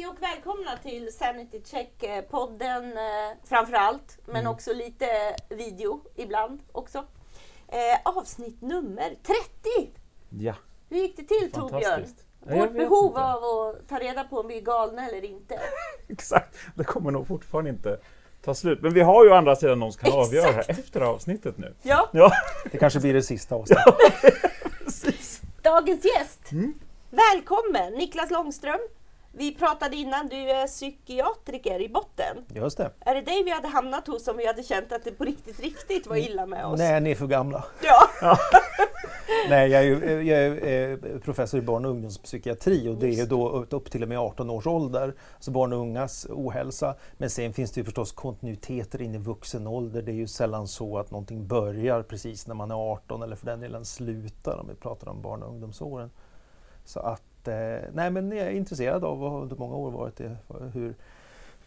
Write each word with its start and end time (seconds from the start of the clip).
Hej 0.00 0.08
och 0.08 0.22
välkomna 0.22 0.76
till 0.82 1.12
Sanity 1.12 1.60
Check-podden 1.64 2.92
eh, 2.96 3.36
framför 3.44 3.72
allt, 3.72 4.18
men 4.26 4.36
Mm. 4.36 4.52
också 4.52 4.72
lite 4.72 5.06
video 5.48 6.00
ibland 6.16 6.60
också. 6.72 6.98
Eh, 7.68 8.00
avsnitt 8.16 8.60
nummer 8.62 9.08
30! 9.22 9.90
Ja, 10.28 10.54
Hur 10.88 10.96
gick 10.98 11.16
det 11.16 11.22
till 11.22 11.52
Torbjörn? 11.52 12.06
Ja, 12.48 12.56
Vårt 12.56 12.72
behov 12.72 13.06
inte. 13.06 13.20
av 13.24 13.44
att 13.44 13.88
ta 13.88 13.98
reda 13.98 14.24
på 14.24 14.40
om 14.40 14.48
vi 14.48 14.56
är 14.56 14.60
galna 14.62 15.08
eller 15.08 15.24
inte. 15.24 15.60
Exakt, 16.08 16.56
det 16.74 16.84
kommer 16.84 17.10
nog 17.10 17.26
fortfarande 17.26 17.70
inte 17.70 18.00
ta 18.42 18.54
slut. 18.54 18.82
Men 18.82 18.94
vi 18.94 19.00
har 19.00 19.24
ju 19.24 19.30
å 19.30 19.34
andra 19.34 19.56
sidan 19.56 19.78
någon 19.78 19.92
som 19.92 20.00
kan 20.00 20.08
Exakt. 20.08 20.26
avgöra 20.26 20.52
här 20.52 20.70
efter 20.70 21.00
avsnittet 21.00 21.58
nu. 21.58 21.74
Ja, 21.82 22.08
Ja, 22.12 22.32
Det 22.72 22.78
kanske 22.78 23.00
blir 23.00 23.14
det 23.14 23.22
sista 23.22 23.54
avsnittet. 23.56 23.94
precis. 24.84 25.40
dagens 25.62 26.04
gäst. 26.04 26.52
Mm. 26.52 26.74
Välkommen 27.10 27.92
Niklas 27.92 28.30
Långström. 28.30 28.80
Vi 29.32 29.54
pratade 29.54 29.96
innan, 29.96 30.28
du 30.28 30.36
är 30.50 30.66
psykiatriker 30.66 31.80
i 31.82 31.88
botten. 31.88 32.36
Just 32.54 32.76
det. 32.78 32.90
Är 33.00 33.14
det 33.14 33.20
dig 33.20 33.44
vi 33.44 33.50
hade 33.50 33.68
hamnat 33.68 34.06
hos 34.06 34.28
om 34.28 34.36
vi 34.36 34.46
hade 34.46 34.62
känt 34.62 34.92
att 34.92 35.04
det 35.04 35.10
på 35.12 35.24
riktigt, 35.24 35.60
riktigt 35.60 36.06
var 36.06 36.16
illa 36.16 36.46
med 36.46 36.66
oss? 36.66 36.78
Nej, 36.78 37.00
ni 37.00 37.10
är 37.10 37.14
för 37.14 37.26
gamla. 37.26 37.64
Ja, 37.82 38.08
Nej, 39.48 39.70
jag 39.70 39.80
är, 39.82 39.86
ju- 39.86 40.22
jag 40.22 40.38
är 40.44 40.90
eh, 41.12 41.18
professor 41.20 41.58
i 41.60 41.62
barn 41.62 41.84
och 41.84 41.90
ungdomspsykiatri 41.90 42.88
och 42.88 42.96
det 42.96 43.20
är 43.20 43.26
då 43.26 43.48
upp- 43.50 43.90
till 43.90 44.02
och 44.02 44.08
med 44.08 44.18
18 44.18 44.50
års 44.50 44.66
ålder. 44.66 45.14
Alltså 45.34 45.50
barn 45.50 45.72
och 45.72 45.78
ungas 45.78 46.26
ohälsa. 46.30 46.94
Men 47.18 47.30
sen 47.30 47.52
finns 47.52 47.70
det 47.72 47.80
ju 47.80 47.84
förstås 47.84 48.12
kontinuiteter 48.12 49.02
in 49.02 49.14
i 49.14 49.18
vuxen 49.18 49.66
ålder. 49.66 50.02
Det 50.02 50.12
är 50.12 50.14
ju 50.14 50.26
sällan 50.26 50.68
så 50.68 50.98
att 50.98 51.10
någonting 51.10 51.46
börjar 51.46 52.02
precis 52.02 52.46
när 52.46 52.54
man 52.54 52.70
är 52.70 52.92
18 52.92 53.22
eller 53.22 53.36
för 53.36 53.46
den 53.46 53.60
delen 53.60 53.84
slutar 53.84 54.56
om 54.60 54.68
vi 54.68 54.74
pratar 54.74 55.08
om 55.08 55.22
barn 55.22 55.42
och 55.42 55.48
ungdomsåren. 55.48 56.10
Så 56.84 57.00
att, 57.00 57.22
eh, 57.48 57.78
nej 57.92 58.10
men 58.10 58.32
jag 58.32 58.46
är 58.46 58.50
intresserad 58.50 59.04
av 59.04 59.24
och 59.24 59.30
har 59.30 59.40
under 59.40 59.56
många 59.56 59.76
år 59.76 59.90
varit 59.90 60.16
det, 60.16 60.36
hur, 60.72 60.94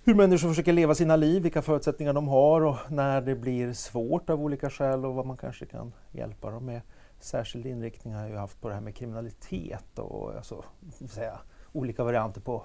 hur 0.03 0.15
människor 0.15 0.49
försöker 0.49 0.73
leva 0.73 0.95
sina 0.95 1.15
liv, 1.15 1.43
vilka 1.43 1.61
förutsättningar 1.61 2.13
de 2.13 2.27
har 2.27 2.61
och 2.61 2.75
när 2.89 3.21
det 3.21 3.35
blir 3.35 3.73
svårt 3.73 4.30
av 4.30 4.41
olika 4.41 4.69
skäl 4.69 5.05
och 5.05 5.13
vad 5.13 5.25
man 5.25 5.38
kanske 5.38 5.65
kan 5.65 5.93
hjälpa 6.11 6.52
dem 6.52 6.65
med. 6.65 6.81
Särskild 7.19 7.65
inriktning 7.65 8.13
har 8.13 8.21
jag 8.21 8.30
ju 8.30 8.38
haft 8.38 8.61
på 8.61 8.67
det 8.67 8.73
här 8.73 8.81
med 8.81 8.95
kriminalitet 8.95 9.99
och 9.99 10.35
alltså, 10.35 10.63
säga, 11.09 11.39
olika 11.71 12.03
varianter 12.03 12.41
på 12.41 12.63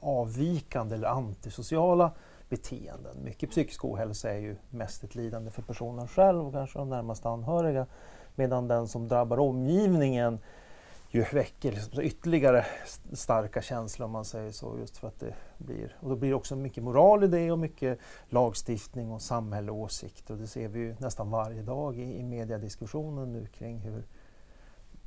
avvikande 0.00 0.94
eller 0.94 1.08
antisociala 1.08 2.10
beteenden. 2.48 3.16
Mycket 3.24 3.50
psykisk 3.50 3.84
ohälsa 3.84 4.30
är 4.30 4.38
ju 4.38 4.56
mest 4.70 5.04
ett 5.04 5.14
lidande 5.14 5.50
för 5.50 5.62
personen 5.62 6.08
själv 6.08 6.46
och 6.46 6.52
kanske 6.52 6.78
de 6.78 6.88
närmaste 6.88 7.28
anhöriga. 7.28 7.86
Medan 8.34 8.68
den 8.68 8.88
som 8.88 9.08
drabbar 9.08 9.38
omgivningen 9.38 10.38
ju 11.14 11.24
väcker 11.32 11.72
liksom 11.72 12.02
ytterligare 12.02 12.66
starka 13.12 13.62
känslor 13.62 14.06
om 14.06 14.12
man 14.12 14.24
säger 14.24 14.50
så. 14.50 14.78
Just 14.78 14.96
för 14.96 15.08
att 15.08 15.20
det 15.20 15.34
blir, 15.58 15.96
och 16.00 16.08
då 16.08 16.16
blir 16.16 16.28
det 16.28 16.36
också 16.36 16.56
mycket 16.56 16.84
moral 16.84 17.24
i 17.24 17.26
det 17.26 17.52
och 17.52 17.58
mycket 17.58 17.98
lagstiftning 18.28 19.10
och 19.10 19.22
samhälle 19.22 19.72
och 19.72 19.78
åsikter. 19.78 20.34
Och 20.34 20.40
det 20.40 20.46
ser 20.46 20.68
vi 20.68 20.78
ju 20.78 20.96
nästan 20.98 21.30
varje 21.30 21.62
dag 21.62 21.98
i, 21.98 22.18
i 22.18 22.22
mediediskussionen 22.22 23.32
nu 23.32 23.46
kring 23.46 23.78
hur 23.78 24.06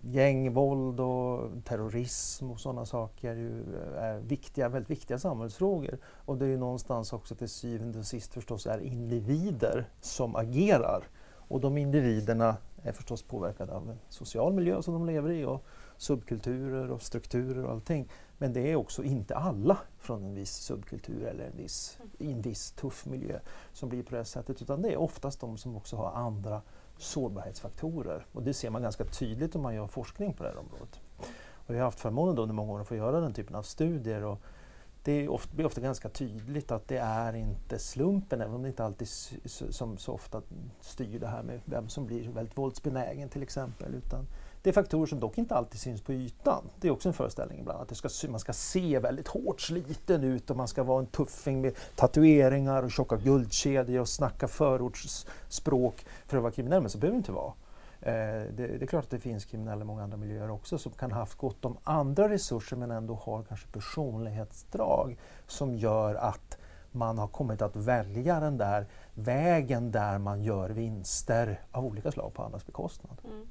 gängvåld 0.02 1.00
och 1.00 1.50
terrorism 1.66 2.52
och 2.52 2.59
sådana 2.59 2.85
saker 2.85 3.35
ju 3.35 3.59
eh, 3.59 4.03
är 4.03 4.19
viktiga, 4.19 4.69
väldigt 4.69 4.89
viktiga 4.89 5.17
samhällsfrågor. 5.17 5.97
Och 6.05 6.38
det 6.38 6.45
är 6.45 6.50
ju 6.50 6.58
någonstans 6.58 7.13
också 7.13 7.35
till 7.35 7.50
syvende 7.50 8.00
och 8.00 8.05
sist 8.05 8.33
förstås 8.33 8.67
är 8.67 8.80
individer 8.80 9.89
som 10.02 10.35
agerar. 10.35 11.03
Och 11.50 11.61
de 11.61 11.78
individerna 11.78 12.58
är 12.83 12.91
förstås 12.91 13.23
påverkade 13.23 13.73
av 13.73 13.89
en 13.89 14.00
social 14.09 14.53
miljö 14.53 14.81
som 14.81 14.94
de 14.94 15.05
lever 15.05 15.30
i 15.30 15.45
och 15.45 15.66
subkulturer 15.98 16.92
och 16.92 17.02
strukturer 17.02 17.66
och 17.66 17.72
allting. 17.72 18.09
Men 18.38 18.53
det 18.53 18.72
är 18.72 18.76
också 18.76 19.03
inte 19.03 19.36
alla 19.36 19.78
från 19.98 20.23
en 20.23 20.36
viss 20.36 20.53
subkultur 20.53 21.23
eller 21.26 21.45
en 21.45 21.58
viss, 21.58 22.00
i 22.17 22.31
en 22.31 22.42
viss 22.42 22.72
tuff 22.72 23.06
miljö 23.06 23.40
som 23.73 23.90
blir 23.90 24.03
på 24.03 24.12
det 24.12 24.18
här 24.18 24.23
sättet 24.23 24.62
utan 24.62 24.81
det 24.81 24.94
är 24.94 24.98
oftast 24.98 25.40
de 25.40 25.58
som 25.58 25.75
också 25.75 25.95
har 25.95 26.12
andra 26.12 26.62
sårbarhetsfaktorer. 26.98 28.25
Och 28.31 28.44
det 28.44 28.53
ser 28.53 28.69
man 28.69 28.81
ganska 28.81 29.06
tydligt 29.06 29.56
om 29.56 29.62
man 29.62 29.75
gör 29.75 29.88
forskning 29.88 30.34
på 30.34 30.44
det 30.44 30.50
här 30.50 30.58
området. 30.58 31.00
Och 31.68 31.74
vi 31.74 31.78
har 31.78 31.85
haft 31.85 32.00
förmånen 32.00 32.35
då 32.35 32.41
under 32.41 32.56
många 32.56 32.74
år 32.74 32.81
att 32.81 32.88
få 32.88 32.96
göra 32.96 33.19
den 33.19 33.34
typen 33.34 33.56
av 33.56 33.64
studier 33.64 34.24
och 34.24 34.41
det 35.03 35.12
är 35.12 35.29
ofta, 35.29 35.56
blir 35.56 35.66
ofta 35.66 35.81
ganska 35.81 36.09
tydligt 36.09 36.72
att 36.72 36.88
det 36.88 36.97
är 36.97 37.35
inte 37.35 37.79
slumpen, 37.79 38.41
även 38.41 38.56
om 38.56 38.62
det 38.62 38.68
inte 38.68 38.84
alltid 38.85 39.08
som 39.47 39.97
så 39.97 40.14
ofta 40.14 40.41
styr 40.81 41.19
det 41.19 41.28
här 41.28 41.44
med 41.44 41.62
vem 41.66 41.90
som 41.90 42.06
blir 42.06 42.29
väldigt 42.29 42.58
våldsbenägen 42.58 43.29
till 43.29 43.44
exempel. 43.44 43.96
Utan 43.96 44.28
det 44.67 44.72
är 44.72 44.73
faktorer 44.73 45.05
som 45.05 45.19
dock 45.19 45.38
inte 45.38 45.55
alltid 45.55 45.79
syns 45.79 46.01
på 46.01 46.13
ytan. 46.13 46.69
Det 46.79 46.88
är 46.88 46.91
också 46.91 47.09
en 47.09 47.13
föreställning 47.13 47.59
ibland, 47.59 47.81
att 47.81 47.89
det 47.89 47.95
ska, 47.95 48.29
man 48.29 48.39
ska 48.39 48.53
se 48.53 49.00
väldigt 49.00 49.28
hårt 49.28 49.61
sliten 49.61 50.23
ut 50.23 50.50
och 50.50 50.57
man 50.57 50.67
ska 50.67 50.83
vara 50.83 51.00
en 51.00 51.05
tuffing 51.05 51.61
med 51.61 51.75
tatueringar 51.95 52.83
och 52.83 52.91
tjocka 52.91 53.16
guldkedjor 53.17 54.01
och 54.01 54.09
snacka 54.09 54.47
förortsspråk 54.47 56.05
för 56.25 56.38
att 56.38 56.44
vara 56.44 56.53
kriminell, 56.53 56.81
men 56.81 56.89
så 56.89 56.97
behöver 56.97 57.16
det 57.16 57.17
inte 57.17 57.31
vara. 57.31 57.53
Eh, 58.01 58.13
Det, 58.53 58.67
det 58.67 58.81
är 58.81 58.88
klart 58.88 59.03
att 59.03 59.09
det 59.09 59.19
finns 59.19 59.45
kriminella 59.45 59.81
i 59.81 59.85
många 59.85 60.03
andra 60.03 60.17
miljöer 60.17 60.51
också 60.51 60.78
som 60.78 60.91
kan 60.91 61.11
ha 61.11 61.19
haft 61.19 61.38
gott 61.38 61.66
om 61.66 61.78
andra 61.84 62.29
resurser 62.29 62.75
men 62.78 62.91
ändå 62.91 63.13
har 63.16 63.44
kanske 63.44 63.67
personlighetsdrag 63.67 65.17
som 65.47 65.75
gör 65.75 66.16
att 66.16 66.57
man 66.91 67.17
har 67.17 67.28
kommit 67.28 67.61
att 67.61 67.75
välja 67.75 68.39
den 68.39 68.57
där 68.57 68.88
vägen 69.13 69.91
där 69.91 70.17
man 70.17 70.44
gör 70.44 70.69
vinster 70.69 71.61
av 71.72 71.85
olika 71.85 72.11
slag 72.11 72.34
på 72.34 72.44
andras 72.44 72.66
bekostnad. 72.66 73.22
Mm 73.23 73.45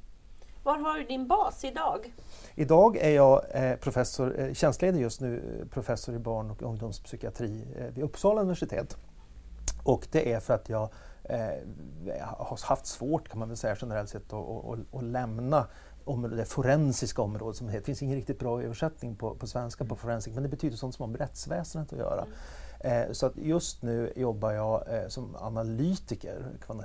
var 0.66 0.78
har 0.78 0.98
du 0.98 1.04
din 1.04 1.26
bas 1.26 1.64
idag? 1.64 2.14
Idag 2.54 2.96
är 2.96 3.10
jag 3.10 3.42
eh, 3.50 3.76
professor, 3.76 4.40
eh, 4.40 4.52
tjänstledig 4.52 5.00
just 5.00 5.20
nu, 5.20 5.60
eh, 5.60 5.68
professor 5.68 6.14
i 6.14 6.18
barn 6.18 6.50
och 6.50 6.62
ungdomspsykiatri 6.62 7.64
vid 7.94 8.04
Uppsala 8.04 8.40
universitet. 8.40 8.96
Och 9.82 10.08
det 10.10 10.32
är 10.32 10.40
för 10.40 10.54
att 10.54 10.68
jag 10.68 10.88
har 12.20 12.66
haft 12.66 12.86
svårt 12.86 13.28
kan 13.28 13.38
man 13.38 13.48
väl 13.48 13.56
säga 13.56 13.76
generellt 13.80 14.08
sett 14.10 14.32
att, 14.32 15.02
lämna 15.02 15.66
det 16.36 16.44
forensiska 16.44 17.22
området 17.22 17.56
som 17.56 17.66
det 17.66 17.72
heter. 17.72 17.82
Det 17.82 17.86
finns 17.86 18.02
ingen 18.02 18.16
riktigt 18.16 18.38
bra 18.38 18.62
översättning 18.62 19.16
på, 19.16 19.34
på 19.34 19.46
svenska 19.46 19.84
på 19.84 19.96
forensic 19.96 20.34
men 20.34 20.42
det 20.42 20.48
betyder 20.48 20.76
sånt 20.76 20.94
som 20.94 21.02
har 21.02 21.08
med 21.08 21.20
rättsväsendet 21.20 21.92
att 21.92 21.98
göra. 21.98 22.20
Eh, 22.20 22.26
så 23.12 23.26
att 23.26 23.36
just 23.36 23.82
nu 23.82 24.12
jobbar 24.16 24.52
jag 24.52 24.94
eh, 24.94 25.08
som 25.08 25.36
analytiker, 25.36 26.44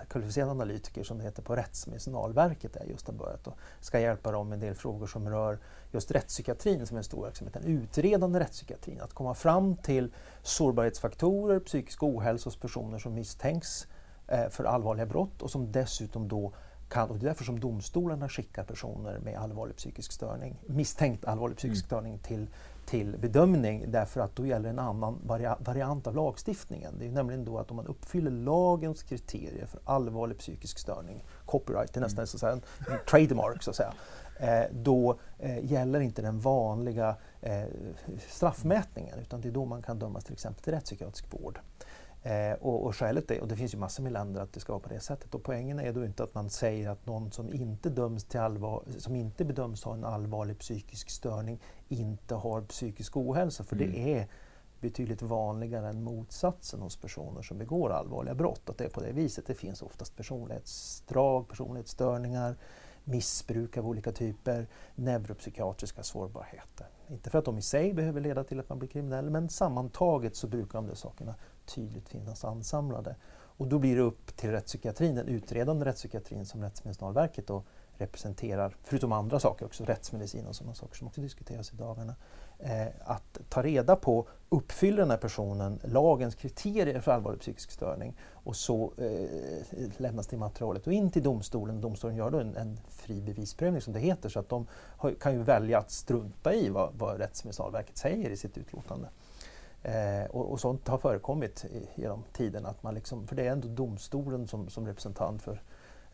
kvalificerad 0.09 0.49
analytiker 0.49 1.03
som 1.03 1.17
det 1.17 1.23
heter 1.23 1.41
på 1.41 1.55
Rättsmedicinalverket 1.55 2.73
där 2.73 2.79
jag 2.79 2.89
just 2.89 3.07
har 3.07 3.13
börjat 3.13 3.47
och 3.47 3.57
ska 3.79 3.99
hjälpa 3.99 4.31
dem 4.31 4.49
med 4.49 4.55
en 4.55 4.59
del 4.59 4.75
frågor 4.75 5.07
som 5.07 5.29
rör 5.29 5.59
just 5.91 6.11
rättspsykiatrin 6.11 6.87
som 6.87 6.97
är 6.97 6.99
en 6.99 7.03
stor 7.03 7.23
verksamhet, 7.23 7.53
den 7.53 7.63
utredande 7.63 8.39
rättspsykiatrin. 8.39 9.01
Att 9.01 9.13
komma 9.13 9.33
fram 9.33 9.75
till 9.75 10.13
sårbarhetsfaktorer, 10.41 11.59
psykisk 11.59 12.03
ohälsa 12.03 12.47
hos 12.47 12.57
personer 12.57 12.99
som 12.99 13.13
misstänks 13.13 13.87
eh, 14.27 14.49
för 14.49 14.63
allvarliga 14.63 15.05
brott 15.05 15.41
och 15.41 15.51
som 15.51 15.71
dessutom 15.71 16.27
då 16.27 16.53
kan, 16.91 17.09
och 17.09 17.19
det 17.19 17.25
är 17.25 17.27
därför 17.27 17.43
som 17.43 17.59
domstolarna 17.59 18.29
skickar 18.29 18.63
personer 18.63 19.19
med 19.19 19.37
allvarlig 19.37 19.75
psykisk 19.75 20.11
störning, 20.11 20.55
misstänkt 20.65 21.25
allvarlig 21.25 21.57
psykisk 21.57 21.85
störning 21.85 22.19
till, 22.19 22.47
till 22.85 23.17
bedömning 23.17 23.91
därför 23.91 24.21
att 24.21 24.35
då 24.35 24.45
gäller 24.45 24.69
en 24.69 24.79
annan 24.79 25.19
varia, 25.25 25.57
variant 25.59 26.07
av 26.07 26.15
lagstiftningen. 26.15 26.93
Det 26.99 27.05
är 27.05 27.11
nämligen 27.11 27.45
då 27.45 27.57
att 27.57 27.71
om 27.71 27.77
man 27.77 27.87
uppfyller 27.87 28.31
lagens 28.31 29.03
kriterier 29.03 29.65
för 29.65 29.79
allvarlig 29.83 30.37
psykisk 30.37 30.79
störning, 30.79 31.23
copyright, 31.45 31.93
det 31.93 31.99
är 31.99 32.01
nästan 32.01 32.27
så 32.27 32.37
säga 32.37 32.51
en, 32.51 32.61
en 32.91 32.99
trademark 33.09 33.63
så 33.63 33.69
att 33.69 33.75
säga, 33.75 33.93
eh, 34.39 34.65
då 34.71 35.19
eh, 35.39 35.65
gäller 35.65 35.99
inte 35.99 36.21
den 36.21 36.39
vanliga 36.39 37.15
eh, 37.41 37.63
straffmätningen 38.27 39.19
utan 39.19 39.41
det 39.41 39.47
är 39.47 39.51
då 39.51 39.65
man 39.65 39.81
kan 39.81 39.99
dömas 39.99 40.23
till 40.23 40.33
exempel 40.33 40.63
till 40.63 40.73
rättspsykiatrisk 40.73 41.33
vård. 41.33 41.59
Eh, 42.23 42.53
och, 42.53 42.85
och 42.85 42.95
skälet 42.95 43.31
är, 43.31 43.41
och 43.41 43.47
det 43.47 43.55
finns 43.55 43.73
ju 43.73 43.77
massor 43.77 44.03
med 44.03 44.11
länder 44.11 44.41
att 44.41 44.53
det 44.53 44.59
ska 44.59 44.73
vara 44.73 44.83
på 44.83 44.89
det 44.89 44.99
sättet, 44.99 45.35
och 45.35 45.43
poängen 45.43 45.79
är 45.79 45.93
då 45.93 46.05
inte 46.05 46.23
att 46.23 46.35
man 46.35 46.49
säger 46.49 46.89
att 46.89 47.05
någon 47.05 47.31
som 47.31 47.53
inte, 47.53 47.89
döms 47.89 48.23
till 48.23 48.39
allvar, 48.39 48.83
som 48.97 49.15
inte 49.15 49.45
bedöms 49.45 49.83
ha 49.83 49.93
en 49.93 50.05
allvarlig 50.05 50.59
psykisk 50.59 51.09
störning 51.09 51.59
inte 51.87 52.35
har 52.35 52.61
psykisk 52.61 53.17
ohälsa, 53.17 53.63
för 53.63 53.75
det 53.75 53.99
är 54.17 54.27
betydligt 54.79 55.21
vanligare 55.21 55.89
än 55.89 56.03
motsatsen 56.03 56.81
hos 56.81 56.97
personer 56.97 57.41
som 57.41 57.57
begår 57.57 57.89
allvarliga 57.89 58.35
brott. 58.35 58.69
Att 58.69 58.77
det 58.77 58.83
är 58.85 58.89
på 58.89 59.01
det 59.01 59.11
viset. 59.11 59.47
Det 59.47 59.53
finns 59.53 59.81
oftast 59.81 60.15
personlighetsdrag, 60.15 61.47
personlighetsstörningar, 61.47 62.55
missbruk 63.03 63.77
av 63.77 63.87
olika 63.87 64.11
typer, 64.11 64.67
neuropsykiatriska 64.95 66.03
sårbarheter. 66.03 66.87
Inte 67.07 67.29
för 67.29 67.39
att 67.39 67.45
de 67.45 67.57
i 67.57 67.61
sig 67.61 67.93
behöver 67.93 68.21
leda 68.21 68.43
till 68.43 68.59
att 68.59 68.69
man 68.69 68.79
blir 68.79 68.89
kriminell, 68.89 69.29
men 69.29 69.49
sammantaget 69.49 70.35
så 70.35 70.47
brukar 70.47 70.73
de 70.73 70.87
där 70.87 70.95
sakerna 70.95 71.35
tydligt 71.65 72.09
finnas 72.09 72.45
ansamlade. 72.45 73.15
Och 73.61 73.67
då 73.67 73.79
blir 73.79 73.95
det 73.95 74.01
upp 74.01 74.37
till 74.37 74.51
rättspsykiatrin, 74.51 75.15
den 75.15 75.27
utredande 75.27 75.85
rättspsykiatrin 75.85 76.45
som 76.45 76.63
Rättsmedicinalverket 76.63 77.47
då 77.47 77.63
representerar, 78.01 78.75
förutom 78.83 79.11
andra 79.11 79.39
saker 79.39 79.65
också, 79.65 79.85
rättsmedicin 79.85 80.47
och 80.47 80.55
sådana 80.55 80.75
saker 80.75 80.95
som 80.95 81.07
också 81.07 81.21
diskuteras 81.21 81.73
i 81.73 81.75
dagarna, 81.75 82.15
eh, 82.59 82.87
att 83.05 83.39
ta 83.49 83.63
reda 83.63 83.95
på, 83.95 84.27
uppfyller 84.49 84.97
den 84.97 85.09
här 85.09 85.17
personen 85.17 85.79
lagens 85.83 86.35
kriterier 86.35 87.01
för 87.01 87.11
allvarlig 87.11 87.39
psykisk 87.39 87.71
störning? 87.71 88.17
Och 88.31 88.55
så 88.55 88.93
eh, 88.97 89.87
lämnas 89.97 90.27
det 90.27 90.37
materialet 90.37 90.87
och 90.87 90.93
in 90.93 91.11
till 91.11 91.23
domstolen. 91.23 91.81
Domstolen 91.81 92.15
gör 92.15 92.31
då 92.31 92.39
en, 92.39 92.55
en 92.55 92.79
fri 92.89 93.21
bevisprövning 93.21 93.81
som 93.81 93.93
det 93.93 93.99
heter, 93.99 94.29
så 94.29 94.39
att 94.39 94.49
de 94.49 94.67
har, 94.97 95.13
kan 95.13 95.33
ju 95.33 95.43
välja 95.43 95.79
att 95.79 95.91
strunta 95.91 96.53
i 96.53 96.69
vad, 96.69 96.93
vad 96.93 97.17
Rättsmedicinalverket 97.17 97.97
säger 97.97 98.29
i 98.29 98.37
sitt 98.37 98.57
utlåtande. 98.57 99.07
Eh, 99.83 100.25
och, 100.29 100.51
och, 100.51 100.59
sånt 100.59 100.87
har 100.87 100.97
förekommit 100.97 101.65
i, 101.65 101.89
genom 101.95 102.23
tiden, 102.33 102.65
att 102.65 102.83
man 102.83 102.95
liksom, 102.95 103.27
för 103.27 103.35
det 103.35 103.47
är 103.47 103.51
ändå 103.51 103.67
domstolen 103.67 104.47
som, 104.47 104.69
som 104.69 104.87
representant 104.87 105.41
för 105.41 105.61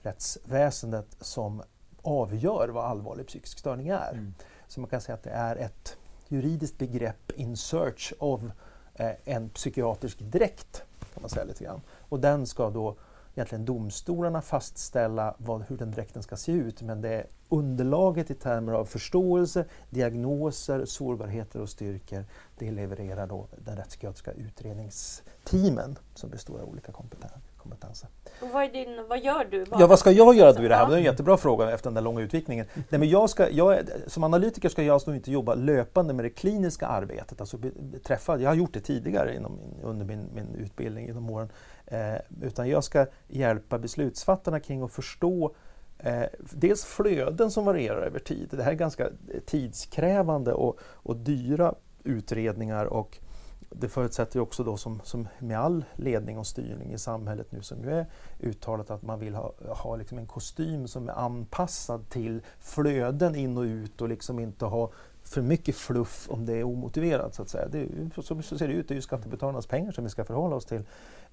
rättsväsendet 0.01 1.17
som 1.19 1.63
avgör 2.01 2.69
vad 2.69 2.85
allvarlig 2.85 3.27
psykisk 3.27 3.59
störning 3.59 3.87
är. 3.87 4.11
Mm. 4.11 4.33
Så 4.67 4.79
man 4.79 4.89
kan 4.89 5.01
säga 5.01 5.13
att 5.13 5.23
det 5.23 5.29
är 5.29 5.55
ett 5.55 5.97
juridiskt 6.27 6.77
begrepp 6.77 7.31
in 7.31 7.57
search 7.57 8.13
of 8.19 8.43
eh, 8.93 9.11
en 9.23 9.49
psykiatrisk 9.49 10.19
dräkt. 10.19 10.83
Kan 11.13 11.21
man 11.21 11.29
säga 11.29 11.45
lite 11.45 11.63
grann. 11.63 11.81
Och 12.09 12.19
den 12.19 12.47
ska 12.47 12.69
då 12.69 12.95
egentligen 13.37 13.65
domstolarna 13.65 14.41
fastställa 14.41 15.35
vad, 15.37 15.63
hur 15.67 15.77
den 15.77 15.91
dräkten 15.91 16.23
ska 16.23 16.35
se 16.35 16.51
ut 16.51 16.81
men 16.81 17.01
det 17.01 17.09
är 17.09 17.25
underlaget 17.49 18.31
i 18.31 18.33
termer 18.33 18.73
av 18.73 18.85
förståelse, 18.85 19.65
diagnoser, 19.89 20.85
sårbarheter 20.85 21.61
och 21.61 21.69
styrkor 21.69 22.25
det 22.57 22.71
levererar 22.71 23.27
då 23.27 23.47
den 23.65 23.75
rättspsykiatriska 23.75 24.31
utredningsteamen 24.31 25.97
som 26.13 26.29
består 26.29 26.59
av 26.59 26.69
olika 26.69 26.91
kompetenser 26.91 28.09
vad, 28.39 28.73
din, 28.73 29.07
vad 29.07 29.19
gör 29.19 29.47
du? 29.51 29.65
Bara? 29.65 29.81
Ja, 29.81 29.87
vad 29.87 29.99
ska 29.99 30.11
jag 30.11 30.35
göra 30.35 30.53
då 30.53 30.63
i 30.63 30.67
det 30.67 30.75
här? 30.75 30.87
Det 30.87 30.93
är 30.93 30.97
en 30.97 31.03
jättebra 31.03 31.37
fråga 31.37 31.71
efter 31.71 31.89
den 31.89 31.93
där 31.93 32.01
långa 32.01 32.21
utvikningen. 32.21 32.65
Nej, 32.89 32.99
men 32.99 33.09
jag 33.09 33.29
ska, 33.29 33.49
jag, 33.49 33.79
som 34.07 34.23
analytiker 34.23 34.69
ska 34.69 34.83
jag 34.83 34.93
alltså 34.93 35.15
inte 35.15 35.31
jobba 35.31 35.55
löpande 35.55 36.13
med 36.13 36.25
det 36.25 36.29
kliniska 36.29 36.87
arbetet. 36.87 37.41
Alltså 37.41 37.57
träffa, 38.03 38.37
jag 38.39 38.49
har 38.49 38.55
gjort 38.55 38.73
det 38.73 38.79
tidigare 38.79 39.35
inom, 39.35 39.59
under 39.83 40.05
min, 40.05 40.29
min 40.33 40.55
utbildning 40.55 41.05
genom 41.05 41.29
åren. 41.29 41.49
Eh, 41.87 42.15
utan 42.41 42.69
jag 42.69 42.83
ska 42.83 43.05
hjälpa 43.27 43.79
beslutsfattarna 43.79 44.59
kring 44.59 44.81
att 44.81 44.91
förstå 44.91 45.55
Eh, 45.99 46.25
dels 46.39 46.85
flöden 46.85 47.51
som 47.51 47.65
varierar 47.65 48.01
över 48.01 48.19
tid. 48.19 48.47
Det 48.51 48.63
här 48.63 48.71
är 48.71 48.75
ganska 48.75 49.09
tidskrävande 49.45 50.53
och, 50.53 50.79
och 50.81 51.17
dyra 51.17 51.75
utredningar 52.03 52.85
och 52.85 53.17
det 53.69 53.89
förutsätter 53.89 54.39
också 54.39 54.63
då 54.63 54.77
som, 54.77 55.01
som 55.03 55.27
med 55.39 55.59
all 55.59 55.85
ledning 55.95 56.37
och 56.37 56.47
styrning 56.47 56.93
i 56.93 56.97
samhället 56.97 57.51
nu 57.51 57.61
som 57.61 57.83
ju 57.83 57.89
är 57.89 58.05
uttalat 58.39 58.91
att 58.91 59.01
man 59.01 59.19
vill 59.19 59.35
ha, 59.35 59.53
ha 59.67 59.95
liksom 59.95 60.17
en 60.17 60.27
kostym 60.27 60.87
som 60.87 61.09
är 61.09 61.13
anpassad 61.13 62.09
till 62.09 62.41
flöden 62.59 63.35
in 63.35 63.57
och 63.57 63.63
ut 63.63 64.01
och 64.01 64.09
liksom 64.09 64.39
inte 64.39 64.65
ha 64.65 64.91
för 65.27 65.41
mycket 65.41 65.75
fluff 65.75 66.27
om 66.29 66.45
det 66.45 66.53
är 66.53 66.63
omotiverat. 66.63 67.35
Så 67.35 67.41
att 67.41 67.49
säga. 67.49 67.67
Det 67.67 67.79
är, 67.79 68.21
så, 68.21 68.41
så 68.41 68.57
ser 68.57 68.67
det 68.67 68.73
ut, 68.73 68.87
det 68.87 68.93
är 68.93 68.95
ju 68.95 69.01
skattebetalarnas 69.01 69.67
pengar 69.67 69.91
som 69.91 70.03
vi 70.03 70.09
ska 70.09 70.25
förhålla 70.25 70.55
oss 70.55 70.65
till 70.65 70.83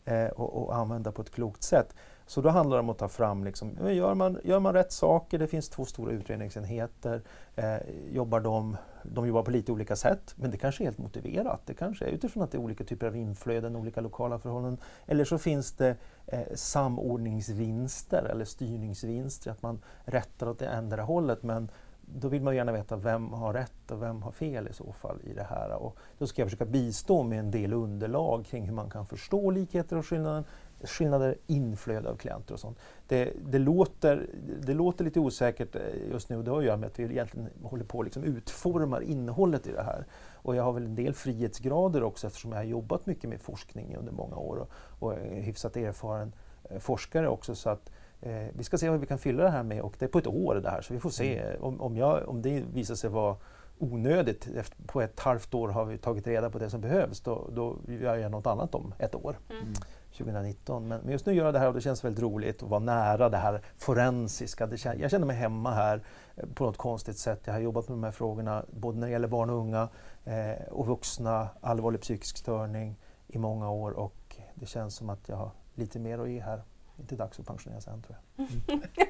eh, 0.05 0.27
och, 0.27 0.63
och, 0.63 0.77
använda 0.77 1.13
på 1.13 1.23
ett 1.23 1.31
klokt 1.31 1.63
sätt. 1.63 1.95
Så 2.27 2.41
då 2.41 2.49
handlar 2.49 2.77
det 2.77 2.81
om 2.81 2.91
att 2.91 2.99
ta 2.99 3.09
fram, 3.09 3.45
liksom, 3.45 3.79
gör, 3.91 4.15
man, 4.15 4.39
gör 4.45 4.61
man 4.61 4.73
rätt 4.75 4.93
saker, 4.93 5.39
det 5.39 5.47
finns 5.47 5.69
två 5.69 5.85
stora 5.85 6.13
utredningsenheter, 6.13 7.23
eh, 7.57 7.77
jobbar 8.13 8.41
de, 8.41 8.77
de 9.03 9.27
jobbar 9.27 9.43
på 9.43 9.51
lite 9.51 9.73
olika 9.73 9.97
sätt, 9.97 10.35
men 10.37 10.51
det 10.51 10.57
kanske 10.57 10.83
är 10.83 10.85
helt 10.85 10.99
motiverat. 10.99 11.61
Det 11.65 11.75
kanske 11.75 12.05
är 12.05 12.09
utifrån 12.09 12.43
att 12.43 12.51
det 12.51 12.59
är 12.59 12.63
olika 12.63 12.85
typer 12.85 13.07
av 13.07 13.17
inflöden, 13.17 13.77
olika 13.77 14.01
lokala 14.01 14.39
förhållanden. 14.39 14.81
Eller 15.07 15.25
så 15.25 15.39
finns 15.39 15.73
det 15.73 15.97
eh, 16.27 16.55
samordningsvinster 16.55 18.23
eller 18.23 18.45
styrningsvinster, 18.45 19.51
att 19.51 19.63
man 19.63 19.83
rättar 20.05 20.49
åt 20.49 20.59
det 20.59 20.67
ändra 20.67 21.03
hållet 21.03 21.43
men 21.43 21.69
då 22.07 22.29
vill 22.29 22.43
man 22.43 22.57
gärna 22.57 22.73
veta 22.73 22.97
vem 22.97 23.33
har 23.33 23.53
rätt 23.53 23.91
och 23.91 24.03
vem 24.03 24.23
har 24.23 24.33
fel 24.33 24.69
i 24.69 24.73
så 24.73 24.93
fall 24.93 25.19
i 25.25 25.33
det 25.33 25.43
här. 25.43 25.73
Och 25.73 25.97
då 26.19 26.27
ska 26.27 26.43
jag 26.43 26.47
försöka 26.47 26.65
bistå 26.65 27.23
med 27.23 27.39
en 27.39 27.51
del 27.51 27.73
underlag 27.73 28.45
kring 28.47 28.65
hur 28.65 28.75
man 28.75 28.91
kan 28.91 29.07
förstå 29.07 29.51
likheter 29.51 29.97
och 29.97 30.07
skillnader, 30.07 30.45
skillnader 30.83 31.37
inflöde 31.47 32.11
av 32.11 32.17
klienter 32.17 32.55
och 32.55 32.61
sånt. 32.61 32.79
Det, 33.09 33.33
det, 33.47 33.59
låter, 33.59 34.27
det 34.63 34.75
låter 34.75 35.05
lite 35.05 35.21
osäkert 35.21 35.77
eh, 35.77 35.83
just 36.11 36.29
nu 36.29 36.37
och 36.37 36.45
det 36.45 36.51
har 36.51 36.59
att 36.59 36.65
göra 36.65 36.77
med 36.77 36.87
att 36.87 36.99
vi 36.99 37.05
egentligen 37.05 37.49
håller 37.63 37.85
på 37.85 38.01
att 38.01 38.07
liksom 38.07 38.25
utforma 38.25 39.03
innehållet 39.03 39.67
i 39.67 39.73
det 39.73 39.83
här. 39.83 40.07
Och 40.35 40.57
jag 40.57 40.63
har 40.65 40.73
väl 40.73 40.85
en 40.85 40.95
del 40.95 41.15
frihetsgrader 41.15 42.03
också 42.03 42.27
eftersom 42.27 42.53
jag 42.53 42.59
har 42.59 42.65
jobbat 42.65 43.07
mycket 43.07 43.31
med 43.31 43.41
forskning 43.41 43.97
under 43.97 44.13
många 44.13 44.37
år 44.37 44.57
och, 44.57 44.71
och 44.99 45.15
är 45.15 45.41
hyfsat 45.41 45.77
erfaren 45.77 46.33
eh, 46.71 46.79
forskare 46.79 47.29
också. 47.29 47.55
så 47.55 47.71
att 47.71 47.91
Eh, 48.25 48.49
vi 48.53 48.65
ska 48.65 48.79
se 48.79 48.91
vad 48.91 49.01
vi 49.01 49.07
kan 49.07 49.19
fylla 49.19 49.43
det 49.43 49.51
här 49.51 49.63
med 49.63 49.83
och 49.83 49.95
det 49.99 50.05
är 50.05 50.09
på 50.09 50.19
ett 50.19 50.27
år 50.27 50.55
det 50.55 50.71
här 50.71 50.83
så 50.83 50.95
vi 50.95 51.01
får 51.01 51.11
se 51.11 51.39
mm. 51.39 51.63
om, 51.63 51.81
om, 51.81 51.97
jag, 51.97 52.29
om 52.29 52.43
det 52.43 52.61
visar 52.73 52.95
sig 52.95 53.11
vara 53.11 53.37
onödigt. 53.79 54.49
Efter, 54.57 54.83
på 54.87 55.01
ett 55.01 55.21
halvt 55.21 55.55
år 55.55 55.69
har 55.69 55.85
vi 55.85 55.99
tagit 55.99 56.27
reda 56.27 56.51
på 56.51 56.59
det 56.59 56.71
som 56.71 56.81
behövs. 56.81 57.21
Då, 57.21 57.51
då 57.53 57.77
gör 57.89 58.17
jag 58.17 58.31
något 58.31 58.47
annat 58.47 58.75
om 58.75 58.95
ett 58.99 59.15
år. 59.15 59.39
Mm. 59.51 59.75
2019. 60.17 60.89
Men, 60.89 61.01
men, 61.01 61.13
just 61.13 61.27
nu 61.27 61.33
gör 61.33 61.45
jag 61.45 61.55
det 61.55 61.59
här 61.59 61.69
och 61.69 61.75
det 61.75 61.81
känns 61.81 62.05
väldigt 62.05 62.23
roligt 62.23 62.63
att 62.63 62.69
vara 62.69 62.81
nära 62.81 63.29
det 63.29 63.37
här 63.37 63.61
forensiska. 63.79 64.67
Det, 64.67 64.85
jag 64.85 65.11
känner 65.11 65.27
mig 65.27 65.37
hemma 65.37 65.71
här 65.71 66.03
eh, 66.37 66.47
på 66.55 66.65
något 66.65 66.77
konstigt 66.77 67.19
sätt. 67.19 67.41
Jag 67.45 67.53
har 67.53 67.61
jobbat 67.61 67.89
med 67.89 67.99
de 67.99 68.05
här 68.05 68.11
frågorna 68.11 68.65
både 68.71 68.99
när 68.99 69.07
det 69.07 69.13
gäller 69.13 69.29
barn 69.29 69.51
och 69.51 69.57
unga 69.57 69.89
eh, 70.25 70.67
och 70.71 70.87
vuxna, 70.87 71.49
allvarlig 71.61 72.01
psykisk 72.01 72.37
störning 72.37 72.97
i 73.27 73.39
många 73.39 73.71
år 73.71 73.91
och 73.91 74.37
det 74.55 74.67
känns 74.67 74.97
som 74.97 75.11
att 75.11 75.29
jag 75.29 75.37
har 75.37 75.51
lite 75.75 75.99
mer 75.99 76.19
att 76.19 76.31
ge 76.31 76.41
här 76.41 76.63
inte 76.99 77.17
dags 77.17 77.41
att 77.41 77.47
pensionera 77.47 77.81
sig 77.81 77.93
än 77.93 78.03
tror 78.03 78.17
jag. 78.37 78.47
Mm. 78.47 78.83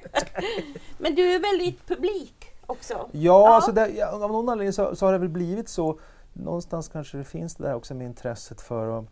Men 0.99 1.15
du 1.15 1.35
är 1.35 1.41
väldigt 1.41 1.87
publik 1.87 2.47
också? 2.67 2.95
Ja, 2.95 3.09
ja. 3.13 3.55
Alltså 3.55 3.73
det, 3.73 3.89
ja, 3.89 4.11
av 4.11 4.33
någon 4.33 4.49
anledning 4.49 4.73
så, 4.73 4.97
så, 4.97 5.07
har 5.07 5.13
det 5.13 5.19
väl 5.19 5.29
blivit 5.29 5.69
så. 5.69 6.01
Någonstans 6.33 6.89
kanske 6.89 7.19
det 7.19 7.25
finns 7.25 7.55
det 7.55 7.65
där 7.65 7.75
också 7.75 7.95
med 7.95 8.07
intresset 8.07 8.61
för 8.61 8.99
att 8.99 9.05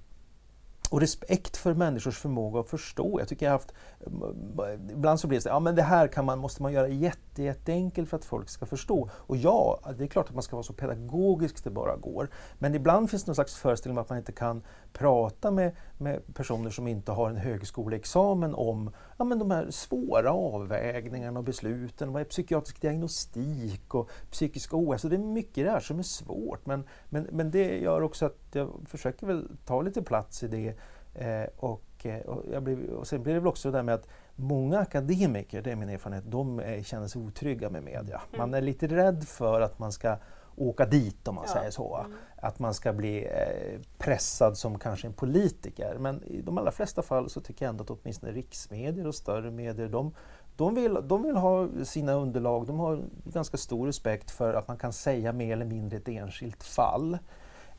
och 0.92 1.00
respekt 1.00 1.56
för 1.56 1.74
människors 1.74 2.18
förmåga 2.18 2.60
att 2.60 2.68
förstå. 2.68 3.20
Jag 3.20 3.28
tycker 3.28 3.46
jag 3.46 3.52
haft, 3.52 3.74
eh, 4.00 4.92
ibland 4.92 5.20
så 5.20 5.26
blir 5.26 5.38
det 5.38 5.42
så 5.42 5.48
ja 5.48 5.60
men 5.60 5.74
det 5.74 5.82
här 5.82 6.08
kan 6.08 6.24
man, 6.24 6.38
måste 6.38 6.62
man 6.62 6.72
göra 6.72 6.88
jätte, 6.88 7.42
jätteenkelt 7.42 8.08
för 8.08 8.16
att 8.16 8.24
folk 8.24 8.48
ska 8.48 8.66
förstå. 8.66 9.10
Och 9.12 9.36
ja, 9.36 9.80
det 9.98 10.04
är 10.04 10.08
klart 10.08 10.28
att 10.28 10.34
man 10.34 10.42
ska 10.42 10.56
vara 10.56 10.62
så 10.64 10.72
pedagogisk 10.72 11.64
det 11.64 11.70
bara 11.70 11.96
går. 11.96 12.28
Men 12.58 12.74
ibland 12.74 13.10
finns 13.10 13.24
det 13.24 13.28
någon 13.28 13.34
slags 13.34 13.54
föreställning 13.54 13.98
om 13.98 14.02
att 14.02 14.08
man 14.08 14.18
inte 14.18 14.32
kan 14.32 14.62
prata 14.92 15.50
med, 15.50 15.76
med 15.98 16.34
personer 16.34 16.70
som 16.70 16.88
inte 16.88 17.12
har 17.12 17.30
en 17.30 17.36
högskoleexamen 17.36 18.54
om 18.54 18.90
ja, 19.22 19.26
men 19.26 19.38
de 19.38 19.50
här 19.50 19.70
svåra 19.70 20.32
avvägningarna 20.32 21.38
och 21.38 21.44
besluten. 21.44 22.12
Vad 22.12 22.20
är 22.20 22.24
psykiatrisk 22.24 22.80
diagnostik 22.80 23.94
och 23.94 24.10
psykisk 24.30 24.74
ohälsa? 24.74 25.08
Det 25.08 25.16
är 25.16 25.18
mycket 25.18 25.64
där 25.66 25.80
som 25.80 25.98
är 25.98 26.02
svårt. 26.02 26.66
Men, 26.66 26.84
men, 27.08 27.28
men 27.32 27.50
det 27.50 27.78
gör 27.78 28.02
också 28.02 28.26
att 28.26 28.38
jag 28.52 28.70
försöker 28.86 29.26
väl 29.26 29.48
ta 29.66 29.82
lite 29.82 30.02
plats 30.02 30.42
i 30.42 30.48
det. 30.48 30.74
Eh, 31.14 31.48
och, 31.56 32.06
eh, 32.06 32.20
och, 32.20 32.44
jag 32.52 32.62
blir, 32.62 32.90
och 32.90 33.06
sen 33.06 33.22
blir 33.22 33.34
det 33.34 33.40
väl 33.40 33.48
också 33.48 33.70
det 33.70 33.78
där 33.78 33.82
med 33.82 33.94
att 33.94 34.08
många 34.36 34.78
akademiker, 34.78 35.62
det 35.62 35.72
är 35.72 35.76
min 35.76 35.88
erfarenhet, 35.88 36.24
de 36.26 36.58
är, 36.58 36.82
känner 36.82 37.06
sig 37.06 37.22
otrygga 37.22 37.70
med 37.70 37.82
media. 37.82 38.20
Mm. 38.28 38.38
Man 38.38 38.54
är 38.54 38.60
lite 38.60 38.86
rädd 38.86 39.24
för 39.24 39.60
att 39.60 39.78
man 39.78 39.92
ska 39.92 40.16
åka 40.56 40.86
dit 40.86 41.28
om 41.28 41.34
man 41.34 41.44
ja. 41.46 41.52
säger 41.52 41.70
så. 41.70 41.96
Mm. 41.96 42.12
Att 42.36 42.58
man 42.58 42.74
ska 42.74 42.92
bli 42.92 43.24
eh, 43.24 43.80
pressad 43.98 44.58
som 44.58 44.78
kanske 44.78 45.06
en 45.06 45.12
politiker. 45.12 45.96
Men 45.98 46.24
i 46.24 46.42
de 46.42 46.58
allra 46.58 46.72
flesta 46.72 47.02
fall 47.02 47.30
så 47.30 47.40
tycker 47.40 47.64
jag 47.64 47.70
ändå 47.70 47.84
att 47.84 47.90
åtminstone 47.90 48.32
riksmedier 48.32 49.06
och 49.06 49.14
större 49.14 49.50
medier 49.50 49.88
de, 49.88 50.14
de, 50.56 50.74
vill, 50.74 50.98
de 51.02 51.22
vill 51.22 51.36
ha 51.36 51.68
sina 51.84 52.12
underlag, 52.12 52.66
de 52.66 52.80
har 52.80 53.04
ganska 53.24 53.56
stor 53.56 53.86
respekt 53.86 54.30
för 54.30 54.54
att 54.54 54.68
man 54.68 54.76
kan 54.76 54.92
säga 54.92 55.32
mer 55.32 55.52
eller 55.52 55.64
mindre 55.64 55.96
ett 55.96 56.08
enskilt 56.08 56.62
fall. 56.62 57.18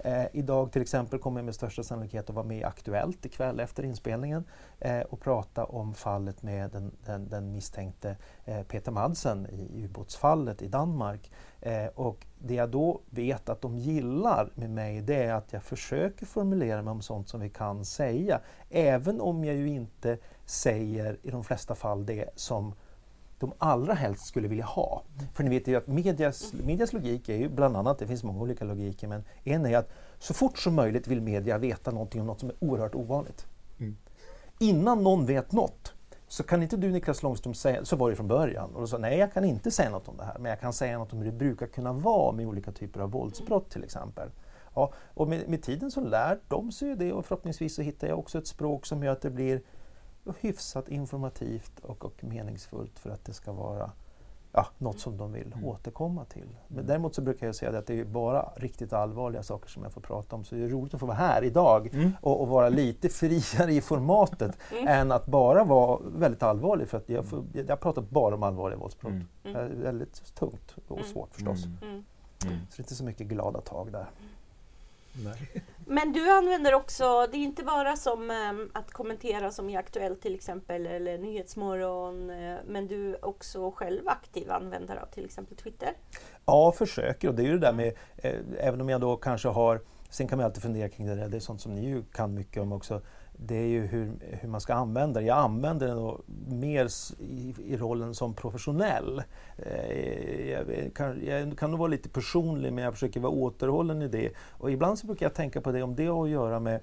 Eh, 0.05 0.25
idag 0.33 0.71
till 0.71 0.81
exempel 0.81 1.19
kommer 1.19 1.39
jag 1.39 1.45
med 1.45 1.55
största 1.55 1.83
sannolikhet 1.83 2.29
att 2.29 2.35
vara 2.35 2.45
med 2.45 2.57
i 2.57 2.63
Aktuellt 2.63 3.25
ikväll 3.25 3.59
efter 3.59 3.83
inspelningen 3.83 4.43
eh, 4.79 5.01
och 5.01 5.19
prata 5.19 5.65
om 5.65 5.93
fallet 5.93 6.43
med 6.43 6.71
den, 6.71 6.91
den, 7.05 7.29
den 7.29 7.51
misstänkte 7.51 8.17
eh, 8.45 8.63
Peter 8.63 8.91
Madsen 8.91 9.47
i 9.49 9.83
ubåtsfallet 9.83 10.61
i 10.61 10.67
Danmark. 10.67 11.31
Eh, 11.61 11.85
och 11.85 12.25
det 12.39 12.53
jag 12.53 12.69
då 12.69 13.01
vet 13.09 13.49
att 13.49 13.61
de 13.61 13.77
gillar 13.77 14.49
med 14.55 14.69
mig 14.69 15.01
det 15.01 15.23
är 15.23 15.33
att 15.33 15.53
jag 15.53 15.63
försöker 15.63 16.25
formulera 16.25 16.81
mig 16.81 16.91
om 16.91 17.01
sånt 17.01 17.29
som 17.29 17.41
vi 17.41 17.49
kan 17.49 17.85
säga. 17.85 18.39
Även 18.69 19.21
om 19.21 19.45
jag 19.45 19.55
ju 19.55 19.69
inte 19.69 20.17
säger 20.45 21.17
i 21.21 21.31
de 21.31 21.43
flesta 21.43 21.75
fall 21.75 22.05
det 22.05 22.29
som 22.35 22.73
de 23.39 23.53
allra 23.57 23.93
helst 23.93 24.25
skulle 24.25 24.47
vilja 24.47 24.65
ha. 24.65 25.03
För 25.33 25.43
ni 25.43 25.49
vet 25.49 25.67
ju 25.67 25.75
att 25.75 25.87
medias, 25.87 26.53
medias 26.53 26.93
logik 26.93 27.29
är 27.29 27.35
ju 27.35 27.49
bland 27.49 27.77
annat, 27.77 27.99
det 27.99 28.07
finns 28.07 28.23
många 28.23 28.41
olika 28.41 28.65
logiker, 28.65 29.07
men 29.07 29.23
en 29.43 29.65
är 29.65 29.77
att 29.77 29.89
så 30.19 30.33
fort 30.33 30.57
som 30.57 30.75
möjligt 30.75 31.07
vill 31.07 31.21
media 31.21 31.57
veta 31.57 31.91
någonting 31.91 32.21
om 32.21 32.27
något 32.27 32.39
som 32.39 32.49
är 32.49 32.55
oerhört 32.59 32.95
ovanligt. 32.95 33.45
Mm. 33.79 33.97
Innan 34.59 35.03
någon 35.03 35.25
vet 35.25 35.51
något 35.51 35.93
så 36.27 36.43
kan 36.43 36.63
inte 36.63 36.77
du 36.77 36.91
Niklas 36.91 37.23
Långström 37.23 37.53
säga, 37.53 37.85
så 37.85 37.95
var 37.95 38.09
det 38.09 38.15
från 38.15 38.27
början, 38.27 38.75
och 38.75 38.81
då 38.81 38.87
sa 38.87 38.97
nej 38.97 39.17
jag 39.17 39.33
kan 39.33 39.43
inte 39.43 39.71
säga 39.71 39.89
något 39.89 40.07
om 40.07 40.17
det 40.17 40.23
här, 40.23 40.39
men 40.39 40.49
jag 40.49 40.59
kan 40.59 40.73
säga 40.73 40.97
något 40.97 41.13
om 41.13 41.19
hur 41.19 41.25
det 41.25 41.37
brukar 41.37 41.67
kunna 41.67 41.93
vara 41.93 42.31
med 42.31 42.47
olika 42.47 42.71
typer 42.71 42.99
av 42.99 43.11
våldsbrott 43.11 43.69
till 43.69 43.83
exempel. 43.83 44.29
Ja, 44.75 44.93
och 45.13 45.27
med, 45.27 45.49
med 45.49 45.63
tiden 45.63 45.91
så 45.91 46.01
lär 46.01 46.39
de 46.47 46.71
sig 46.71 46.87
ju 46.87 46.95
det 46.95 47.13
och 47.13 47.25
förhoppningsvis 47.25 47.75
så 47.75 47.81
hittar 47.81 48.07
jag 48.07 48.19
också 48.19 48.37
ett 48.37 48.47
språk 48.47 48.85
som 48.85 49.03
gör 49.03 49.11
att 49.11 49.21
det 49.21 49.29
blir 49.29 49.61
hyfsat 50.39 50.89
informativt 50.89 51.79
och, 51.79 52.05
och 52.05 52.23
meningsfullt 52.23 52.99
för 52.99 53.09
att 53.09 53.25
det 53.25 53.33
ska 53.33 53.51
vara 53.51 53.91
ja, 54.51 54.67
något 54.77 54.99
som 54.99 55.17
de 55.17 55.31
vill 55.31 55.53
Mm. 55.53 55.65
återkomma 55.65 56.25
till. 56.25 56.47
Men 56.67 56.77
Mm. 56.77 56.87
däremot 56.87 57.15
så 57.15 57.21
brukar 57.21 57.45
jag 57.45 57.55
säga 57.55 57.77
att 57.79 57.87
det 57.87 57.99
är 57.99 58.05
bara 58.05 58.49
riktigt 58.55 58.93
allvarliga 58.93 59.43
saker 59.43 59.69
som 59.69 59.83
jag 59.83 59.91
får 59.91 60.01
prata 60.01 60.35
om. 60.35 60.43
Så 60.43 60.55
det 60.55 60.63
är 60.63 60.69
roligt 60.69 60.93
att 60.93 60.99
få 60.99 61.05
vara 61.05 61.17
här 61.17 61.43
idag 61.43 61.93
Mm. 61.93 62.11
och, 62.21 62.41
och 62.41 62.47
vara 62.47 62.69
lite 62.69 63.09
friare 63.09 63.73
i 63.73 63.81
formatet 63.81 64.57
Mm. 64.71 64.87
än 64.87 65.11
att 65.11 65.25
bara 65.25 65.63
vara 65.63 65.99
väldigt 66.15 66.43
allvarlig. 66.43 66.87
För 66.87 66.97
att 66.97 67.09
jag, 67.09 67.25
får, 67.25 67.43
jag 67.53 67.67
har 67.67 67.75
pratat 67.75 68.09
bara 68.09 68.35
om 68.35 68.43
allvarliga 68.43 68.79
våldsbrott. 68.79 69.11
Mm. 69.13 69.27
Det 69.43 69.49
är 69.59 69.67
väldigt 69.69 70.35
tungt 70.35 70.75
och 70.87 70.97
Mm. 70.97 71.09
svårt 71.09 71.35
förstås. 71.35 71.65
Mm. 71.65 71.77
Mm. 71.81 72.03
Mm. 72.45 72.57
Så 72.69 72.75
det 72.77 72.79
är 72.79 72.83
inte 72.83 72.95
så 72.95 73.03
mycket 73.05 73.27
glada 73.27 73.61
tag 73.61 73.91
där. 73.91 74.05
Nej. 75.13 75.63
Men 75.85 76.13
du 76.13 76.29
använder 76.29 76.73
också, 76.73 77.27
det 77.31 77.37
är 77.37 77.43
inte 77.43 77.63
bara 77.63 77.95
som 77.95 78.31
ehm, 78.31 78.69
att 78.73 78.91
kommentera 78.91 79.51
som 79.51 79.69
i 79.69 79.77
Aktuellt 79.77 80.21
till 80.21 80.35
exempel 80.35 80.85
eller 80.85 81.17
Nyhetsmorgon, 81.17 82.29
eh, 82.29 82.57
men 82.67 82.87
du 82.87 83.09
är 83.09 83.25
också 83.25 83.71
själv 83.71 84.07
aktiv 84.07 84.51
användare 84.51 85.01
av 85.01 85.05
till 85.05 85.25
exempel 85.25 85.57
Twitter. 85.57 85.93
Ja, 86.45 86.71
försöker. 86.71 87.27
Och 87.27 87.35
det 87.35 87.41
är 87.41 87.45
ju 87.45 87.51
det 87.51 87.67
där 87.67 87.73
med, 87.73 87.93
eh, 88.15 88.39
även 88.59 88.81
om 88.81 88.89
jag 88.89 89.01
då 89.01 89.17
kanske 89.17 89.47
har, 89.47 89.81
sen 90.09 90.27
kan 90.27 90.37
man 90.37 90.45
alltid 90.45 90.63
fundera 90.63 90.89
kring 90.89 91.07
det 91.07 91.15
där, 91.15 91.27
det 91.27 91.37
är 91.37 91.41
sånt 91.41 91.61
som 91.61 91.75
ni 91.75 91.85
ju 91.85 92.03
kan 92.03 92.33
mycket 92.33 92.61
om 92.61 92.71
också. 92.71 93.01
Det 93.37 93.55
är 93.55 93.67
ju 93.67 93.85
hur, 93.85 94.11
hur 94.21 94.49
man 94.49 94.61
ska 94.61 94.73
använda 94.73 95.19
det. 95.19 95.25
Jag 95.25 95.37
använder 95.37 96.17
det 96.27 96.55
mer 96.55 96.87
i, 97.19 97.55
i 97.65 97.77
rollen 97.77 98.15
som 98.15 98.33
professionell. 98.33 99.23
Eh, 99.57 100.49
jag, 100.49 100.93
kan, 100.95 101.25
jag 101.25 101.57
kan 101.57 101.71
nog 101.71 101.79
vara 101.79 101.89
lite 101.89 102.09
personlig 102.09 102.73
men 102.73 102.83
jag 102.83 102.93
försöker 102.93 103.19
vara 103.19 103.31
återhållen 103.31 104.01
i 104.01 104.07
det. 104.07 104.31
Och 104.51 104.71
ibland 104.71 104.99
så 104.99 105.07
brukar 105.07 105.25
jag 105.25 105.33
tänka 105.33 105.61
på 105.61 105.71
det 105.71 105.83
om 105.83 105.95
det 105.95 106.05
har 106.05 106.23
att 106.23 106.29
göra 106.29 106.59
med 106.59 106.79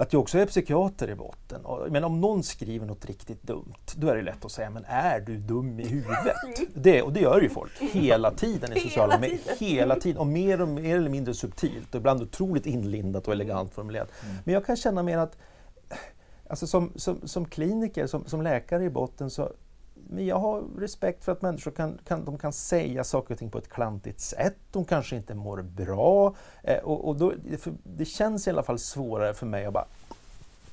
att 0.00 0.12
jag 0.12 0.20
också 0.20 0.38
är 0.38 0.46
psykiater 0.46 1.10
i 1.10 1.14
botten. 1.14 1.62
Men 1.90 2.04
om 2.04 2.20
någon 2.20 2.42
skriver 2.42 2.86
något 2.86 3.04
riktigt 3.04 3.42
dumt, 3.42 3.74
då 3.96 4.08
är 4.08 4.16
det 4.16 4.22
lätt 4.22 4.44
att 4.44 4.52
säga, 4.52 4.70
men 4.70 4.84
är 4.86 5.20
du 5.20 5.36
dum 5.36 5.80
i 5.80 5.88
huvudet? 5.88 6.36
Det, 6.74 7.02
och 7.02 7.12
det 7.12 7.20
gör 7.20 7.40
ju 7.40 7.48
folk 7.48 7.72
hela 7.80 8.30
tiden 8.30 8.76
i 8.76 8.80
sociala 8.80 9.18
medier. 9.18 9.56
Hela 9.58 9.96
tiden. 9.96 10.18
Och 10.18 10.26
mer, 10.26 10.60
och 10.60 10.68
mer 10.68 10.96
eller 10.96 11.10
mindre 11.10 11.34
subtilt 11.34 11.94
och 11.94 11.98
ibland 11.98 12.22
otroligt 12.22 12.66
inlindat 12.66 13.26
och 13.26 13.32
elegant 13.32 13.74
formulerat. 13.74 14.10
Mm. 14.22 14.36
Men 14.44 14.54
jag 14.54 14.66
kan 14.66 14.76
känna 14.76 15.02
mer 15.02 15.18
att 15.18 15.36
alltså 16.48 16.66
som, 16.66 16.92
som, 16.96 17.28
som 17.28 17.44
kliniker, 17.44 18.06
som, 18.06 18.24
som 18.24 18.42
läkare 18.42 18.84
i 18.84 18.90
botten 18.90 19.30
så 19.30 19.52
men 20.12 20.26
jag 20.26 20.38
har 20.38 20.62
respekt 20.78 21.24
för 21.24 21.32
att 21.32 21.42
människor 21.42 21.70
kan, 21.70 21.98
kan, 22.04 22.24
de 22.24 22.38
kan 22.38 22.52
säga 22.52 23.04
saker 23.04 23.34
och 23.34 23.38
ting 23.38 23.50
på 23.50 23.58
ett 23.58 23.68
klantigt 23.68 24.20
sätt. 24.20 24.56
De 24.70 24.84
kanske 24.84 25.16
inte 25.16 25.34
mår 25.34 25.62
bra. 25.62 26.34
Eh, 26.62 26.78
och, 26.78 27.08
och 27.08 27.16
då, 27.16 27.32
det 27.84 28.04
känns 28.04 28.46
i 28.46 28.50
alla 28.50 28.62
fall 28.62 28.78
svårare 28.78 29.34
för 29.34 29.46
mig 29.46 29.66
att 29.66 29.72
bara 29.72 29.86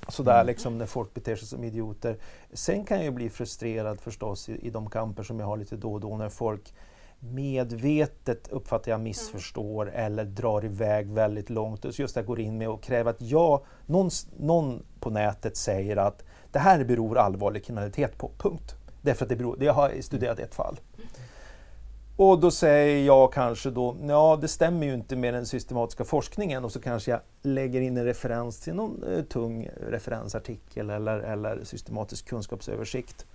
sådär 0.08 0.34
Mm. 0.34 0.48
liksom 0.48 0.77
när 0.77 0.86
folk 0.86 1.13
beter 1.13 1.36
sig 1.36 1.48
som 1.48 1.63
idioter. 1.63 2.17
Sen 2.53 2.86
kan 2.86 2.98
jag 2.98 3.06
ju 3.06 3.12
bli 3.12 3.29
frustrerad 3.29 4.00
förstås 4.00 4.50
i, 4.50 4.67
i 4.67 4.70
de 4.70 4.89
kamper 4.89 5.24
som 5.24 5.39
jag 5.39 5.48
har 5.48 5.58
lite 5.58 5.75
då 5.75 5.94
och 5.94 6.00
då 6.00 6.17
när 6.17 6.29
folk 6.29 6.74
medvetet 7.20 8.48
uppfattar 8.48 8.91
jag 8.91 9.00
missförstår 9.00 9.91
eller 9.91 10.25
drar 10.25 10.65
iväg 10.65 11.12
väldigt 11.12 11.50
långt. 11.50 11.96
Så 11.96 12.01
just 12.01 12.15
det 12.15 12.24
går 12.24 12.39
in 12.39 12.58
med 12.58 12.70
och 12.70 12.84
kräver 12.84 13.12
att 13.12 13.22
jag, 13.22 13.65
någon, 13.86 14.10
någon 14.38 14.84
på 15.00 15.10
nätet 15.10 15.58
säger 15.58 15.98
att 15.98 16.24
det 16.51 16.60
här 16.60 16.84
beror 16.84 17.17
allvarlig 17.17 17.65
kriminalitet 17.65 18.17
på, 18.17 18.32
punkt. 18.38 18.75
Därför 19.08 19.26
att 19.26 19.30
det 19.30 19.36
beror, 19.36 19.64
jag 19.64 19.74
har 19.74 20.02
studerat 20.02 20.40
ett 20.40 20.56
fall. 20.56 20.80
Och 22.16 22.40
då 22.40 22.52
säger 22.52 23.06
jag 23.06 23.34
kanske 23.34 23.70
då, 23.70 23.96
ja 24.08 24.38
det 24.42 24.48
stämmer 24.48 24.88
ju 24.88 24.94
inte 24.94 25.16
med 25.16 25.34
den 25.34 25.46
systematiska 25.46 26.04
forskningen 26.04 26.66
och 26.66 26.72
så 26.72 26.82
kanske 26.82 27.12
jag 27.12 27.20
lägger 27.42 27.82
in 27.82 27.98
en 27.98 28.06
referens 28.06 28.60
till 28.60 28.74
någon 28.74 29.04
eh, 29.04 29.24
tung 29.24 29.70
referensartikel 29.90 30.90
eller, 30.90 31.20
eller 31.20 31.64
systematisk 31.64 32.28
kunskapsöversikt. 32.28 33.26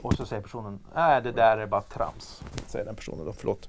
Och 0.00 0.14
så 0.14 0.26
säger 0.26 0.42
personen, 0.42 0.78
nej 0.94 1.22
det 1.22 1.32
där 1.32 1.58
är 1.58 1.66
bara 1.66 1.82
trams. 1.82 2.42
Säger 2.66 2.84
den 2.84 2.94
personen 2.94 3.26
då, 3.26 3.32
förlåt. 3.32 3.68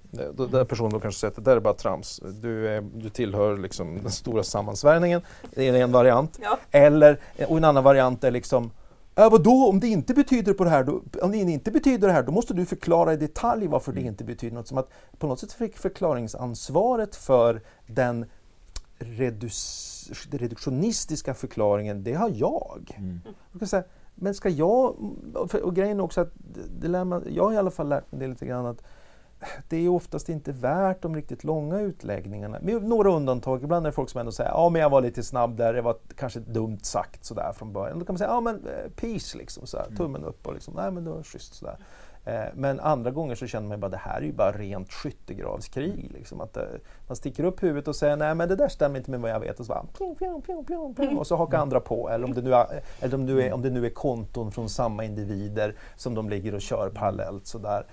Den 0.51 0.67
personen 0.67 0.91
då 0.91 0.99
kanske 0.99 1.19
säger 1.19 1.31
att 1.31 1.35
det 1.35 1.51
där 1.51 1.57
är 1.57 1.61
bara 1.61 1.73
trams. 1.73 2.21
Du, 2.41 2.67
är, 2.67 2.81
du 2.81 3.09
tillhör 3.09 3.57
liksom 3.57 4.01
den 4.01 4.11
stora 4.11 4.43
sammansvärjningen. 4.43 5.21
Det 5.55 5.67
är 5.67 5.73
en 5.73 5.91
variant. 5.91 6.39
Ja. 6.41 6.59
Eller, 6.71 7.19
och 7.47 7.57
en 7.57 7.63
annan 7.63 7.83
variant 7.83 8.23
är 8.23 8.31
liksom 8.31 8.71
Äh, 9.15 9.29
vadå, 9.29 9.69
om 9.69 9.79
det 9.79 9.87
inte 9.87 10.13
betyder 10.13 10.53
på 10.53 10.63
det 10.63 10.69
här, 10.69 10.83
då, 10.83 11.03
om 11.21 11.31
det 11.31 11.37
inte 11.37 11.71
betyder 11.71 12.07
det 12.07 12.13
här, 12.13 12.23
då 12.23 12.31
måste 12.31 12.53
du 12.53 12.65
förklara 12.65 13.13
i 13.13 13.17
detalj 13.17 13.67
varför 13.67 13.91
det 13.91 14.01
inte 14.01 14.23
betyder 14.23 14.55
något. 14.55 14.67
Som 14.67 14.77
att 14.77 14.89
på 15.17 15.27
något 15.27 15.39
sätt 15.39 15.53
fick 15.53 15.77
förklaringsansvaret 15.77 17.15
för 17.15 17.61
den 17.87 18.25
reduktionistiska 20.31 21.33
förklaringen, 21.33 22.03
det 22.03 22.13
har 22.13 22.31
jag. 22.35 22.95
Mm. 22.97 23.21
Jag 23.59 23.69
säga, 23.69 23.83
men 24.15 24.33
ska 24.33 24.49
jag... 24.49 24.95
Och 25.63 25.75
grejen 25.75 25.99
är 25.99 26.03
också 26.03 26.21
att 26.21 26.31
det 26.79 26.87
lär 26.87 27.03
man, 27.03 27.23
jag 27.29 27.43
har 27.43 27.53
i 27.53 27.57
alla 27.57 27.71
fall 27.71 27.89
lärt 27.89 28.11
mig 28.11 28.21
det 28.21 28.27
lite 28.27 28.45
grann 28.45 28.65
att 28.65 28.83
det 29.69 29.77
är 29.77 29.89
oftast 29.89 30.29
inte 30.29 30.51
värt 30.51 31.01
de 31.01 31.15
riktigt 31.15 31.43
långa 31.43 31.79
utläggningarna. 31.79 32.57
Med 32.61 32.83
några 32.83 33.09
undantag. 33.09 33.63
Ibland 33.63 33.85
är 33.85 33.89
det 33.91 33.95
folk 33.95 34.09
som 34.09 34.19
ändå 34.19 34.31
säger 34.31 34.49
ja 34.49 34.69
men 34.69 34.81
jag 34.81 34.89
var 34.89 35.01
lite 35.01 35.23
snabb 35.23 35.57
där, 35.57 35.73
det 35.73 35.81
var 35.81 35.95
kanske 36.15 36.39
dumt 36.39 36.79
sagt 36.81 37.25
sådär 37.25 37.53
från 37.55 37.73
början. 37.73 37.99
Då 37.99 38.05
kan 38.05 38.13
man 38.13 38.17
säga 38.17 38.29
ja 38.29 38.41
men 38.41 38.55
eh, 38.55 38.91
peace 38.95 39.37
liksom, 39.37 39.67
sådär, 39.67 39.85
tummen 39.97 40.23
upp 40.23 40.47
och 40.47 40.53
liksom, 40.53 40.73
nej 40.73 40.91
men 40.91 41.03
det 41.03 41.09
var 41.09 41.23
schysst 41.23 41.53
sådär. 41.53 41.77
Eh, 42.25 42.43
Men 42.55 42.79
andra 42.79 43.11
gånger 43.11 43.35
så 43.35 43.47
känner 43.47 43.67
man 43.67 43.79
bara 43.79 43.89
det 43.89 43.97
här 43.97 44.17
är 44.17 44.25
ju 44.25 44.33
bara 44.33 44.51
rent 44.51 44.91
skyttegravskrig. 44.93 46.11
Liksom, 46.13 46.41
att, 46.41 46.57
eh, 46.57 46.63
man 47.07 47.15
sticker 47.15 47.43
upp 47.43 47.63
huvudet 47.63 47.87
och 47.87 47.95
säger 47.95 48.15
nej 48.15 48.35
men 48.35 48.49
det 48.49 48.55
där 48.55 48.67
stämmer 48.67 48.97
inte 48.97 49.11
med 49.11 49.19
vad 49.19 49.31
jag 49.31 49.39
vet 49.39 49.59
och 49.59 49.65
så, 49.65 49.73
bara, 49.73 49.85
pjong, 49.97 50.15
pjong, 50.15 50.41
pjong, 50.41 50.65
pjong, 50.65 50.95
pjong, 50.95 51.17
och 51.17 51.27
så 51.27 51.35
hakar 51.35 51.57
andra 51.57 51.79
på. 51.79 52.09
Eller 52.09 52.25
om 52.25 52.33
det 52.33 52.41
nu 52.41 52.53
är, 52.53 52.81
eller 52.99 53.15
om, 53.15 53.25
det 53.25 53.47
är, 53.47 53.53
om 53.53 53.61
det 53.61 53.69
nu 53.69 53.85
är 53.85 53.89
konton 53.89 54.51
från 54.51 54.69
samma 54.69 55.03
individer 55.03 55.75
som 55.95 56.15
de 56.15 56.29
ligger 56.29 56.55
och 56.55 56.61
kör 56.61 56.89
parallellt. 56.89 57.47
Sådär. 57.47 57.85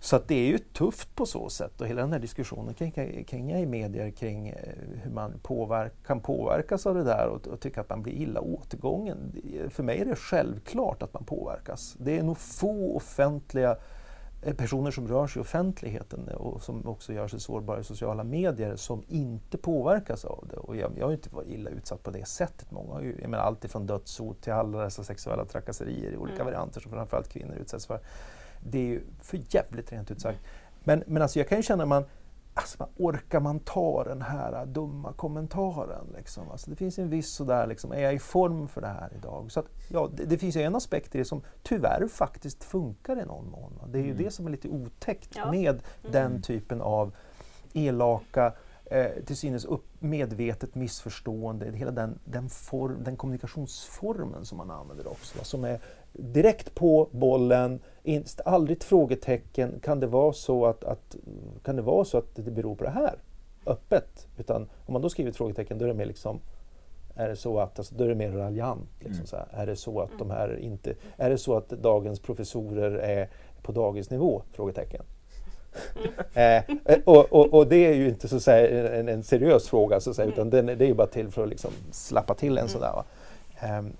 Så 0.00 0.20
det 0.26 0.34
är 0.34 0.46
ju 0.46 0.58
tufft 0.58 1.14
på 1.14 1.26
så 1.26 1.48
sätt 1.48 1.80
och 1.80 1.86
hela 1.86 2.00
den 2.00 2.12
här 2.12 2.18
diskussionen 2.18 2.74
kring, 2.74 3.24
kring 3.24 3.52
i 3.52 3.66
medier 3.66 4.10
kring 4.10 4.48
eh, 4.48 4.56
hur 5.02 5.10
man 5.10 5.38
påverk, 5.42 5.92
kan 6.06 6.20
påverkas 6.20 6.86
av 6.86 6.94
det 6.94 7.04
där 7.04 7.28
och, 7.28 7.46
och 7.46 7.60
tycka 7.60 7.80
att 7.80 7.90
man 7.90 8.02
blir 8.02 8.12
illa 8.12 8.40
återgången. 8.40 9.32
För 9.70 9.82
mig 9.82 10.00
är 10.00 10.04
det 10.04 10.16
självklart 10.16 11.02
att 11.02 11.14
man 11.14 11.24
påverkas. 11.24 11.96
Det 11.98 12.18
är 12.18 12.22
nog 12.22 12.38
få 12.38 12.96
offentliga 12.96 13.76
eh, 14.42 14.54
personer 14.54 14.90
som 14.90 15.08
rör 15.08 15.26
sig 15.26 15.40
i 15.40 15.42
offentligheten 15.42 16.28
och 16.28 16.62
som 16.62 16.86
också 16.86 17.12
gör 17.12 17.28
sig 17.28 17.40
sårbara 17.40 17.80
i 17.80 17.84
sociala 17.84 18.24
medier 18.24 18.76
som 18.76 19.02
inte 19.08 19.58
påverkas 19.58 20.24
av 20.24 20.48
det. 20.50 20.56
Och 20.56 20.76
jag, 20.76 20.92
jag 20.96 21.04
har 21.04 21.10
ju 21.10 21.16
inte 21.16 21.34
varit 21.34 21.48
illa 21.48 21.70
utsatt 21.70 22.02
på 22.02 22.10
det 22.10 22.28
sättet. 22.28 22.70
Många 22.70 22.92
har 22.92 23.02
ju, 23.02 23.18
jag 23.20 23.30
menar, 23.30 23.44
allt 23.44 23.64
ifrån 23.64 23.86
dödshot 23.86 24.42
till 24.42 24.52
alla 24.52 24.84
dessa 24.84 25.04
sexuella 25.04 25.44
trakasserier 25.44 26.12
i 26.12 26.16
olika 26.16 26.42
Mm. 26.42 26.46
varianter 26.46 26.80
som 26.80 26.92
framförallt 26.92 27.28
kvinnor 27.28 27.54
utsätts 27.54 27.86
för. 27.86 28.00
Det 28.60 28.78
är 28.78 28.82
ju 28.84 29.02
för 29.20 29.40
jävligt 29.50 29.92
rent 29.92 30.10
ut 30.10 30.20
sagt. 30.20 30.38
Men, 30.84 31.02
men 31.06 31.22
alltså 31.22 31.38
jag 31.38 31.48
kan 31.48 31.58
ju 31.58 31.62
känna 31.62 31.82
att 31.82 31.88
man, 31.88 32.04
alltså 32.54 32.76
man 32.78 32.88
orkar 32.96 33.40
man 33.40 33.58
ta 33.58 34.04
den 34.04 34.22
här 34.22 34.66
dumma 34.66 35.12
kommentaren? 35.12 36.06
Liksom? 36.16 36.50
Alltså 36.50 36.70
det 36.70 36.76
finns 36.76 36.98
en 36.98 37.10
viss 37.10 37.30
sådär, 37.34 37.66
liksom, 37.66 37.92
är 37.92 38.00
jag 38.00 38.14
i 38.14 38.18
form 38.18 38.68
för 38.68 38.80
det 38.80 38.86
här 38.86 39.12
idag? 39.18 39.52
Så 39.52 39.60
att, 39.60 39.66
ja, 39.88 40.10
det, 40.16 40.24
det 40.24 40.38
finns 40.38 40.56
ju 40.56 40.62
en 40.62 40.76
aspekt 40.76 41.14
i 41.14 41.18
det 41.18 41.24
som 41.24 41.42
tyvärr 41.62 42.08
faktiskt 42.08 42.64
funkar 42.64 43.22
i 43.22 43.24
någon 43.24 43.50
mån. 43.50 43.72
Det 43.88 43.98
är 43.98 44.02
ju 44.02 44.10
Mm. 44.10 44.22
det 44.24 44.30
som 44.30 44.46
är 44.46 44.50
lite 44.50 44.68
otäckt 44.68 45.30
Ja. 45.36 45.50
med 45.50 45.82
den 46.12 46.26
Mm. 46.30 46.42
typen 46.42 46.80
av 46.80 47.12
elaka, 47.72 48.52
eh, 48.84 49.06
till 49.26 49.36
synes 49.36 49.64
upp, 49.64 49.84
medvetet 49.98 50.74
missförstående, 50.74 51.70
hela 51.72 51.90
den, 51.90 52.18
den, 52.24 52.48
form, 52.48 52.96
den 53.04 53.16
kommunikationsformen 53.16 54.44
som 54.44 54.58
man 54.58 54.70
använder 54.70 55.06
också. 55.08 55.38
va, 55.38 55.44
Som 55.44 55.64
är 55.64 55.80
direkt 56.18 56.74
på 56.74 57.08
bollen, 57.10 57.80
aldrig 58.44 58.76
ett 58.76 58.84
frågetecken. 58.84 59.80
Kan 59.82 60.00
det 60.00 60.06
vara 60.06 60.32
så 60.32 60.66
att, 60.66 60.84
att, 60.84 61.16
kan 61.62 61.76
det, 61.76 61.82
vara 61.82 62.04
så 62.04 62.18
att 62.18 62.34
det 62.34 62.50
beror 62.50 62.74
på 62.74 62.84
det 62.84 62.90
här? 62.90 63.14
Öppet. 63.66 64.26
Utan 64.38 64.68
om 64.86 64.92
man 64.92 65.02
då 65.02 65.08
skriver 65.08 65.30
ett 65.30 65.36
frågetecken 65.36 65.78
då 65.78 65.84
är 65.84 65.88
det 65.88 65.94
mer 65.94 66.06
liksom 66.06 66.40
är 67.16 67.28
det 67.28 67.36
så 67.36 67.58
att, 67.58 67.78
alltså, 67.78 67.94
då 67.94 68.04
är 68.04 68.08
det 68.08 68.14
mer 68.14 68.30
raljant. 68.30 68.88
Liksom, 68.98 69.14
Mm. 69.14 69.26
så 69.26 69.36
här. 69.36 69.46
Är 69.50 69.66
det 69.66 69.76
så 69.76 70.00
att 70.00 70.10
de 70.18 70.30
här 70.30 70.58
inte, 70.58 70.94
är 71.16 71.30
det 71.30 71.38
så 71.38 71.56
att 71.56 71.68
dagens 71.68 72.20
professorer 72.20 72.90
är 72.90 73.28
på 73.62 73.72
dagisnivå? 73.72 74.42
Frågetecken. 74.52 75.02
eh, 76.34 76.56
eh, 76.56 76.98
och, 77.04 77.32
och, 77.32 77.54
och 77.54 77.66
det 77.66 77.86
är 77.86 77.94
ju 77.94 78.08
inte 78.08 78.28
så 78.28 78.36
att 78.36 78.42
säga, 78.42 78.90
en, 78.94 79.08
en 79.08 79.22
seriös 79.22 79.68
fråga, 79.68 80.00
så 80.00 80.10
att 80.10 80.16
säga, 80.16 80.28
utan 80.28 80.50
den, 80.50 80.66
det 80.66 80.80
är 80.80 80.88
ju 80.88 80.94
bara 80.94 81.06
till 81.06 81.30
för 81.30 81.42
att 81.42 81.48
liksom 81.48 81.70
slappa 81.90 82.34
till 82.34 82.58
en 82.58 82.68
sådär. 82.68 82.92
Va? 82.92 83.04
Ehm, 83.60 83.92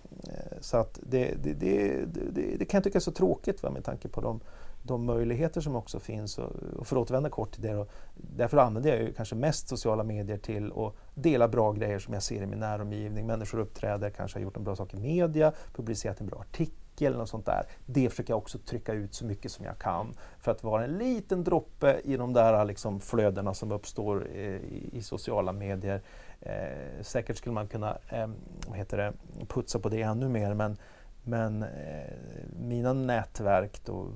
så 0.60 0.76
att 0.76 1.00
det, 1.02 1.34
det, 1.42 1.52
det, 1.52 2.04
det, 2.30 2.56
det 2.58 2.64
kan 2.64 2.78
jag 2.78 2.84
tycka 2.84 2.98
är 2.98 3.00
så 3.00 3.12
tråkigt 3.12 3.62
va, 3.62 3.70
med 3.70 3.84
tanke 3.84 4.08
på 4.08 4.20
de, 4.20 4.40
de 4.82 5.04
möjligheter 5.04 5.60
som 5.60 5.76
också 5.76 6.00
finns. 6.00 6.38
Och, 6.38 6.52
och 6.78 6.86
för 6.86 6.96
att 6.96 7.02
återvända 7.02 7.30
kort 7.30 7.52
till 7.52 7.62
det 7.62 7.72
då, 7.72 7.86
därför 8.14 8.56
använder 8.56 8.90
jag 8.90 9.00
ju 9.02 9.12
kanske 9.12 9.34
mest 9.34 9.68
sociala 9.68 10.04
medier 10.04 10.38
till 10.38 10.72
att 10.72 10.94
dela 11.14 11.48
bra 11.48 11.72
grejer 11.72 11.98
som 11.98 12.14
jag 12.14 12.22
ser 12.22 12.42
i 12.42 12.46
min 12.46 12.58
näromgivning. 12.58 13.26
Människor 13.26 13.58
uppträder, 13.58 14.10
kanske 14.10 14.38
har 14.38 14.42
gjort 14.42 14.56
en 14.56 14.64
bra 14.64 14.76
sak 14.76 14.94
i 14.94 14.96
media, 14.96 15.52
publicerat 15.74 16.20
en 16.20 16.26
bra 16.26 16.38
artikel 16.38 17.06
eller 17.06 17.18
något 17.18 17.28
sånt 17.28 17.46
där. 17.46 17.66
Det 17.86 18.10
försöker 18.10 18.32
jag 18.32 18.38
också 18.38 18.58
trycka 18.58 18.92
ut 18.92 19.14
så 19.14 19.24
mycket 19.24 19.52
som 19.52 19.64
jag 19.64 19.78
kan 19.78 20.14
för 20.38 20.52
att 20.52 20.64
vara 20.64 20.84
en 20.84 20.98
liten 20.98 21.44
droppe 21.44 22.00
i 22.04 22.16
de 22.16 22.32
där 22.32 22.64
liksom, 22.64 23.00
flödena 23.00 23.54
som 23.54 23.72
uppstår 23.72 24.26
eh, 24.34 24.40
i, 24.40 24.90
i 24.92 25.02
sociala 25.02 25.52
medier. 25.52 26.02
Eh, 26.40 27.02
säkert 27.02 27.36
skulle 27.36 27.54
man 27.54 27.68
kunna 27.68 27.98
eh, 28.08 28.28
vad 28.68 28.78
heter 28.78 28.96
det, 28.96 29.12
putsa 29.48 29.78
på 29.78 29.88
det 29.88 30.02
ännu 30.02 30.28
mer 30.28 30.54
men, 30.54 30.76
men 31.22 31.62
eh, 31.62 32.12
mina 32.58 32.92
nätverk 32.92 33.84
då 33.84 34.08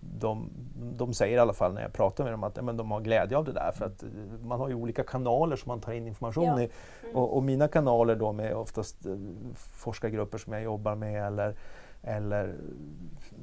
de, 0.00 0.50
de 0.96 1.14
säger 1.14 1.36
i 1.36 1.40
alla 1.40 1.52
fall 1.52 1.74
när 1.74 1.82
jag 1.82 1.92
pratar 1.92 2.24
med 2.24 2.32
dem 2.32 2.44
att 2.44 2.64
men, 2.64 2.76
de 2.76 2.90
har 2.90 3.00
glädje 3.00 3.36
av 3.36 3.44
det 3.44 3.52
där 3.52 3.72
för 3.72 3.86
att 3.86 4.02
eh, 4.02 4.08
man 4.42 4.60
har 4.60 4.68
ju 4.68 4.74
olika 4.74 5.02
kanaler 5.02 5.56
som 5.56 5.68
man 5.68 5.80
tar 5.80 5.92
in 5.92 6.06
information 6.06 6.44
Ja. 6.44 6.62
i. 6.62 6.70
Och, 7.14 7.36
och 7.36 7.42
mina 7.42 7.68
kanaler 7.68 8.16
då 8.16 8.32
med 8.32 8.54
oftast 8.54 9.06
eh, 9.06 9.16
forskargrupper 9.54 10.38
som 10.38 10.52
jag 10.52 10.62
jobbar 10.62 10.94
med 10.94 11.26
eller, 11.26 11.54
eller 12.02 12.54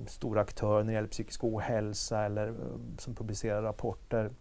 stora 0.08 0.42
aktörer 0.42 0.84
när 0.84 0.92
det 0.92 0.96
gäller 0.96 1.08
psykisk 1.08 1.44
ohälsa 1.44 2.24
eller 2.24 2.48
eh, 2.48 2.54
som 2.98 3.16
publicerar 3.16 3.62
rapporter. 3.62 4.32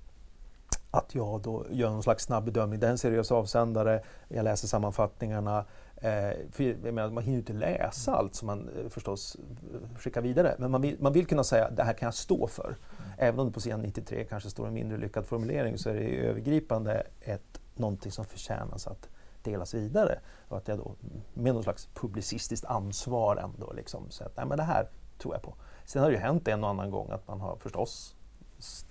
Att 0.96 1.14
jag 1.14 1.40
då 1.40 1.66
gör 1.70 1.90
någon 1.90 2.02
slags 2.02 2.24
snabb 2.24 2.44
bedömning. 2.44 2.80
Det 2.80 2.86
är 2.86 2.90
en 2.90 2.98
seriös 2.98 3.32
avsändare, 3.32 4.02
jag 4.28 4.44
läser 4.44 4.68
sammanfattningarna. 4.68 5.64
Eh, 5.96 6.62
menar, 6.82 7.10
man 7.10 7.24
hinner 7.24 7.36
ju 7.36 7.38
inte 7.38 7.52
läsa 7.52 8.14
allt 8.14 8.34
som 8.34 8.46
man 8.46 8.68
eh, 8.68 8.88
förstås 8.88 9.36
eh, 9.74 9.98
skickar 9.98 10.20
vidare. 10.20 10.54
Men 10.58 10.70
man 10.70 10.82
vill, 10.82 10.96
man 11.00 11.12
vill 11.12 11.26
kunna 11.26 11.44
säga 11.44 11.70
det 11.70 11.82
här 11.82 11.92
kan 11.92 12.06
jag 12.06 12.14
stå 12.14 12.46
för. 12.46 12.76
Även 13.18 13.40
om 13.40 13.46
det 13.46 13.52
på 13.52 13.60
sidan 13.60 13.80
93 13.80 14.24
kanske 14.24 14.50
står 14.50 14.66
en 14.66 14.74
mindre 14.74 14.98
lyckad 14.98 15.26
formulering 15.26 15.78
så 15.78 15.90
är 15.90 15.94
det 15.94 16.26
övergripande 16.26 17.06
ett, 17.20 17.60
någonting 17.74 18.12
som 18.12 18.24
förtjänas 18.24 18.86
att 18.86 19.08
delas 19.42 19.74
vidare. 19.74 20.18
Och 20.48 20.56
att 20.56 20.68
jag 20.68 20.78
då 20.78 20.94
med 21.34 21.54
någon 21.54 21.62
slags 21.62 21.86
publicistiskt 21.94 22.66
ansvar 22.66 23.36
ändå 23.36 23.72
liksom 23.72 24.10
säger 24.10 24.30
att 24.30 24.36
nej, 24.36 24.46
men 24.46 24.56
det 24.56 24.64
här 24.64 24.88
tror 25.18 25.34
jag 25.34 25.42
på. 25.42 25.54
Sen 25.84 26.02
har 26.02 26.10
det 26.10 26.16
ju 26.16 26.22
hänt 26.22 26.48
en 26.48 26.64
och 26.64 26.70
annan 26.70 26.90
gång 26.90 27.10
att 27.10 27.28
man 27.28 27.40
har 27.40 27.56
förstås 27.56 28.16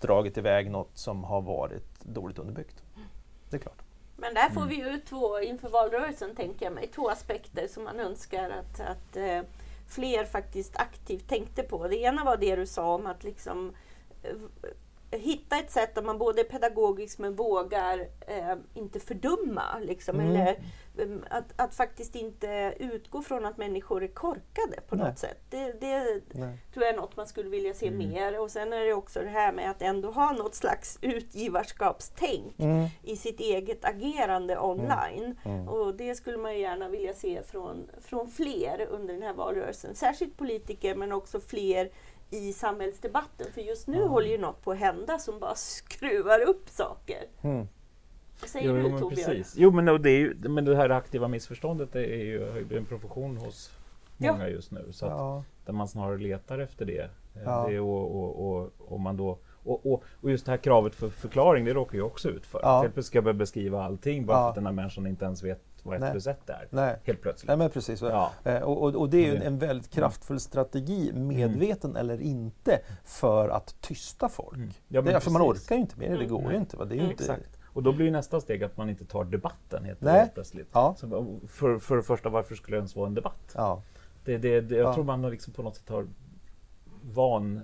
dragit 0.02 0.38
iväg 0.38 0.72
något 0.72 0.98
som 0.98 1.24
har 1.24 1.42
varit 1.42 2.04
dåligt 2.04 2.40
underbyggt. 2.40 2.84
Det 3.50 3.58
är 3.58 3.62
klart. 3.62 3.82
Men 4.18 4.34
där 4.34 4.50
får 4.50 4.66
vi 4.66 4.76
ju 4.76 4.98
två, 4.98 5.40
inför 5.40 5.70
valrörelsen 5.70 6.36
tänker 6.36 6.66
jag 6.66 6.74
mig, 6.74 6.88
två 6.88 7.10
aspekter 7.10 7.68
som 7.68 7.84
man 7.84 8.00
önskar 8.00 8.50
att, 8.50 8.80
att 8.80 9.18
eh, 9.18 9.42
fler 9.88 10.26
faktiskt 10.26 10.78
aktivt 10.78 11.30
tänkte 11.30 11.64
på. 11.64 11.88
Det 11.88 11.98
ena 11.98 12.24
var 12.24 12.38
det 12.38 12.56
du 12.56 12.66
sa 12.66 12.96
om 12.96 13.06
att 13.06 13.24
liksom 13.24 13.76
eh, 14.24 14.36
hitta 15.26 15.58
ett 15.58 15.72
sätt 15.72 15.96
där 15.96 16.02
man 16.02 16.18
både 16.18 16.42
är 16.42 16.46
pedagogisk 16.46 17.20
men 17.20 17.36
vågar 17.36 18.00
eh, 18.28 18.56
inte 18.74 19.00
fördumma. 19.00 19.80
Liksom, 19.82 20.20
Mm. 20.20 20.32
eller, 20.32 20.48
eh, 20.98 21.18
att, 21.30 21.54
att 21.62 21.76
faktiskt 21.76 22.16
inte 22.16 22.74
utgå 22.80 23.22
från 23.22 23.46
att 23.46 23.58
människor 23.58 24.04
är 24.04 24.08
korkade 24.08 24.82
på 24.90 24.96
Nej. 24.96 25.08
något 25.10 25.20
sätt. 25.20 25.38
Det, 25.50 25.82
det 25.82 26.22
tror 26.74 26.86
jag 26.86 26.94
är 26.94 26.98
något 26.98 27.18
man 27.18 27.28
skulle 27.28 27.50
vilja 27.50 27.74
se 27.74 27.88
Mm. 27.88 28.10
mer. 28.10 28.40
Och 28.40 28.52
sen 28.52 28.74
är 28.74 28.86
det 28.86 28.94
också 28.94 29.20
det 29.22 29.30
här 29.30 29.54
med 29.54 29.70
att 29.70 29.82
ändå 29.82 30.12
ha 30.12 30.32
något 30.32 30.56
slags 30.56 30.98
utgivarskapstänk 31.02 32.56
Mm. 32.60 32.88
i 33.04 33.16
sitt 33.16 33.40
eget 33.40 33.86
agerande 33.86 34.60
online. 34.60 35.36
Mm. 35.46 35.68
Och 35.70 35.96
det 35.96 36.16
skulle 36.16 36.38
man 36.38 36.54
ju 36.54 36.60
gärna 36.60 36.90
vilja 36.90 37.14
se 37.14 37.42
från, 37.44 37.90
från 38.02 38.28
fler 38.28 38.88
under 38.92 39.14
den 39.14 39.24
här 39.24 39.34
valrörelsen. 39.34 39.96
Särskilt 39.96 40.38
politiker 40.38 40.96
men 40.96 41.12
också 41.12 41.40
fler 41.40 41.90
i 42.30 42.54
samhällsdebatten. 42.54 43.48
För 43.54 43.62
just 43.62 43.88
nu 43.88 43.98
Ja. 43.98 44.08
håller 44.08 44.28
ju 44.30 44.38
något 44.38 44.62
på 44.62 44.72
att 44.72 44.78
hända 44.78 45.20
som 45.20 45.40
bara 45.40 45.56
skruvar 45.56 46.40
upp 46.50 46.70
saker. 46.70 47.24
Mm. 47.42 47.68
Vad 48.42 48.50
säger 48.50 48.68
Jo, 48.70 48.76
du 48.76 48.82
men 48.90 49.00
Torbjörn? 49.00 49.26
precis. 49.26 49.54
Jo, 49.58 49.72
men, 49.72 49.88
och 49.90 50.02
det, 50.02 50.10
är 50.10 50.18
ju, 50.20 50.36
men 50.50 50.66
det 50.66 50.76
här 50.76 50.90
aktiva 50.90 51.28
missförståndet 51.28 51.94
det 51.94 52.06
är 52.06 52.24
ju 52.24 52.40
har 52.50 52.58
ju 52.58 52.66
blivit 52.66 52.78
en 52.92 53.00
profession 53.00 53.38
hos 53.38 53.72
Ja. 54.18 54.32
många 54.32 54.50
just 54.50 54.72
nu. 54.72 54.88
Så 54.92 55.06
att, 55.06 55.12
Ja. 55.12 55.44
där 55.66 55.74
man 55.74 55.88
snarare 55.88 56.18
letar 56.18 56.60
efter 56.60 56.86
det. 56.86 57.00
Eh, 57.36 57.42
Ja. 57.46 57.68
det 57.70 57.80
och, 57.80 58.16
och, 58.16 58.48
och, 58.58 58.72
och, 58.80 59.00
man 59.00 59.18
då, 59.18 59.40
och, 59.64 59.86
och, 59.94 60.04
och 60.22 60.32
just 60.32 60.46
det 60.46 60.52
här 60.52 60.58
kravet 60.58 60.96
för 60.96 61.10
förklaring, 61.10 61.66
det 61.66 61.74
råkar 61.74 61.98
jag 61.98 62.08
också 62.08 62.30
ut 62.30 62.46
för. 62.46 62.60
Ja. 62.64 62.82
Helt 62.82 62.94
plötsligt 62.94 63.06
ska 63.06 63.18
jag 63.18 63.24
börja 63.24 63.34
beskriva 63.34 63.84
allting 63.84 64.26
bara 64.26 64.38
Ja. 64.38 64.42
för 64.44 64.50
att 64.50 64.56
den 64.56 64.66
här 64.66 64.74
människan 64.74 65.08
inte 65.08 65.26
ens 65.26 65.44
vet 65.44 65.62
vad 65.86 65.96
ett 65.96 66.02
Nej. 66.02 66.12
plus 66.12 66.28
ett 66.28 66.50
är. 66.50 66.68
Nej. 66.70 66.96
Helt 67.04 67.22
plötsligt. 67.22 67.48
Nej 67.48 67.58
men 67.58 67.70
precis. 67.70 68.02
Ja. 68.02 68.32
Eh, 68.44 68.62
Och, 68.62 68.84
och, 68.84 68.96
och 68.96 69.10
det 69.10 69.18
är 69.18 69.26
ju 69.26 69.34
en, 69.34 69.40
Det- 69.40 69.46
en 69.46 69.60
väldigt 69.60 69.90
kraftfull 69.92 70.40
strategi, 70.40 71.12
medveten 71.14 71.96
eller 71.96 72.22
inte, 72.22 72.80
för 73.04 73.50
att 73.50 73.82
tysta 73.82 74.30
folk. 74.30 74.58
Mm. 74.58 74.70
Ja, 74.88 75.02
det 75.02 75.20
för 75.20 75.32
man 75.32 75.42
orkar 75.42 75.76
ju 75.76 75.82
inte 75.82 76.00
mer, 76.00 76.10
det 76.10 76.16
Mm. 76.16 76.28
går 76.30 76.52
ju 76.52 76.58
inte. 76.58 76.78
Va? 76.78 76.86
Det 76.86 76.94
är 76.94 76.96
ju 76.96 77.00
Mm. 77.00 77.12
inte 77.12 77.24
Exakt. 77.24 77.58
Och 77.66 77.84
då 77.84 77.92
blir 77.94 78.06
ju 78.06 78.12
nästa 78.12 78.42
steg 78.42 78.64
att 78.64 78.78
man 78.78 78.90
inte 78.90 79.06
tar 79.06 79.24
debatten 79.24 79.86
helt, 79.86 80.04
helt 80.08 80.34
plötsligt. 80.34 80.68
Ja. 80.72 80.96
Så, 80.98 81.40
för, 81.48 81.78
för 81.78 81.96
det 81.98 82.04
första, 82.04 82.30
varför 82.30 82.56
skulle 82.56 82.78
det 82.78 82.80
ens 82.80 82.96
vara 82.96 83.08
en 83.08 83.14
debatt? 83.14 83.52
Ja. 83.56 83.82
Det, 84.26 84.38
det, 84.38 84.62
det, 84.62 84.76
jag 84.76 84.86
Ja. 84.90 84.94
tror 84.94 85.04
man 85.04 85.22
liksom 85.22 85.54
på 85.54 85.64
något 85.64 85.76
sätt 85.76 85.90
har 85.90 86.08
van 87.02 87.58
eh, 87.58 87.64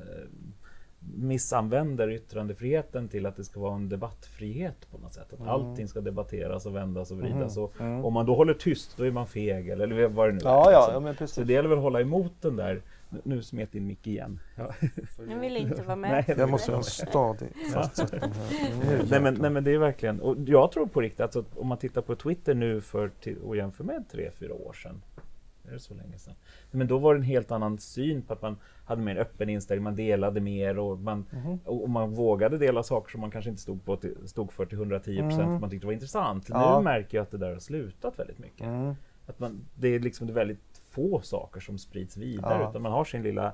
missanvänder 1.16 2.10
yttrandefriheten 2.12 3.08
till 3.08 3.26
att 3.26 3.36
det 3.36 3.44
ska 3.44 3.60
vara 3.60 3.76
en 3.76 3.90
debattfrihet 3.90 4.92
på 4.92 4.98
något 4.98 5.14
sätt. 5.14 5.34
Att 5.34 5.40
Mm. 5.40 5.50
allting 5.50 5.88
ska 5.88 6.02
debatteras 6.02 6.66
och 6.66 6.76
vändas 6.76 7.12
och 7.12 7.18
vridas. 7.18 7.58
Och 7.58 7.74
Mm. 7.80 8.06
Om 8.06 8.14
man 8.14 8.26
då 8.26 8.36
håller 8.36 8.54
tyst, 8.54 8.98
då 8.98 9.04
är 9.06 9.12
man 9.12 9.28
feg 9.28 9.70
eller, 9.70 9.84
eller 9.88 10.08
vad 10.08 10.30
det 10.30 10.34
nu 10.34 10.40
Ja, 10.44 10.70
är. 10.70 10.74
ja, 10.74 10.80
liksom. 10.80 10.94
ja, 10.94 11.00
men 11.00 11.16
precis. 11.16 11.36
Så 11.36 11.44
det 11.44 11.54
gäller 11.54 11.70
väl 11.70 11.78
att 11.78 11.84
hålla 11.84 12.02
emot 12.02 12.34
den 12.42 12.56
där... 12.56 12.82
Nu- 13.10 13.22
Nu 13.24 13.42
smet 13.44 13.72
din 13.72 13.88
mick 13.88 14.08
igen. 14.08 14.40
Ja. 14.56 14.74
Jag 15.30 15.40
vill 15.40 15.58
inte 15.58 15.82
vara 15.84 15.96
med. 15.96 16.12
Nej, 16.28 16.38
Jag 16.38 16.50
måste 16.50 16.72
ha 16.72 16.78
en 16.78 16.84
stadig 16.84 17.50
fastsättning 17.74 18.22
här. 18.22 18.70
Nu 18.90 19.04
Nej 19.10 19.22
men, 19.22 19.34
nej 19.34 19.50
men 19.52 19.64
det 19.64 19.72
är 19.72 19.78
verkligen, 19.78 20.22
och 20.22 20.36
jag 20.46 20.72
tror 20.72 20.86
på 20.86 21.02
riktigt, 21.02 21.20
alltså, 21.22 21.46
om 21.56 21.68
man 21.68 21.78
tittar 21.78 22.02
på 22.02 22.16
Twitter 22.16 22.54
nu 22.54 22.82
för, 22.82 23.12
till, 23.22 23.38
och 23.38 23.56
jämför 23.58 23.84
med 23.84 24.04
tre, 24.12 24.32
fyra 24.40 24.54
år 24.54 24.74
sedan. 24.74 25.02
Är 25.72 25.76
det 25.76 25.80
så 25.80 25.94
länge 25.94 26.18
sedan? 26.18 26.34
Men 26.72 26.88
då 26.88 26.98
var 26.98 27.14
det 27.14 27.20
en 27.20 27.24
helt 27.24 27.52
annan 27.52 27.78
syn 27.78 28.22
på 28.22 28.34
att 28.34 28.42
man 28.42 28.58
hade 28.86 29.02
mer 29.02 29.16
öppen 29.16 29.50
inställning, 29.50 29.84
man 29.84 29.96
delade 29.96 30.42
mer 30.42 30.80
och 30.80 31.00
man, 31.00 31.26
Mhm. 31.32 31.60
och 31.66 31.82
och 31.84 31.90
man 31.90 32.12
vågade 32.14 32.58
dela 32.58 32.84
saker 32.84 33.12
som 33.12 33.22
man 33.22 33.32
kanske 33.32 33.50
inte 33.50 33.62
stod, 33.62 33.86
på 33.86 33.96
till, 33.98 34.18
stod 34.28 34.52
för 34.52 34.66
till 34.66 34.78
110 34.78 35.18
procent 35.20 35.42
Mm. 35.42 35.56
för 35.56 35.60
man 35.62 35.70
tyckte 35.70 35.84
det 35.84 35.88
var 35.88 35.94
intressant. 35.94 36.50
Ja. 36.50 36.78
Nu 36.78 36.84
märker 36.84 37.18
jag 37.18 37.24
att 37.24 37.32
det 37.32 37.38
där 37.38 37.52
har 37.52 37.60
slutat 37.60 38.20
väldigt 38.20 38.40
mycket. 38.40 38.68
Mm. 38.68 38.94
Att 39.28 39.40
man, 39.40 39.66
det 39.76 39.88
är 39.88 40.00
liksom 40.00 40.28
det 40.28 40.34
är 40.34 40.36
väldigt 40.36 40.82
få 40.90 41.22
saker 41.22 41.60
som 41.60 41.78
sprids 41.78 42.18
vidare 42.18 42.62
Ja. 42.64 42.70
utan 42.70 42.82
man 42.82 42.92
har 42.92 43.04
sin 43.04 43.24
lilla 43.24 43.54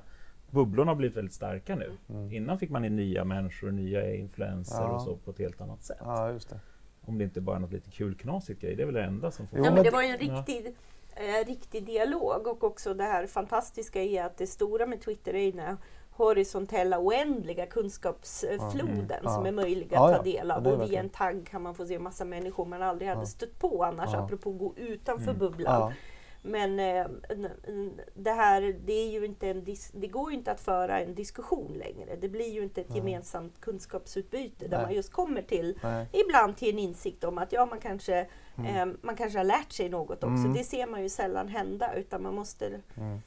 Bubblorna 0.50 0.90
har 0.90 0.96
blivit 0.96 1.16
väldigt 1.16 1.34
starka 1.34 1.76
nu. 1.76 1.90
Mm. 2.08 2.32
Innan 2.32 2.58
fick 2.58 2.70
man 2.70 2.84
in 2.84 2.96
nya 2.96 3.24
människor, 3.24 3.70
nya 3.70 4.14
influenser 4.14 4.80
Ja. 4.82 4.88
och 4.94 5.02
så 5.02 5.16
på 5.16 5.30
ett 5.30 5.38
helt 5.38 5.60
annat 5.60 5.82
sätt. 5.82 5.96
Ja, 6.00 6.32
just 6.32 6.50
det. 6.50 6.60
Om 7.00 7.18
det 7.18 7.24
inte 7.24 7.40
bara 7.40 7.56
är 7.56 7.60
något 7.60 7.72
lite 7.72 7.90
kul 7.90 8.14
knasigt 8.14 8.60
grej. 8.60 8.76
Det 8.76 8.82
är 8.82 8.86
väl 8.86 8.94
det 8.94 9.02
enda 9.04 9.30
som 9.30 9.46
får... 9.48 9.58
Jo, 9.58 9.64
Ja, 9.64 9.74
men 9.74 9.84
det 9.84 9.90
var 9.90 10.02
ju 10.02 10.08
en 10.08 10.26
Ja. 10.26 10.36
riktig, 10.38 10.74
eh, 11.18 11.46
riktig 11.46 11.84
dialog 11.86 12.46
och 12.46 12.64
också 12.64 12.94
det 12.94 13.04
här 13.04 13.26
fantastiska 13.26 14.02
i 14.02 14.18
att 14.18 14.36
det 14.36 14.46
stora 14.46 14.86
med 14.86 15.00
Twitter 15.00 15.34
är 15.34 15.52
den 15.52 15.76
horisontella 16.10 16.98
oändliga 16.98 17.66
kunskapsfloden 17.66 19.20
Ja. 19.24 19.30
som 19.30 19.46
är 19.46 19.52
möjlig 19.52 19.94
att 19.94 20.16
ta 20.16 20.22
del 20.22 20.50
av. 20.50 20.66
och 20.66 20.90
via 20.90 21.00
en 21.00 21.08
tagg 21.08 21.46
kan 21.50 21.62
man 21.62 21.74
få 21.74 21.86
se 21.86 21.98
massa 21.98 22.24
människor 22.24 22.64
man 22.64 22.82
aldrig 22.82 23.08
hade 23.08 23.26
stött 23.26 23.58
på 23.58 23.84
annars, 23.84 24.10
Ja. 24.12 24.18
apropå 24.24 24.50
gå 24.52 24.72
utanför 24.76 25.24
Mm. 25.30 25.38
bubblan. 25.38 25.92
Men 26.48 26.80
eh, 26.80 27.06
det 28.14 28.30
här, 28.30 28.76
det, 28.84 28.92
är 28.92 29.10
ju 29.10 29.24
inte 29.24 29.48
en 29.48 29.64
det 29.92 30.06
går 30.06 30.30
ju 30.30 30.36
inte 30.36 30.52
att 30.52 30.60
föra 30.60 31.00
en 31.00 31.14
diskussion 31.14 31.72
längre. 31.72 32.16
Det 32.16 32.28
blir 32.28 32.52
ju 32.52 32.62
inte 32.62 32.80
ett 32.80 32.88
Nej. 32.88 32.98
gemensamt 32.98 33.60
kunskapsutbyte 33.60 34.68
där 34.68 34.76
Nej. 34.76 34.86
man 34.86 34.94
just 34.94 35.12
kommer 35.12 35.42
till 35.42 35.78
Nej. 35.82 36.06
ibland 36.12 36.56
till 36.56 36.68
en 36.68 36.78
insikt 36.78 37.24
om 37.24 37.38
att 37.38 37.52
ja, 37.52 37.66
man 37.66 37.80
kanske, 37.80 38.26
Mm. 38.58 38.88
eh, 38.88 38.94
man 39.00 39.16
kanske 39.16 39.38
har 39.38 39.44
lärt 39.44 39.72
sig 39.72 39.88
något 39.88 40.24
också. 40.24 40.26
Mm. 40.26 40.52
Det 40.52 40.64
ser 40.64 40.86
man 40.86 41.02
ju 41.02 41.08
sällan 41.08 41.48
hända 41.48 41.94
utan 41.94 42.22
man 42.22 42.34
måste 42.34 42.80
Mm. 42.96 43.18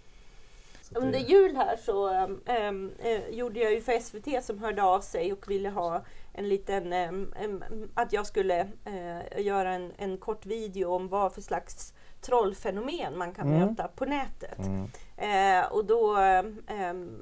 Under 0.96 1.20
jul 1.20 1.56
här 1.56 1.78
så 1.78 2.10
äm, 2.46 2.92
äh, 3.00 3.30
gjorde 3.30 3.60
jag 3.60 3.74
ju 3.74 3.82
för 3.82 4.00
SVT 4.00 4.42
som 4.46 4.60
hörde 4.60 4.84
av 4.84 5.02
sig 5.02 5.34
och 5.34 5.50
ville 5.50 5.70
ha 5.70 6.04
en 6.34 6.50
liten, 6.50 6.94
äm, 6.94 7.34
äm, 7.40 7.64
att 7.94 8.14
jag 8.14 8.28
skulle 8.28 8.60
äh, 8.86 9.42
göra 9.42 9.74
en, 9.74 9.92
en 9.98 10.18
kort 10.18 10.46
video 10.46 10.96
om 10.96 11.08
vad 11.08 11.34
för 11.34 11.42
slags 11.42 11.94
trollfenomen 12.22 13.18
man 13.18 13.34
kan 13.34 13.48
Mm. 13.48 13.60
möta 13.68 13.88
på 13.88 14.06
nätet. 14.06 14.60
Mm. 14.60 14.88
Eh, 15.18 15.72
och 15.72 15.86
då 15.86 16.18
um, 16.18 17.22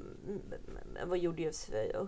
vad 1.04 1.18
gjorde 1.18 1.42
ju 1.42 1.52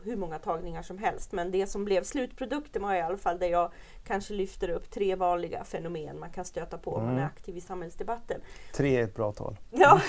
hur 0.04 0.16
många 0.16 0.38
tagningar 0.38 0.82
som 0.82 0.98
helst. 0.98 1.32
Men 1.32 1.50
det 1.50 1.66
som 1.66 1.84
blev 1.84 2.04
slutprodukten 2.04 2.82
var 2.82 2.94
i 2.94 3.00
alla 3.00 3.16
fall 3.16 3.38
där 3.38 3.46
jag 3.46 3.70
kanske 4.06 4.34
lyfter 4.34 4.68
upp 4.70 4.90
tre 4.90 5.14
vanliga 5.14 5.64
fenomen 5.64 6.18
man 6.18 6.30
kan 6.30 6.44
stöta 6.44 6.78
på 6.78 6.90
om 6.94 7.02
man 7.02 7.10
är 7.14 7.16
Mm. 7.16 7.26
aktiv 7.26 7.56
i 7.56 7.60
samhällsdebatten. 7.60 8.40
Tre 8.74 8.96
är 8.96 9.04
ett 9.04 9.14
bra 9.14 9.32
tal. 9.32 9.56
Ja. 9.70 10.00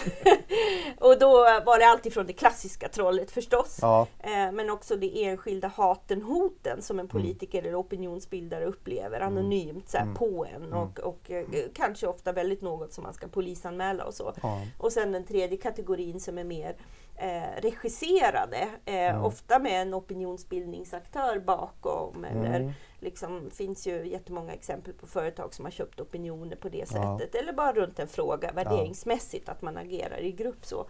och 0.99 1.19
då 1.19 1.29
var 1.65 1.79
det 1.79 1.85
alltifrån 1.85 2.25
det 2.27 2.33
klassiska 2.33 2.89
trollet 2.89 3.31
förstås. 3.31 3.77
Ja. 3.81 4.07
Eh, 4.19 4.51
men 4.51 4.69
också 4.69 4.95
det 4.95 5.23
enskilda 5.25 5.67
haten, 5.67 6.21
hoten 6.21 6.81
som 6.81 6.99
en 6.99 7.07
politiker 7.07 7.63
eller 7.63 7.79
opinionsbildare 7.79 8.65
upplever 8.65 9.19
anonymt 9.19 9.89
så 9.89 9.97
Mm. 9.97 10.15
på 10.15 10.45
en 10.55 10.73
och, 10.73 10.99
och 10.99 11.31
eh, 11.31 11.45
kanske 11.73 12.07
ofta 12.07 12.31
väldigt 12.31 12.61
något 12.61 12.93
som 12.93 13.03
man 13.03 13.13
ska 13.13 13.27
polisanmäla 13.27 14.03
och 14.05 14.13
så. 14.13 14.33
ja. 14.41 14.61
Och 14.77 14.91
sen 14.91 15.11
den 15.11 15.25
tredje 15.25 15.57
kategorin 15.57 16.19
som 16.19 16.37
är 16.37 16.43
mer 16.43 16.75
eh, 17.15 17.61
regisserade, 17.61 18.67
eh, 18.85 18.93
Mm. 18.95 19.23
ofta 19.25 19.59
med 19.59 19.81
en 19.81 19.93
opinionsbildningsaktör 19.93 21.39
bakom. 21.39 22.25
Eller 22.25 22.59
Mm. 22.59 22.71
liksom 22.99 23.51
finns 23.51 23.87
ju 23.87 24.07
jättemånga 24.07 24.53
exempel 24.53 24.93
på 24.93 25.07
företag 25.07 25.53
som 25.53 25.65
har 25.65 25.71
köpt 25.71 25.99
opinioner 25.99 26.55
på 26.55 26.69
det 26.69 26.77
Ja. 26.77 27.17
sättet. 27.19 27.35
Eller 27.35 27.53
bara 27.53 27.73
runt 27.73 27.99
en 27.99 28.07
fråga 28.07 28.51
värderingsmässigt, 28.51 29.49
att 29.49 29.61
man 29.61 29.77
agerar 29.77 30.19
i 30.19 30.31
grupp 30.31 30.65
så. 30.65 30.85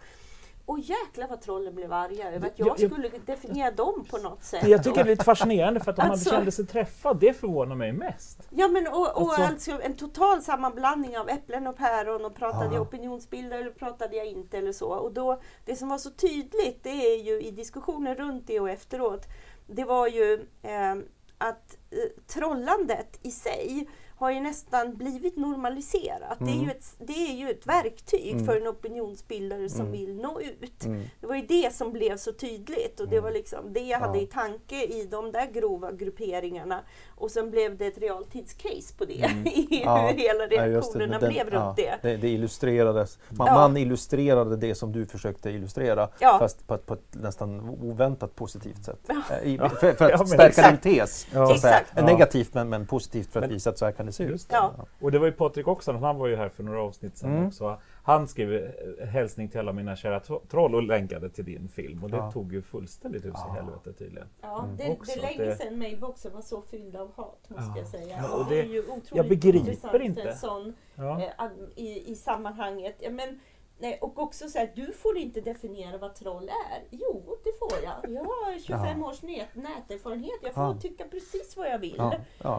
Och 0.66 0.78
jäklar 0.78 1.28
vad 1.28 1.40
trollen 1.40 1.74
blev 1.74 1.92
arga 1.92 2.32
över 2.32 2.46
att 2.46 2.52
Ja, 2.58 2.66
jag 2.66 2.80
jag- 2.80 2.90
skulle 2.92 3.08
definiera 3.26 3.70
dem 3.70 4.04
på 4.10 4.18
något 4.18 4.44
sätt. 4.44 4.68
Jag 4.68 4.84
tycker 4.84 4.94
det 5.04 5.10
är 5.10 5.12
lite 5.12 5.24
fascinerande 5.24 5.80
för 5.80 5.90
att 5.90 5.96
de 5.96 6.02
Alltså- 6.02 6.30
hade 6.30 6.36
kände 6.40 6.52
sig 6.52 6.66
träffade. 6.66 7.26
Det 7.26 7.34
förvånar 7.34 7.74
mig 7.76 7.92
mest. 7.92 8.38
Ja 8.50 8.68
men 8.68 8.86
och, 8.86 9.00
och 9.00 9.06
Alltså- 9.22 9.42
alltså, 9.42 9.82
en 9.82 9.96
total 9.96 10.42
sammanblandning 10.42 11.18
av 11.18 11.28
äpplen 11.28 11.66
och 11.66 11.76
päron 11.76 12.24
och 12.24 12.34
pratade 12.34 12.64
Ja. 12.66 12.72
jag 12.72 12.82
opinionsbilder 12.82 13.58
eller 13.58 13.70
pratade 13.70 14.16
jag 14.16 14.26
inte 14.26 14.58
eller 14.58 14.72
så. 14.72 14.88
Och 14.88 15.12
då, 15.12 15.40
det 15.64 15.76
som 15.76 15.88
var 15.88 15.98
så 15.98 16.10
tydligt 16.10 16.82
det 16.82 17.14
är 17.14 17.22
ju 17.22 17.40
i 17.42 17.50
diskussioner 17.50 18.14
runt 18.14 18.46
det 18.46 18.60
och 18.60 18.70
efteråt 18.70 19.22
det 19.66 19.84
var 19.84 20.06
ju 20.08 20.34
eh, 20.62 20.94
att 21.38 21.76
eh, 21.90 21.98
trollandet 22.26 23.18
i 23.22 23.30
sig 23.30 23.88
har 24.16 24.30
ju 24.30 24.40
nästan 24.40 24.96
blivit 24.96 25.36
normaliserat. 25.36 26.38
Det, 26.38 26.44
är 26.44 26.52
Mm. 26.54 26.64
ju 26.64 26.70
ett, 26.70 26.84
det 26.98 27.12
är 27.12 27.32
ju 27.34 27.50
ett 27.50 27.66
verktyg 27.66 28.32
Mm. 28.32 28.46
för 28.46 28.56
en 28.60 28.68
opinionsbildare 28.68 29.68
som 29.68 29.80
Mm. 29.80 29.92
vill 29.92 30.14
nå 30.16 30.40
ut. 30.40 30.84
Mm. 30.84 31.02
Det 31.20 31.26
var 31.26 31.36
ju 31.36 31.46
det 31.46 31.74
som 31.74 31.92
blev 31.92 32.16
så 32.16 32.32
tydligt 32.32 33.00
och 33.00 33.08
det 33.08 33.16
Mm. 33.16 33.24
var 33.24 33.30
liksom 33.30 33.72
det 33.72 33.80
jag 33.80 33.98
hade 33.98 34.18
Ja. 34.18 34.24
i 34.24 34.26
tanke 34.26 34.84
i 34.84 35.04
de 35.10 35.32
där 35.32 35.46
grova 35.46 35.92
grupperingarna. 35.92 36.80
Och 37.16 37.30
sen 37.30 37.50
blev 37.50 37.76
det 37.76 37.86
ett 37.86 37.98
realtidscase 37.98 38.94
på 38.98 39.04
det, 39.04 39.22
Mm. 39.24 39.46
i 39.46 39.82
Ja. 39.84 39.96
hur 40.08 40.18
hela 40.18 40.44
Ja, 40.50 40.66
just 40.66 40.92
det. 40.92 40.98
reaktionerna 40.98 41.18
Den- 41.18 41.28
blev 41.32 41.48
ja, 41.52 41.58
runt 41.66 41.76
det. 41.76 41.94
det. 42.02 42.16
Det 42.16 42.28
illustrerades. 42.28 43.18
Man, 43.28 43.46
Ja. 43.46 43.54
man 43.54 43.76
illustrerade 43.76 44.56
det 44.56 44.74
som 44.74 44.92
du 44.92 45.06
försökte 45.06 45.50
illustrera 45.50 46.08
Ja. 46.18 46.36
fast 46.38 46.66
på 46.66 46.74
ett, 46.74 46.86
på 46.86 46.94
ett 46.94 47.00
nästan 47.10 47.60
oväntat 47.82 48.34
positivt 48.36 48.84
sätt. 48.84 48.98
Ja. 49.06 49.22
Eh, 49.42 49.48
I, 49.48 49.56
Ja. 49.56 49.68
för, 49.68 49.92
för 49.92 50.04
att 50.04 50.20
Ja, 50.20 50.26
stärka 50.26 50.70
din 50.70 50.78
tes. 50.78 51.26
Ja. 51.32 51.46
Så 51.46 51.52
att 51.52 51.60
säga. 51.60 51.72
Exakt. 51.78 51.98
Eh, 51.98 52.04
Ja. 52.04 52.12
Negativt 52.12 52.54
men, 52.54 52.68
men 52.68 52.86
positivt 52.86 53.32
för 53.32 53.40
att 53.40 53.46
Men- 53.46 53.54
visa 53.54 53.70
att 53.70 53.78
så 53.78 53.84
här 53.84 53.92
kan 53.92 54.06
det 54.06 54.12
se 54.12 54.24
ut. 54.24 54.46
Ja. 54.50 54.72
Och 55.00 55.12
det 55.12 55.18
var 55.18 55.26
ju 55.26 55.32
Patrik 55.32 55.68
också, 55.68 55.92
han 55.92 56.16
var 56.18 56.26
ju 56.26 56.36
här 56.36 56.48
för 56.48 56.62
några 56.62 56.82
avsnitt 56.82 57.18
sedan 57.18 57.30
Mm. 57.30 57.46
också. 57.46 57.78
Han 58.06 58.28
skrev 58.28 58.54
eh, 58.54 59.06
hälsning 59.06 59.48
till 59.48 59.60
alla 59.60 59.72
mina 59.72 59.96
kära 59.96 60.20
tro- 60.20 60.42
troll 60.48 60.74
och 60.74 60.82
länkade 60.82 61.30
till 61.30 61.44
din 61.44 61.68
film 61.68 62.04
och 62.04 62.10
det 62.10 62.16
Ja. 62.16 62.30
tog 62.32 62.52
ju 62.52 62.62
fullständigt 62.62 63.24
ut 63.24 63.38
sig 63.38 63.44
Ja. 63.48 63.54
i 63.54 63.56
helvete 63.56 63.92
tydligen. 63.92 64.28
Ja, 64.40 64.64
Mm. 64.64 64.76
det, 64.76 64.90
Också 64.90 65.20
det 65.20 65.26
är 65.26 65.38
länge 65.38 65.56
sedan 65.56 65.78
mailboxen 65.78 66.32
var 66.34 66.40
så 66.40 66.62
fylld 66.62 66.96
av 66.96 67.12
hat 67.14 67.40
måste 67.48 67.64
Ja. 67.64 67.78
jag 67.78 67.86
säga. 67.86 68.16
Ja, 68.22 68.36
och 68.38 68.46
det, 68.50 68.58
är 68.60 68.62
det- 68.62 68.68
ju 68.68 68.80
otroligt 68.80 69.10
jag 69.14 69.28
begriper 69.28 69.58
intressant, 69.58 69.94
inte. 70.02 70.22
En 70.22 70.36
sån, 70.36 70.74
Ja. 70.94 71.20
eh, 71.22 71.30
i, 71.76 72.10
i 72.12 72.14
sammanhanget. 72.14 73.02
Men, 73.10 73.40
nej, 73.78 73.98
och 74.00 74.18
också 74.18 74.48
så 74.48 74.58
här, 74.58 74.72
du 74.74 74.92
får 74.92 75.18
inte 75.18 75.40
definiera 75.40 75.98
vad 75.98 76.14
troll 76.14 76.48
är. 76.48 76.82
Jo, 76.90 77.36
det 77.44 77.58
får 77.58 77.84
jag. 77.84 78.12
Jag 78.12 78.24
har 78.24 78.58
25 78.58 79.00
Ja. 79.00 79.08
års 79.08 79.22
nät, 79.22 79.54
näterfarenhet. 79.54 80.38
Jag 80.42 80.54
får 80.54 80.62
Ja. 80.62 80.76
tycka 80.80 81.04
precis 81.10 81.56
vad 81.56 81.66
jag 81.66 81.78
vill. 81.78 81.94
Ja. 81.98 82.14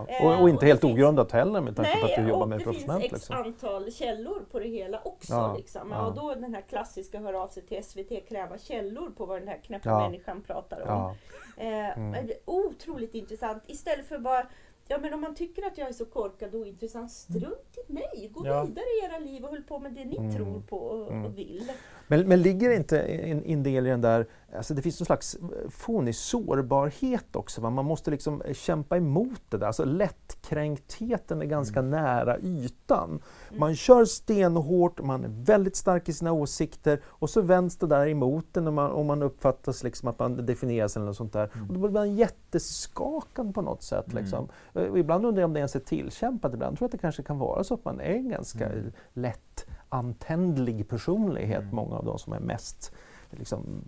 Eh, 0.10 0.26
Och, 0.26 0.34
och 0.36 0.42
och 0.42 0.50
inte 0.50 0.66
det 0.66 0.68
helt 0.68 0.82
finns- 0.82 0.94
ogrundat 0.94 1.32
heller 1.32 1.62
med 1.62 1.76
tanke 1.76 2.00
på 2.00 2.06
att 2.06 2.16
du 2.16 2.22
jobbar 2.22 2.42
och 2.42 2.50
med 2.50 2.60
det 2.60 2.64
professionellt. 2.64 3.02
finns 3.02 3.14
x 3.14 3.30
Liksom. 3.30 3.36
antal 3.46 3.92
källor 3.92 4.46
på 4.52 4.60
det 4.60 4.68
hela 4.68 5.00
också. 5.06 5.54
Liksom. 5.58 5.92
Och 5.92 6.16
då 6.16 6.36
den 6.36 6.54
här 6.54 6.62
klassiska 6.62 7.20
höra 7.20 7.42
av 7.42 7.48
sig 7.48 7.64
till 7.66 7.84
SVT, 7.84 8.20
kräva 8.30 8.58
källor 8.58 9.10
på 9.10 9.26
vad 9.26 9.42
den 9.42 9.48
här 9.48 9.58
knäppa 9.58 10.00
människan 10.00 10.42
pratar 10.42 10.82
om. 10.82 11.16
Eh, 11.58 11.98
Mm. 11.98 12.30
Otroligt 12.46 13.14
intressant. 13.16 13.64
Istället 13.68 14.06
för 14.08 14.18
bara 14.20 14.48
Ja 14.88 14.98
men 14.98 15.14
om 15.14 15.22
man 15.22 15.36
tycker 15.36 15.68
att 15.68 15.78
jag 15.78 15.88
är 15.88 15.94
så 15.94 16.06
korkad 16.06 16.56
och 16.56 16.62
ointressant, 16.62 17.12
strunt 17.12 17.78
i 17.90 17.94
mig! 17.94 18.30
Gå 18.34 18.48
Ja. 18.48 18.64
vidare 18.64 18.86
i 19.02 19.06
era 19.06 19.20
liv 19.20 19.44
och 19.44 19.50
håll 19.50 19.62
på 19.64 19.80
med 19.80 19.94
det 19.94 20.06
ni 20.06 20.18
Mm. 20.18 20.36
tror 20.36 20.62
på 20.62 20.78
och, 20.78 21.12
Mm. 21.12 21.26
och 21.26 21.38
vill. 21.38 21.72
Men, 22.08 22.28
men 22.28 22.42
ligger 22.42 22.70
inte 22.72 23.00
en, 23.02 23.44
en 23.46 23.64
del 23.64 23.88
i 23.88 23.90
den 23.90 24.02
där, 24.02 24.26
alltså 24.58 24.74
det 24.74 24.82
finns 24.82 25.00
någon 25.00 25.06
slags 25.06 25.38
fånig 25.70 26.16
sårbarhet 26.16 27.36
också. 27.36 27.62
Va? 27.62 27.70
Man 27.70 27.86
måste 27.86 28.12
liksom 28.12 28.42
eh, 28.42 28.54
kämpa 28.54 28.98
emot 28.98 29.42
det 29.50 29.58
där. 29.58 29.68
Alltså 29.68 29.86
lättkränktheten 29.86 31.42
är 31.42 31.46
ganska 31.46 31.82
nära 31.82 32.40
ytan. 32.40 33.20
Man 33.58 33.76
kör 33.76 34.06
stenhårt, 34.06 35.02
man 35.04 35.24
är 35.24 35.30
väldigt 35.46 35.76
stark 35.76 36.10
i 36.10 36.14
sina 36.14 36.32
åsikter 36.32 37.00
och 37.06 37.30
så 37.30 37.42
vänds 37.42 37.78
det 37.78 37.88
där 37.88 38.08
emot 38.08 38.58
en 38.58 38.68
och 38.68 38.74
man, 38.74 38.92
och 38.92 39.06
man 39.06 39.22
uppfattas 39.24 39.84
liksom 39.84 40.10
att 40.10 40.20
man 40.20 40.46
definieras 40.46 40.96
eller 40.96 41.06
något 41.06 41.18
sånt 41.18 41.34
där. 41.34 41.50
Och 41.70 41.74
då 41.74 41.80
blir 41.80 41.90
man 41.92 42.16
jätteskakad 42.16 43.54
på 43.56 43.62
något 43.62 43.84
sätt. 43.84 44.12
Mm. 44.12 44.24
Liksom. 44.24 44.48
Eh, 44.74 44.84
Och 44.84 45.00
ibland 45.00 45.26
undrar 45.26 45.42
jag 45.42 45.48
om 45.48 45.54
det 45.54 45.60
ens 45.60 45.76
är 45.76 45.80
tillkämpat. 45.80 46.54
Ibland 46.54 46.78
tror 46.78 46.84
jag 46.86 46.88
att 46.88 46.92
det 46.92 46.98
kanske 46.98 47.24
kan 47.24 47.40
vara 47.40 47.64
så 47.64 47.74
att 47.74 47.86
man 47.86 48.00
är 48.00 48.14
en 48.14 48.30
ganska 48.30 48.66
Mm. 48.70 48.92
lätt 49.14 49.66
antändlig 49.90 50.90
personlighet, 50.90 51.62
Mm. 51.64 51.76
många 51.76 51.96
av 51.96 52.06
de 52.06 52.20
som 52.20 52.34
är 52.34 52.40
mest 52.40 52.94
liksom, 53.40 53.84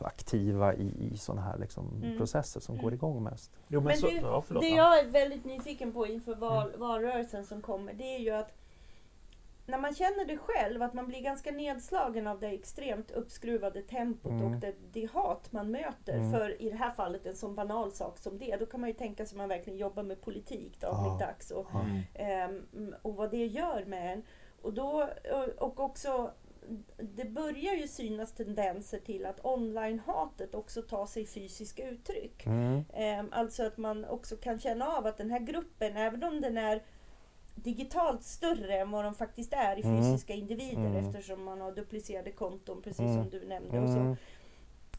aktiva 0.00 0.74
i, 0.74 0.92
i 1.12 1.16
sådana 1.16 1.42
här 1.42 1.58
liksom, 1.58 2.00
Mm. 2.02 2.18
processer 2.18 2.60
som 2.60 2.74
Mm. 2.74 2.84
går 2.84 2.94
igång 2.94 3.22
mest. 3.22 3.50
Jo, 3.68 3.80
men 3.80 3.86
Men 3.86 3.96
så, 3.96 4.06
det- 4.06 4.12
ja, 4.14 4.42
förlåt. 4.46 4.62
Det 4.62 4.68
ja. 4.68 4.76
jag 4.76 4.98
är 4.98 5.10
väldigt 5.10 5.44
nyfiken 5.44 5.92
på 5.92 6.06
inför 6.06 6.34
val, 6.34 6.72
valrörelsen 6.76 7.46
som 7.46 7.62
kommer, 7.62 7.92
det 7.92 8.14
är 8.14 8.18
ju 8.18 8.30
att 8.30 8.52
när 9.66 9.78
man 9.78 9.94
känner 9.94 10.24
det 10.24 10.36
själv, 10.38 10.82
att 10.82 10.94
man 10.94 11.06
blir 11.06 11.20
ganska 11.20 11.50
nedslagen 11.50 12.26
av 12.26 12.40
det 12.40 12.46
extremt 12.48 13.10
uppskruvade 13.10 13.82
tempot 13.82 14.30
Mm. 14.32 14.44
och 14.54 14.60
det, 14.60 14.74
det 14.92 15.10
hat 15.12 15.52
man 15.52 15.70
möter 15.70 16.14
Mm. 16.14 16.32
för 16.32 16.62
i 16.62 16.70
det 16.70 16.76
här 16.76 16.90
fallet 16.90 17.26
en 17.26 17.36
sån 17.36 17.54
banal 17.54 17.92
sak 17.92 18.18
som 18.18 18.38
det. 18.38 18.56
Då 18.56 18.66
kan 18.66 18.80
man 18.80 18.88
ju 18.90 18.94
tänka 18.94 19.26
sig 19.26 19.34
att 19.34 19.38
man 19.38 19.48
verkligen 19.48 19.78
jobbar 19.78 20.02
med 20.02 20.20
politik 20.20 20.80
dagligdags 20.80 21.50
och, 21.50 21.66
Mm. 21.74 22.00
ehm, 22.14 22.94
och 23.02 23.14
vad 23.16 23.30
det 23.30 23.46
gör 23.46 23.84
med 23.84 24.12
en. 24.12 24.22
Och, 24.62 24.72
då, 24.72 25.08
och- 25.32 25.62
och 25.68 25.80
också 25.80 26.30
det 26.98 27.24
börjar 27.24 27.74
ju 27.74 27.88
synas 27.88 28.32
tendenser 28.32 28.98
till 28.98 29.26
att 29.26 29.44
online-hatet 29.44 30.54
också 30.54 30.82
tar 30.82 31.06
sig 31.06 31.26
fysiska 31.26 31.88
uttryck. 31.88 32.46
Mm. 32.46 32.84
Ehm, 32.94 33.28
Alltså 33.32 33.66
att 33.66 33.76
man 33.76 34.04
också 34.04 34.36
kan 34.36 34.58
känna 34.58 34.88
av 34.88 35.06
att 35.06 35.18
den 35.18 35.30
här 35.30 35.40
gruppen, 35.40 35.96
även 35.96 36.24
om 36.24 36.40
den 36.40 36.58
är 36.58 36.82
digitalt 37.54 38.22
större 38.22 38.78
än 38.78 38.90
vad 38.90 39.04
de 39.04 39.14
faktiskt 39.14 39.52
är 39.52 39.76
i 39.78 39.82
Mm. 39.82 40.02
fysiska 40.02 40.32
individer 40.34 40.86
Mm. 40.86 40.96
eftersom 41.08 41.44
man 41.44 41.60
har 41.60 41.72
duplicerade 41.72 42.30
konton 42.32 42.82
precis 42.82 43.00
Mm. 43.00 43.14
som 43.14 43.30
du 43.30 43.46
nämnde. 43.46 43.80
Och 43.80 43.88
så. 43.88 44.16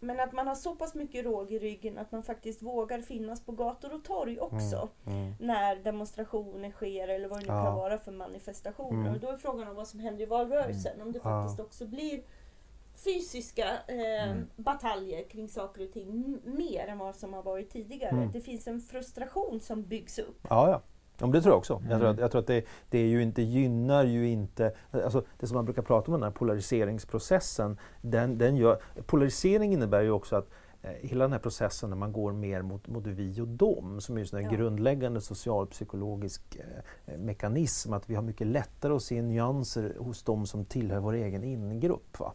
Mm. 0.04 0.18
Men 0.18 0.28
att 0.28 0.34
man 0.34 0.48
har 0.48 0.56
så 0.56 0.76
pass 0.76 0.96
mycket 0.96 1.26
råg 1.26 1.52
i 1.52 1.60
ryggen 1.60 1.98
att 1.98 2.12
man 2.12 2.24
faktiskt 2.24 2.62
vågar 2.62 3.02
finnas 3.02 3.46
på 3.46 3.52
gator 3.52 3.94
och 3.94 4.04
torg 4.04 4.39
också. 4.39 4.89
Mm. 5.08 5.34
När 5.39 5.76
demonstrationer 5.76 6.72
sker 6.72 7.08
eller 7.08 7.28
vad 7.28 7.39
det 7.39 7.46
nu 7.46 7.54
Ja. 7.54 7.66
kan 7.66 7.76
vara 7.76 7.98
för 7.98 8.12
manifestationer. 8.12 9.00
Mm. 9.02 9.13
Och 9.13 9.20
då 9.20 9.30
är 9.30 9.38
frågan 9.38 9.68
om 9.68 9.76
vad 9.76 9.88
som 9.88 10.00
händer 10.00 10.24
i 10.24 10.26
valrörelsen. 10.26 11.02
Om 11.02 11.12
det 11.12 11.20
Ja. 11.24 11.44
faktiskt 11.44 11.60
också 11.60 11.86
blir 11.88 12.24
fysiska 12.96 13.66
eh, 13.88 14.30
Mm. 14.32 14.48
bataljer 14.56 15.24
kring 15.30 15.50
saker 15.50 15.84
och 15.88 15.92
ting 15.94 16.39
mer 16.44 16.88
än 16.88 16.98
vad 16.98 17.16
som 17.16 17.34
har 17.34 17.44
varit 17.44 17.70
tidigare. 17.70 18.10
Mm. 18.12 18.32
Det 18.32 18.42
finns 18.42 18.68
en 18.68 18.82
frustration 18.82 19.60
som 19.60 19.84
byggs 19.84 20.20
upp. 20.20 20.39
Ja, 20.50 20.70
ja. 20.70 20.82
Ja, 21.19 21.28
det 21.28 21.41
tror 21.41 21.52
jag 21.52 21.58
också. 21.58 21.73
Jag 21.73 21.89
tror 21.89 21.95
Mm. 21.99 22.12
att, 22.12 22.19
jag 22.19 22.32
tror 22.32 22.41
att 22.41 22.47
det, 22.47 22.65
det 22.89 22.97
är 22.99 23.08
ju 23.08 23.21
inte, 23.23 23.41
gynnar 23.41 24.04
ju 24.06 24.28
inte... 24.30 24.73
Alltså 24.91 25.23
det 25.39 25.47
som 25.47 25.56
man 25.56 25.65
brukar 25.65 25.82
prata 25.82 26.08
om, 26.08 26.13
den 26.13 26.23
här 26.23 26.32
polariseringsprocessen. 26.32 27.78
Den, 28.02 28.38
den 28.38 28.56
gör, 28.56 28.80
polarisering 29.06 29.73
innebär 29.73 30.02
ju 30.02 30.12
också 30.12 30.36
att 30.36 30.47
eh, 30.82 30.91
hela 31.02 31.23
den 31.23 31.32
här 31.32 31.39
processen 31.39 31.89
när 31.89 31.97
man 31.97 32.13
går 32.13 32.32
mer 32.32 32.62
mot, 32.62 32.88
mot 32.88 33.08
vi 33.08 33.41
och 33.41 33.47
dom, 33.47 34.02
som 34.02 34.17
är 34.17 34.21
ju 34.21 34.38
en 34.39 34.43
Ja. 34.45 34.52
grundläggande 34.52 35.21
socialpsykologisk 35.21 36.41
eh, 37.06 37.17
mekanism, 37.17 37.93
att 37.93 38.10
vi 38.10 38.15
har 38.15 38.21
mycket 38.23 38.47
lättare 38.47 38.93
att 38.93 39.02
se 39.04 39.21
nyanser 39.21 39.95
hos 39.99 40.23
de 40.23 40.45
som 40.45 40.65
tillhör 40.65 40.99
vår 40.99 41.13
egen 41.13 41.43
ingrupp. 41.43 42.19
Va? 42.19 42.34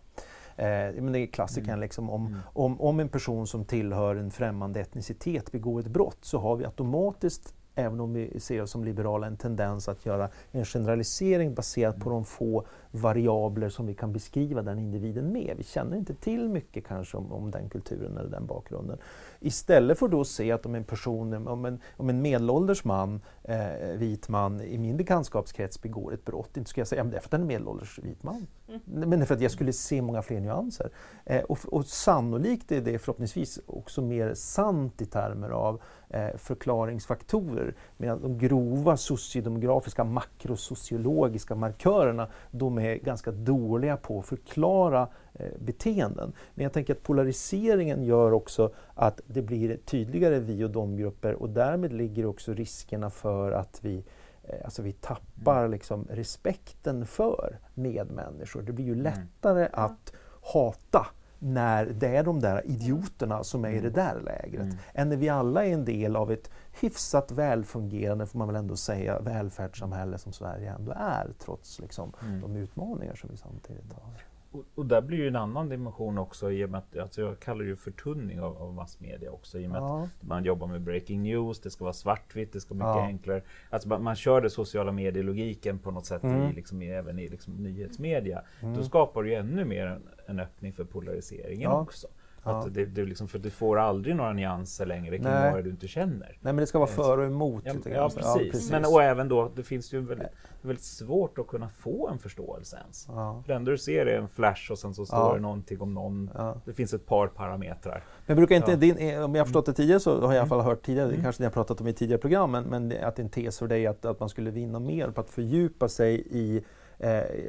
Eh, 0.56 0.66
men 1.02 1.12
det 1.12 1.18
är 1.18 1.26
klassikern, 1.26 1.68
Mm. 1.70 1.80
liksom, 1.80 2.10
om, 2.10 2.26
Mm. 2.26 2.38
om, 2.52 2.80
om 2.80 3.00
en 3.00 3.08
person 3.08 3.46
som 3.46 3.64
tillhör 3.64 4.16
en 4.16 4.30
främmande 4.30 4.80
etnicitet 4.80 5.52
begår 5.52 5.80
ett 5.80 5.86
brott 5.86 6.18
så 6.20 6.38
har 6.38 6.56
vi 6.56 6.64
automatiskt 6.64 7.54
även 7.78 8.00
om 8.00 8.12
vi 8.12 8.40
ser 8.40 8.66
som 8.66 8.84
liberala, 8.84 9.26
en 9.26 9.36
tendens 9.36 9.88
att 9.88 10.06
göra 10.06 10.28
en 10.50 10.64
generalisering 10.64 11.54
baserat 11.54 12.00
på 12.00 12.10
de 12.10 12.24
få 12.24 12.66
variabler 12.90 13.68
som 13.68 13.86
vi 13.86 13.94
kan 13.94 14.12
beskriva 14.12 14.62
den 14.62 14.78
individen 14.78 15.32
med. 15.32 15.54
Vi 15.56 15.64
känner 15.64 15.96
inte 15.96 16.14
till 16.14 16.48
mycket 16.48 16.86
kanske 16.86 17.16
om, 17.16 17.32
om 17.32 17.50
den 17.50 17.68
kulturen 17.68 18.16
eller 18.18 18.30
den 18.30 18.46
bakgrunden. 18.46 18.98
Istället 19.40 19.98
för 19.98 20.08
då 20.08 20.24
se 20.24 20.52
att 20.52 20.66
om 20.66 20.74
en 20.74 20.84
person, 20.84 21.48
om 21.48 21.64
en, 21.64 21.80
om 21.96 22.08
en 22.10 22.22
medelålders 22.22 22.84
man, 22.84 23.20
eh, 23.42 23.96
vit 23.96 24.28
man 24.28 24.60
i 24.60 24.78
min 24.78 24.96
bekantskapskrets 24.96 25.82
begår 25.82 26.14
ett 26.14 26.24
brott, 26.24 26.56
inte 26.56 26.70
ska 26.70 26.80
jag 26.80 26.88
säga 26.88 27.02
att 27.02 27.10
det 27.10 27.16
är 27.16 27.20
för 27.20 27.28
att 27.28 27.32
han 27.32 27.42
är 27.42 27.46
medelålders 27.46 27.98
vit 27.98 28.22
man. 28.22 28.46
Mm. 28.68 29.10
Men 29.10 29.26
för 29.26 29.34
att 29.34 29.40
jag 29.40 29.50
skulle 29.50 29.72
se 29.72 30.02
många 30.02 30.22
fler 30.22 30.40
nyanser. 30.40 30.90
Eh, 31.24 31.42
och, 31.42 31.58
och 31.64 31.86
sannolikt 31.86 32.72
är 32.72 32.80
det 32.80 32.98
förhoppningsvis 32.98 33.60
också 33.66 34.02
mer 34.02 34.34
sant 34.34 35.02
i 35.02 35.06
termer 35.06 35.50
av 35.50 35.80
eh, 36.08 36.36
förklaringsfaktorer. 36.36 37.74
Medan 37.96 38.22
de 38.22 38.38
grova 38.38 38.96
sociodemografiska 38.96 40.04
makrosociologiska 40.04 41.54
markörerna 41.54 42.28
de 42.50 42.77
är 42.78 42.96
ganska 42.96 43.30
dåliga 43.30 43.96
på 43.96 44.18
att 44.18 44.26
förklara 44.26 45.08
eh, 45.34 45.52
beteenden. 45.58 46.32
Men 46.54 46.62
jag 46.62 46.72
tänker 46.72 46.94
att 46.94 47.02
polariseringen 47.02 48.04
gör 48.04 48.32
också 48.32 48.72
att 48.94 49.20
det 49.26 49.42
blir 49.42 49.76
tydligare 49.76 50.38
vi 50.38 50.64
och 50.64 50.70
de-grupper 50.70 51.34
och 51.34 51.50
därmed 51.50 51.92
ligger 51.92 52.26
också 52.26 52.54
riskerna 52.54 53.10
för 53.10 53.52
att 53.52 53.78
vi 53.82 54.04
eh, 54.42 54.64
Alltså 54.64 54.82
vi 54.82 54.92
tappar 54.92 55.68
liksom 55.68 56.06
respekten 56.10 57.06
för 57.06 57.58
medmänniskor. 57.74 58.62
Det 58.62 58.72
blir 58.72 58.84
ju 58.84 58.94
lättare 58.94 59.68
att 59.72 60.12
hata 60.52 61.06
när 61.38 61.86
det 61.86 62.16
är 62.16 62.24
de 62.24 62.40
där 62.40 62.66
idioterna 62.66 63.44
som 63.44 63.64
är 63.64 63.70
i 63.70 63.80
det 63.80 63.90
där 63.90 64.20
lägret. 64.20 64.62
Mm. 64.62 64.76
Än 64.94 65.08
när 65.08 65.16
vi 65.16 65.28
alla 65.28 65.64
är 65.66 65.72
en 65.72 65.84
del 65.84 66.16
av 66.16 66.32
ett 66.32 66.50
hyfsat 66.80 67.30
välfungerande, 67.30 68.26
får 68.26 68.38
man 68.38 68.48
väl 68.48 68.56
ändå 68.56 68.76
säga, 68.76 69.20
välfärdssamhälle 69.20 70.18
som 70.18 70.32
Sverige 70.32 70.70
ändå 70.72 70.92
är 70.96 71.32
trots 71.38 71.80
liksom, 71.80 72.12
Mm. 72.22 72.40
de 72.40 72.56
utmaningar 72.56 73.14
som 73.14 73.30
vi 73.30 73.36
samtidigt 73.36 73.92
har. 73.92 74.12
Och, 74.52 74.64
och, 74.74 74.86
där 74.86 75.00
blir 75.00 75.18
ju 75.18 75.28
en 75.28 75.36
annan 75.36 75.68
dimension 75.68 76.18
också 76.18 76.50
i 76.52 76.64
och 76.64 76.70
med 76.70 76.78
att 76.78 76.98
alltså 76.98 77.20
jag 77.20 77.40
kallar 77.40 77.60
det 77.60 77.66
ju 77.66 77.76
förtunning 77.76 78.40
av, 78.40 78.62
av 78.62 78.74
massmedia 78.74 79.30
också 79.30 79.58
i 79.58 79.66
och 79.66 79.70
med 79.70 79.80
ja. 79.80 80.02
att 80.02 80.28
man 80.28 80.44
jobbar 80.44 80.66
med 80.66 80.80
breaking 80.80 81.22
news, 81.22 81.60
det 81.60 81.70
ska 81.70 81.84
vara 81.84 81.94
svartvitt, 81.94 82.52
det 82.52 82.60
ska 82.60 82.74
vara 82.74 82.88
mycket 82.88 83.02
ja. 83.02 83.06
enklare. 83.06 83.42
Alltså 83.70 83.88
man, 83.88 84.02
man 84.02 84.16
kör 84.16 84.40
det 84.40 84.50
sociala 84.50 84.92
medielogiken 84.92 85.78
på 85.78 85.90
något 85.90 86.06
sätt 86.06 86.22
mm. 86.22 86.50
i, 86.50 86.52
liksom, 86.52 86.82
även 86.82 87.18
i 87.18 87.28
liksom, 87.28 87.54
nyhetsmedia. 87.54 88.42
Mm. 88.60 88.76
Då 88.76 88.82
skapar 88.82 89.22
det 89.22 89.28
ju 89.28 89.34
ännu 89.34 89.64
mer 89.64 89.86
en, 89.86 90.02
en 90.26 90.40
öppning 90.40 90.72
för 90.72 90.84
polariseringen 90.84 91.70
ja. 91.70 91.80
också. 91.80 92.08
Ja. 92.48 92.58
Att 92.58 92.74
det, 92.74 92.84
det 92.84 93.04
liksom, 93.04 93.28
för 93.28 93.38
du 93.38 93.50
får 93.50 93.78
aldrig 93.78 94.16
några 94.16 94.32
nyanser 94.32 94.86
längre 94.86 95.18
kring 95.18 95.32
vad 95.52 95.64
du 95.64 95.70
inte 95.70 95.88
känner. 95.88 96.26
Nej, 96.26 96.52
men 96.52 96.56
det 96.56 96.66
ska 96.66 96.78
vara 96.78 96.90
för 96.90 97.18
och 97.18 97.24
emot. 97.24 97.62
Ja, 97.66 97.72
ja, 97.84 98.10
precis. 98.14 98.24
ja 98.24 98.38
precis. 98.52 98.70
Men, 98.70 98.84
och 98.84 99.02
även 99.02 99.28
då, 99.28 99.50
det 99.56 99.62
finns 99.62 99.92
ju 99.92 100.00
väldigt, 100.00 100.28
väldigt 100.62 100.84
svårt 100.84 101.38
att 101.38 101.46
kunna 101.46 101.68
få 101.68 102.08
en 102.08 102.18
förståelse 102.18 102.76
ens. 102.76 103.06
Ja. 103.08 103.42
Det 103.46 103.54
enda 103.54 103.70
du 103.70 103.78
ser 103.78 104.06
är 104.06 104.18
en 104.18 104.28
flash 104.28 104.72
och 104.72 104.78
sen 104.78 104.94
så 104.94 105.06
står 105.06 105.34
det 105.34 105.40
någonting 105.40 105.80
om 105.80 105.94
någon. 105.94 106.30
Det 106.64 106.72
finns 106.72 106.94
ett 106.94 107.06
par 107.06 107.26
parametrar. 107.26 108.04
Men 108.26 108.36
brukar 108.36 108.56
inte 108.56 108.76
din, 108.76 109.22
om 109.22 109.34
jag 109.34 109.40
har 109.40 109.44
förstått 109.44 109.66
det 109.66 109.72
tidigare 109.72 110.00
så 110.00 110.20
har 110.20 110.22
jag 110.22 110.34
i 110.34 110.38
alla 110.38 110.48
fall 110.48 110.60
hört 110.60 110.82
tidigare, 110.82 111.08
mm. 111.08 111.22
kanske 111.22 111.42
ni 111.42 111.46
har 111.46 111.52
pratat 111.52 111.80
om 111.80 111.86
i 111.86 111.92
tidigare 111.92 112.20
program, 112.20 112.50
men, 112.50 112.64
men 112.64 112.94
att 113.02 113.18
en 113.18 113.28
tes 113.28 113.58
för 113.58 113.68
dig 113.68 113.86
att, 113.86 114.04
att 114.04 114.20
man 114.20 114.28
skulle 114.28 114.50
vinna 114.50 114.78
mer 114.78 115.10
på 115.10 115.20
att 115.20 115.30
fördjupa 115.30 115.88
sig 115.88 116.26
i 116.30 116.56
eh, 116.56 116.62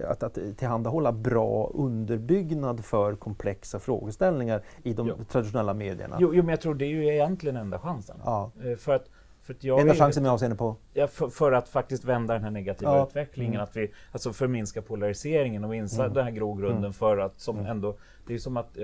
att, 0.07 0.23
att 0.23 0.33
tillhandahålla 0.57 1.11
bra 1.11 1.71
underbyggnad 1.73 2.85
för 2.85 3.15
komplexa 3.15 3.79
frågeställningar 3.79 4.61
i 4.83 4.93
de 4.93 5.07
jo. 5.07 5.15
traditionella 5.31 5.73
medierna. 5.73 6.17
Jo, 6.19 6.33
jo, 6.33 6.43
men 6.43 6.49
jag 6.49 6.61
tror 6.61 6.75
det 6.75 6.85
är 6.85 6.89
ju 6.89 7.07
egentligen 7.07 7.57
enda 7.57 7.79
chansen. 7.79 8.17
Ja. 8.25 8.51
Eh, 8.63 8.77
för 8.77 8.95
att, 8.95 9.05
för 9.41 9.53
att 9.53 9.63
jag 9.63 9.81
enda 9.81 9.95
chansen 9.95 10.23
med 10.23 10.31
avseende 10.31 10.57
på? 10.57 10.75
Ja, 10.93 11.07
för, 11.07 11.29
för, 11.29 11.51
att 11.51 11.69
faktiskt 11.69 12.05
vända 12.05 12.33
den 12.33 12.43
här 12.43 12.51
negativa 12.51 12.97
ja. 12.97 13.07
utvecklingen, 13.07 13.53
mm. 13.53 13.63
att 13.63 13.77
vi 13.77 13.91
alltså 14.11 14.33
förminska 14.33 14.81
polariseringen 14.81 15.63
och 15.63 15.69
minska 15.69 16.01
mm. 16.01 16.13
den 16.13 16.23
här 16.23 16.31
grogrunden 16.31 16.77
mm. 16.77 16.93
för 16.93 17.17
att 17.17 17.39
som 17.39 17.57
mm. 17.57 17.71
ändå, 17.71 17.97
det 18.27 18.33
är 18.33 18.37
som 18.37 18.57
att, 18.57 18.77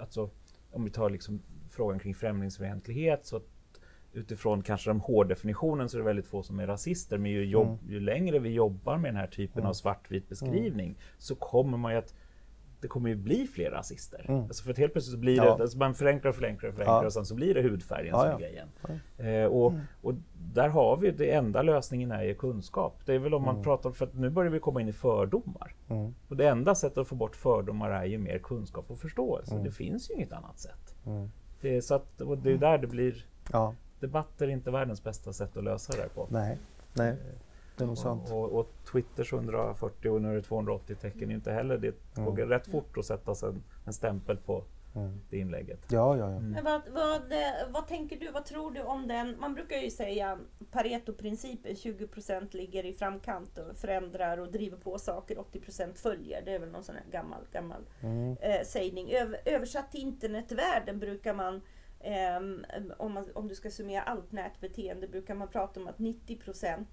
alltså, 0.00 0.30
om 0.72 0.84
vi 0.84 0.90
tar 0.90 1.10
liksom 1.10 1.42
frågan 1.70 1.98
kring 1.98 2.14
främlingsfientlighet 2.14 3.26
så 3.26 3.40
utifrån 4.18 4.62
kanske 4.62 4.90
den 4.90 5.00
hårddefinitionen 5.00 5.88
så 5.88 5.96
är 5.96 5.98
det 5.98 6.04
väldigt 6.06 6.26
få 6.26 6.42
som 6.42 6.60
är 6.60 6.66
rasister. 6.66 7.18
Men 7.18 7.30
ju, 7.30 7.44
jobb, 7.44 7.68
mm. 7.68 7.92
ju 7.92 8.00
längre 8.00 8.38
vi 8.38 8.48
jobbar 8.48 8.98
med 8.98 9.08
den 9.08 9.20
här 9.20 9.26
typen 9.26 9.58
mm. 9.58 9.68
av 9.68 9.72
svartvit 9.72 10.28
beskrivning 10.28 10.86
mm. 10.86 10.98
så 11.18 11.34
kommer 11.34 11.78
man 11.78 11.92
ju 11.92 11.98
att 11.98 12.14
det 12.80 12.88
kommer 12.88 13.08
ju 13.08 13.16
bli 13.16 13.46
fler 13.46 13.70
rasister. 13.70 14.24
Mm. 14.28 14.42
Alltså 14.42 14.64
för 14.64 14.70
att 14.70 14.78
helt 14.78 14.92
plötsligt 14.92 15.12
så 15.12 15.18
blir 15.18 15.36
ja. 15.36 15.44
det, 15.44 15.62
alltså 15.62 15.78
man 15.78 15.94
förenklar 15.94 16.28
och 16.28 16.36
förenklar 16.36 16.68
och 16.68 16.74
förenklar 16.74 17.02
ja. 17.02 17.06
och 17.06 17.12
sen 17.12 17.26
så 17.26 17.34
blir 17.34 17.54
det 17.54 17.62
hudfärgen 17.62 18.14
ja, 18.14 18.22
som 18.22 18.30
är 18.30 18.38
grejen. 18.38 18.68
Eh, 19.18 19.44
och, 19.44 19.70
mm. 19.70 19.82
och 20.02 20.14
där 20.54 20.68
har 20.68 20.96
vi, 20.96 21.10
det 21.10 21.30
enda 21.34 21.62
lösningen 21.62 22.12
är 22.12 22.22
ju 22.22 22.34
kunskap. 22.34 23.00
Det 23.04 23.14
är 23.14 23.18
väl 23.18 23.34
om 23.34 23.42
man 23.42 23.54
mm. 23.54 23.64
pratar, 23.64 23.90
för 23.90 24.06
att 24.06 24.14
nu 24.14 24.30
börjar 24.30 24.50
vi 24.50 24.60
komma 24.60 24.80
in 24.80 24.88
i 24.88 24.92
fördomar. 24.92 25.74
Mm. 25.88 26.14
Och 26.28 26.36
det 26.36 26.48
enda 26.48 26.74
sättet 26.74 26.98
att 26.98 27.08
få 27.08 27.14
bort 27.14 27.36
fördomar 27.36 27.90
är 27.90 28.04
ju 28.04 28.18
mer 28.18 28.38
kunskap 28.38 28.90
och 28.90 28.98
förståelse. 28.98 29.60
Det 29.64 29.70
finns 29.70 30.10
ju 30.10 30.14
inget 30.14 30.32
annat 30.32 30.58
sätt. 30.58 30.94
Det 31.60 31.76
är, 31.76 31.80
så 31.80 31.94
att, 31.94 32.18
det 32.42 32.52
är 32.52 32.58
där 32.58 32.78
det 32.78 32.86
blir 32.86 33.24
debatt 34.00 34.40
är 34.40 34.48
inte 34.48 34.70
världens 34.70 35.02
bästa 35.04 35.32
sätt 35.32 35.56
att 35.56 35.64
lösa 35.64 35.92
det 35.96 36.08
på. 36.14 36.26
Nej, 36.30 36.58
nej. 36.92 37.16
Det 37.76 37.84
är 37.84 37.86
nog 37.86 37.98
sant. 37.98 38.30
Och, 38.30 38.58
och, 38.58 38.72
Twitters 38.92 39.32
140 39.32 40.10
och 40.10 40.22
nu 40.22 40.30
är 40.30 40.34
det 40.34 40.42
280 40.42 40.96
tecken 40.96 41.30
är 41.30 41.34
inte 41.34 41.52
heller 41.52 41.78
det. 41.78 41.94
Mm. 42.16 42.34
går 42.34 42.46
rätt 42.46 42.66
fort 42.66 42.98
att 42.98 43.04
sätta 43.04 43.46
en, 43.46 43.62
en 43.86 43.92
stämpel 43.92 44.36
på 44.36 44.64
mm. 44.94 45.20
det 45.30 45.38
inlägget. 45.38 45.78
Ja, 45.88 46.16
ja, 46.16 46.30
ja. 46.30 46.36
Mm. 46.36 46.50
Men 46.50 46.64
vad, 46.64 46.82
vad, 46.92 47.32
eh, 47.32 47.70
vad 47.70 47.86
tänker 47.86 48.16
du, 48.16 48.30
vad 48.30 48.44
tror 48.44 48.70
du 48.70 48.82
om 48.82 49.08
den? 49.08 49.36
Man 49.40 49.54
brukar 49.54 49.76
ju 49.76 49.90
säga 49.90 50.38
Pareto-principen, 50.70 51.74
20% 51.74 52.56
ligger 52.56 52.86
i 52.86 52.92
framkant 52.92 53.58
och 53.58 53.76
förändrar 53.76 54.38
och 54.38 54.52
driver 54.52 54.76
på 54.76 54.98
saker, 54.98 55.36
80% 55.36 55.94
följer. 55.94 56.42
Det 56.44 56.54
är 56.54 56.58
väl 56.58 56.70
någon 56.70 56.84
sån 56.84 56.94
här 56.94 57.04
gammal, 57.10 57.40
gammal 57.52 57.82
mm. 58.00 58.36
eh, 58.40 58.62
sägning. 58.66 59.10
Över, 59.10 59.40
översatt 59.44 59.92
till 59.92 60.00
internetvärlden 60.00 60.98
brukar 60.98 61.34
man 61.34 61.60
Um, 62.40 62.64
om, 62.98 63.12
man, 63.12 63.26
om 63.34 63.48
du 63.48 63.54
ska 63.54 63.70
summera 63.70 64.02
allt 64.02 64.32
nätbeteende 64.32 65.08
brukar 65.08 65.34
man 65.34 65.48
prata 65.48 65.80
om 65.80 65.88
att 65.88 65.98
90% 65.98 66.84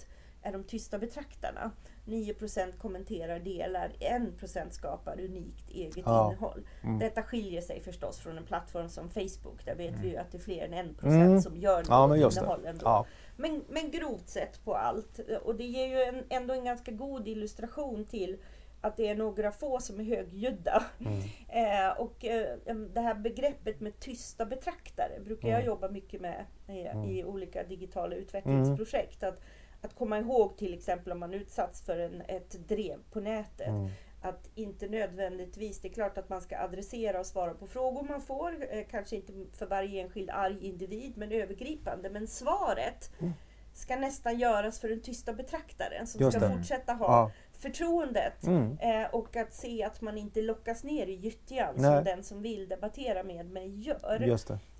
är 0.46 0.52
de 0.52 0.63
tysta 0.63 1.00
betraktarna. 1.00 1.72
9% 2.06 2.78
kommenterar 2.78 3.39
delar, 3.39 3.91
1% 4.00 4.70
skapar 4.70 5.20
unikt 5.20 5.70
eget 5.70 6.04
ja. 6.06 6.32
innehåll. 6.32 6.68
Mm. 6.84 7.00
Detta 7.00 7.24
skiljer 7.24 7.62
sig 7.62 7.82
förstås 7.82 8.20
från 8.20 8.38
en 8.38 8.46
plattform 8.46 8.89
som 8.89 9.10
Facebook. 9.10 9.65
Där 9.65 9.76
vet 9.76 9.89
mm. 9.89 10.02
vi 10.02 10.10
ju 10.10 10.18
att 10.18 10.32
det 10.32 10.38
är 10.38 10.41
fler 10.41 10.65
än 10.65 10.74
1 10.74 11.04
mm. 11.04 11.41
som 11.41 11.58
gör 11.58 11.84
ja, 11.88 12.08
men 12.08 12.18
innehåll 12.18 12.65
ändå. 12.65 12.86
Ja. 12.86 13.06
Men, 13.38 13.63
men 13.70 13.91
grovt 13.91 14.30
sett 14.30 14.65
på 14.65 14.76
allt. 14.76 15.20
Och 15.44 15.56
det 15.56 15.63
ger 15.63 15.88
ju 15.88 16.02
en, 16.02 16.24
ändå 16.30 16.54
en 16.54 16.63
ganska 16.63 16.91
god 16.91 17.28
illustration 17.28 18.06
till 18.06 18.38
att 18.86 18.98
det 18.98 19.08
är 19.08 19.15
några 19.15 19.52
få 19.52 19.80
som 19.80 20.00
är 20.00 20.04
högljudda. 20.04 20.84
Mm. 21.00 21.19
Eh, 21.50 22.00
och 22.00 22.26
eh, 22.26 22.58
det 22.93 23.02
här 23.02 23.15
begreppet 23.15 23.80
med 23.80 24.00
tysta 24.00 24.45
betraktare 24.45 25.19
brukar 25.26 25.48
jag 25.48 25.56
mm. 25.56 25.67
jobba 25.67 25.89
mycket 25.89 26.21
med 26.21 26.45
i, 26.67 26.82
mm. 26.82 27.10
i 27.10 27.24
olika 27.24 27.63
digitala 27.63 28.15
utvecklingsprojekt. 28.15 29.24
Att, 29.24 29.41
att 29.82 29.95
komma 29.95 30.19
ihåg 30.19 30.58
till 30.58 30.74
exempel 30.74 31.12
om 31.12 31.19
man 31.19 31.34
utsatts 31.34 31.82
för 31.82 32.00
en, 32.00 32.21
ett 32.21 32.67
drev 32.67 33.00
på 33.12 33.19
nätet. 33.19 33.67
Mm. 33.67 33.89
Att 34.21 34.50
inte 34.56 34.88
nödvändigtvis, 34.88 35.80
det 35.80 35.88
är 35.88 35.93
klart 35.93 36.17
att 36.17 36.30
man 36.30 36.41
ska 36.41 36.58
adressera 36.58 37.19
och 37.19 37.26
svara 37.26 37.54
på 37.54 37.67
frågor 37.67 38.04
man 38.04 38.21
får. 38.21 38.67
Eh, 38.69 38.86
kanske 38.91 39.15
inte 39.15 39.34
för 39.58 39.65
varje 39.65 40.02
enskild 40.02 40.30
arg 40.30 40.67
individ 40.67 41.17
men 41.17 41.32
övergripande. 41.32 42.10
Men 42.10 42.28
svaret 42.28 43.12
mm. 43.19 43.34
ska 43.74 43.95
nästan 43.95 44.39
göras 44.39 44.80
för 44.80 44.89
den 44.89 45.02
tysta 45.02 45.34
betraktaren 45.34 46.08
som 46.08 46.21
Just 46.21 46.38
ska 46.38 46.48
det. 46.48 46.56
fortsätta 46.56 46.93
ha 46.93 47.08
ja 47.08 47.32
förtroendet 47.65 48.43
mm. 48.43 48.78
eh, 48.80 49.08
och 49.12 49.36
att 49.36 49.54
se 49.54 49.84
att 49.84 50.01
man 50.01 50.17
inte 50.17 50.41
lockas 50.41 50.84
ner 50.84 51.08
i 51.08 51.13
gyttjan 51.13 51.73
som 51.73 52.04
den 52.04 52.23
som 52.23 52.41
vill 52.41 52.67
debattera 52.67 53.23
med 53.23 53.45
mig 53.45 53.80
gör. 53.80 54.21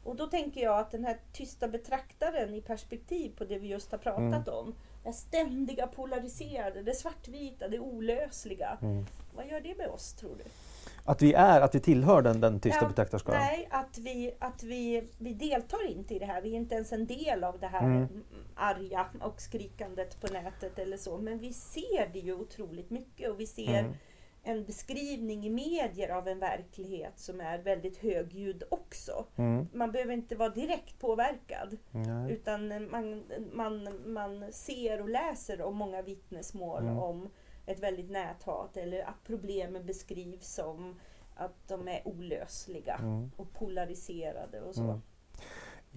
Och 0.04 0.15
då 0.15 0.28
tänker 0.28 0.62
jag 0.62 0.80
att 0.80 0.91
den 0.91 1.06
här 1.06 1.17
tysta 1.34 1.67
betraktaren 1.67 2.54
i 2.54 2.62
perspektiv 2.62 3.36
på 3.38 3.45
det 3.45 3.60
vi 3.60 3.67
just 3.67 3.91
har 3.91 3.98
pratat 3.98 4.48
mm. 4.48 4.60
om. 4.60 4.76
Det 5.04 5.13
ständiga 5.13 5.88
polariserade, 5.88 6.84
det 6.84 6.95
svartvita, 6.95 7.67
det 7.67 7.80
olösliga. 7.80 8.78
Mm. 8.82 9.06
Vad 9.36 9.48
gör 9.48 9.62
det 9.62 9.78
med 9.78 9.88
oss 9.88 10.13
tror 10.13 10.36
du? 10.38 10.43
Att 11.08 11.22
vi 11.22 11.34
är, 11.34 11.62
att 11.62 11.76
vi 11.76 11.80
tillhör 11.80 12.22
den, 12.22 12.41
den 12.41 12.60
tysta 12.60 12.80
ja, 12.82 12.88
betraktarskaran? 12.88 13.39
Nej, 13.39 13.68
att, 13.72 13.98
vi, 13.98 14.36
att 14.39 14.63
vi, 14.63 15.10
vi 15.18 15.34
deltar 15.34 15.91
inte 15.91 16.15
i 16.15 16.20
det 16.20 16.26
här. 16.26 16.41
Vi 16.41 16.52
är 16.52 16.56
inte 16.56 16.76
ens 16.76 16.94
en 16.94 17.08
del 17.08 17.44
av 17.44 17.60
det 17.60 17.68
här 17.68 17.86
mm. 17.86 18.08
arga 18.56 19.06
och 19.22 19.41
skrikandet 19.41 20.22
på 20.22 20.34
nätet 20.34 20.80
eller 20.80 20.98
så. 20.98 21.18
Men 21.18 21.39
vi 21.39 21.54
ser 21.54 22.10
det 22.13 22.20
ju 22.20 22.34
otroligt 22.34 22.89
mycket 22.89 23.30
och 23.30 23.39
vi 23.39 23.48
ser 23.48 23.80
mm. 23.80 23.94
en 24.44 24.65
beskrivning 24.65 25.46
i 25.46 25.50
medier 25.50 26.10
av 26.10 26.28
en 26.28 26.39
verklighet 26.39 27.20
som 27.20 27.41
är 27.41 27.58
väldigt 27.58 27.98
högljudd 27.98 28.63
också. 28.70 29.26
Mm. 29.36 29.68
Man 29.74 29.91
behöver 29.91 30.13
inte 30.13 30.36
vara 30.36 30.50
direkt 30.50 31.00
påverkad. 31.00 31.78
Utan 32.30 32.89
man, 32.91 33.24
man, 33.54 33.89
man 34.06 34.52
ser 34.52 35.02
och 35.02 35.10
läser 35.10 35.62
om 35.62 35.76
många 35.76 36.02
vittnesmål 36.02 36.84
mm. 36.84 36.98
om 36.98 37.30
ett 37.65 37.80
väldigt 37.80 38.12
näthat 38.12 38.78
eller 38.78 39.01
att 39.01 39.23
problemen 39.23 39.86
beskrivs 39.86 40.54
som 40.54 40.99
att 41.36 41.67
de 41.67 41.88
är 41.88 42.08
olösliga 42.08 42.95
mm. 42.95 43.32
och 43.38 43.54
polariserade 43.54 44.62
och 44.62 44.75
så. 44.75 44.82
Mm. 44.82 45.01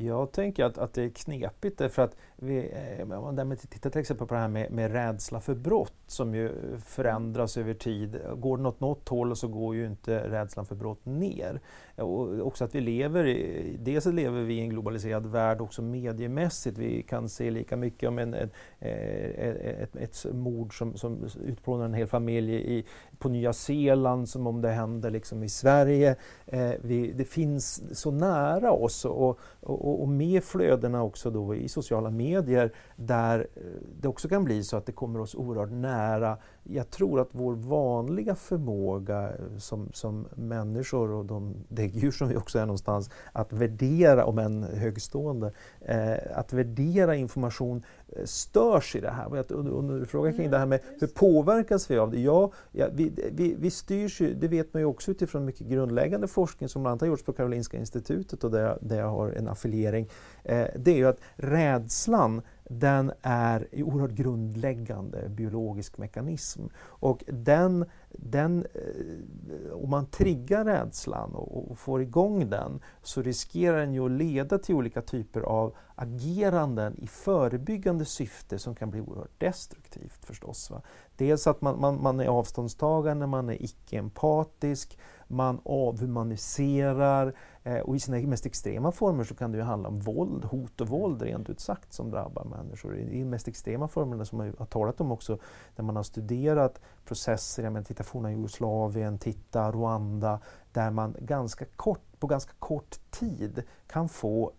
Jag 0.00 0.32
tänker 0.32 0.64
att, 0.64 0.78
att 0.78 0.92
det 0.92 1.02
är 1.02 1.08
knepigt 1.08 1.78
därför 1.78 2.02
att 2.02 2.16
vi, 2.37 2.70
eh, 2.98 3.11
om 3.11 3.34
man 3.34 3.56
tittar 3.56 3.90
till 3.90 4.00
exempel 4.00 4.26
på 4.26 4.34
det 4.34 4.40
här 4.40 4.48
med, 4.48 4.70
med 4.70 4.92
rädsla 4.92 5.40
för 5.40 5.54
brott 5.54 5.94
som 6.06 6.34
ju 6.34 6.52
förändras 6.84 7.56
över 7.56 7.74
tid. 7.74 8.20
Går 8.37 8.56
det 8.56 8.68
åt 8.68 8.80
något 8.80 9.08
håll 9.08 9.37
så 9.37 9.48
går 9.48 9.74
ju 9.74 9.87
inte 9.87 10.30
rädslan 10.30 10.66
för 10.66 10.74
brott 10.74 11.04
ner. 11.04 11.61
Och 11.96 12.46
också 12.46 12.64
att 12.64 12.74
vi 12.74 12.80
lever, 12.80 13.26
i, 13.26 13.76
dels 13.80 14.06
lever 14.06 14.42
vi 14.42 14.54
i 14.54 14.61
en 14.61 14.68
globaliserad 14.68 15.26
värld 15.26 15.61
också 15.61 15.82
mediemässigt. 15.82 16.78
Vi 16.78 17.02
kan 17.02 17.28
se 17.28 17.50
lika 17.50 17.76
mycket 17.76 18.08
om 18.08 18.18
en, 18.18 18.34
eh, 18.34 18.50
ett, 18.78 19.96
ett, 19.96 19.96
ett, 19.96 20.34
mord 20.34 20.78
som, 20.78 20.96
som 20.96 21.28
utplånar 21.44 21.84
en 21.84 21.94
hel 21.94 22.06
familj 22.06 22.54
i, 22.54 22.84
på 23.18 23.28
Nya 23.28 23.52
Zeeland 23.52 24.28
som 24.28 24.46
om 24.46 24.61
det 24.61 24.70
händer 24.70 25.11
liksom 25.11 25.42
i 25.42 25.48
Sverige. 25.48 26.16
Eh, 26.46 26.72
vi, 26.80 27.12
det 27.12 27.24
finns 27.24 27.82
så 28.00 28.11
nära 28.11 28.72
oss 28.72 29.04
och, 29.04 29.38
och, 29.61 29.88
och 29.92 30.09
med 30.09 30.44
flödena 30.44 31.03
också 31.03 31.31
då 31.31 31.55
i 31.55 31.68
sociala 31.68 32.11
medier 32.11 32.72
där 32.96 33.46
eh, 33.55 33.62
det 34.01 34.09
också 34.09 34.29
kan 34.29 34.44
bli 34.44 34.64
så 34.64 34.77
att 34.77 34.87
det 34.87 34.92
kommer 34.92 35.20
oss 35.20 35.35
oerhört 35.35 35.70
nära. 35.70 36.37
Jag 36.62 36.90
tror 36.90 37.20
att 37.20 37.29
vår 37.33 37.55
vanliga 37.55 38.35
förmåga 38.35 39.22
eh, 39.22 39.59
som, 39.59 39.88
som 39.92 40.27
människor 40.35 41.11
och 41.11 41.24
de 41.24 41.55
däggdjur 41.68 42.11
som 42.11 42.29
vi 42.29 42.37
också 42.37 42.59
är 42.59 42.66
någonstans, 42.66 43.11
att 43.33 43.53
värdera, 43.53 44.24
om 44.24 44.38
än 44.38 44.62
högstående, 44.62 45.53
eh, 45.81 46.16
att 46.35 46.53
värdera 46.53 47.16
information 47.16 47.83
störs 48.25 48.97
i 48.97 49.01
det 49.01 49.11
här. 49.11 49.53
Och 49.53 49.85
när 49.85 49.99
du 49.99 50.07
frågar 50.07 50.33
kring 50.33 50.51
det 50.51 50.59
här 50.59 50.66
med 50.66 50.81
hur 51.01 51.07
påverkas 51.07 51.90
vi 51.90 51.99
av 51.99 52.11
det? 52.11 52.21
Ja, 52.21 52.53
ja 52.73 52.87
vi, 52.92 53.12
vi, 53.33 53.55
vi 53.59 53.71
styrs 53.71 54.21
ju, 54.21 54.35
det 54.35 54.49
vet 54.49 54.75
man 54.75 54.83
ju 54.83 54.87
också 54.87 55.11
utifrån 55.11 55.44
mycket 55.44 55.66
grundläggande 55.66 56.29
forskning 56.29 56.68
som 56.68 56.83
bland 56.83 56.92
annat 56.92 57.01
har 57.01 57.09
gjorts 57.09 57.23
på 57.23 57.33
Karolinska 57.33 57.77
institutet 57.77 58.44
och 58.44 58.51
där 58.51 58.62
jag, 58.62 58.79
där 58.81 58.99
jag 58.99 59.09
har 59.09 59.31
en 59.31 59.49
affiliering. 59.49 60.09
Eh, 60.44 60.66
det 60.77 60.90
är 60.90 60.97
ju 60.97 61.07
att 61.07 61.21
rädslan 61.37 62.42
den 62.68 63.12
är 63.22 63.68
en 63.72 63.83
oerhört 63.83 64.11
grundläggande 64.11 65.28
biologisk 65.28 65.98
mekanism. 65.98 66.62
Och 66.78 67.24
den, 67.26 67.85
den, 68.09 68.66
eh, 68.74 69.72
om 69.72 69.90
man 69.90 70.07
triggar 70.07 70.64
rädslan 70.64 71.35
och, 71.35 71.70
och, 71.70 71.78
får 71.78 72.02
igång 72.02 72.50
den 72.50 72.81
så 73.02 73.22
riskerar 73.22 73.78
den 73.78 73.94
ju 73.94 74.04
att 74.04 74.11
leda 74.11 74.59
till 74.59 74.74
olika 74.74 75.02
typer 75.02 75.40
av 75.40 75.76
ageranden 75.94 76.98
i 76.98 77.07
förebyggande 77.07 78.04
syfte 78.04 78.59
som 78.59 78.74
kan 78.74 78.90
bli 78.90 79.00
oerhört 79.00 79.40
destruktivt 79.40 80.24
förstås. 80.24 80.70
Va? 80.70 80.83
Dels 81.16 81.46
att 81.46 81.61
man, 81.61 81.81
man, 81.81 82.02
man 82.02 82.20
är 82.20 82.26
avståndstagande, 82.26 83.26
man 83.26 83.48
är 83.48 83.62
icke-empatisk, 83.62 84.98
man 85.28 85.61
avhumaniserar 85.64 87.26
eh, 87.26 87.33
och 87.76 87.96
i 87.96 88.00
sina 88.00 88.18
mest 88.18 88.46
extrema 88.46 88.92
former 88.92 89.24
så 89.24 89.35
kan 89.35 89.52
det 89.52 89.59
ju 89.59 89.64
handla 89.64 89.88
om 89.88 89.98
våld, 89.98 90.44
hot 90.44 90.81
och 90.81 90.88
våld 90.88 91.22
rent 91.22 91.50
ut 91.50 91.61
sagt 91.61 91.92
som 91.92 92.11
drabbar 92.11 92.44
människor. 92.44 92.96
I 92.98 93.18
de 93.18 93.24
mest 93.24 93.48
extrema 93.48 93.88
formerna 93.88 94.24
som 94.24 94.38
man 94.38 94.54
har 94.59 94.66
talat 94.66 95.00
om 95.00 95.12
också 95.12 95.38
när 95.76 95.85
man 95.85 95.96
har 95.96 96.02
studerat 96.02 96.81
processer, 97.04 97.62
jag 97.62 97.72
menar 97.72 97.85
titta 97.85 98.04
forna 98.04 98.31
Jugoslavien, 98.31 99.18
titta 99.18 99.72
Rwanda, 99.72 100.40
där 100.72 100.90
man 100.90 101.16
ganska 101.20 101.64
kort, 101.64 102.18
på 102.18 102.26
ganska 102.26 102.52
kort 102.59 102.96
tid 103.11 103.62
kan 103.87 104.09
få 104.09 104.52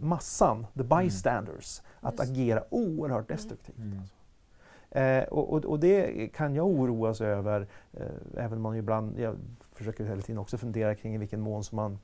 massan, 0.00 0.66
the 0.74 0.82
mm. 0.82 0.98
bystanders, 0.98 1.80
mm. 1.80 2.08
att 2.08 2.20
agera 2.20 2.64
oerhört 2.70 3.30
mm. 3.30 3.36
destruktivt. 3.36 3.78
Mm. 3.78 3.98
Alltså. 3.98 4.14
Eh, 4.90 5.24
och, 5.24 5.52
och, 5.52 5.64
och, 5.64 5.80
det 5.80 6.28
kan 6.28 6.54
jag 6.54 6.66
oroas 6.66 7.20
över, 7.20 7.68
eh, 7.92 8.06
även 8.36 8.52
om 8.52 8.62
man 8.62 8.76
ibland, 8.76 9.18
jag 9.18 9.36
försöker 9.72 10.04
hela 10.04 10.22
tiden 10.22 10.38
också 10.38 10.58
fundera 10.58 10.94
kring 10.94 11.14
i 11.14 11.18
vilken 11.18 11.40
mån 11.40 11.64
som 11.64 11.76
man 11.76 11.98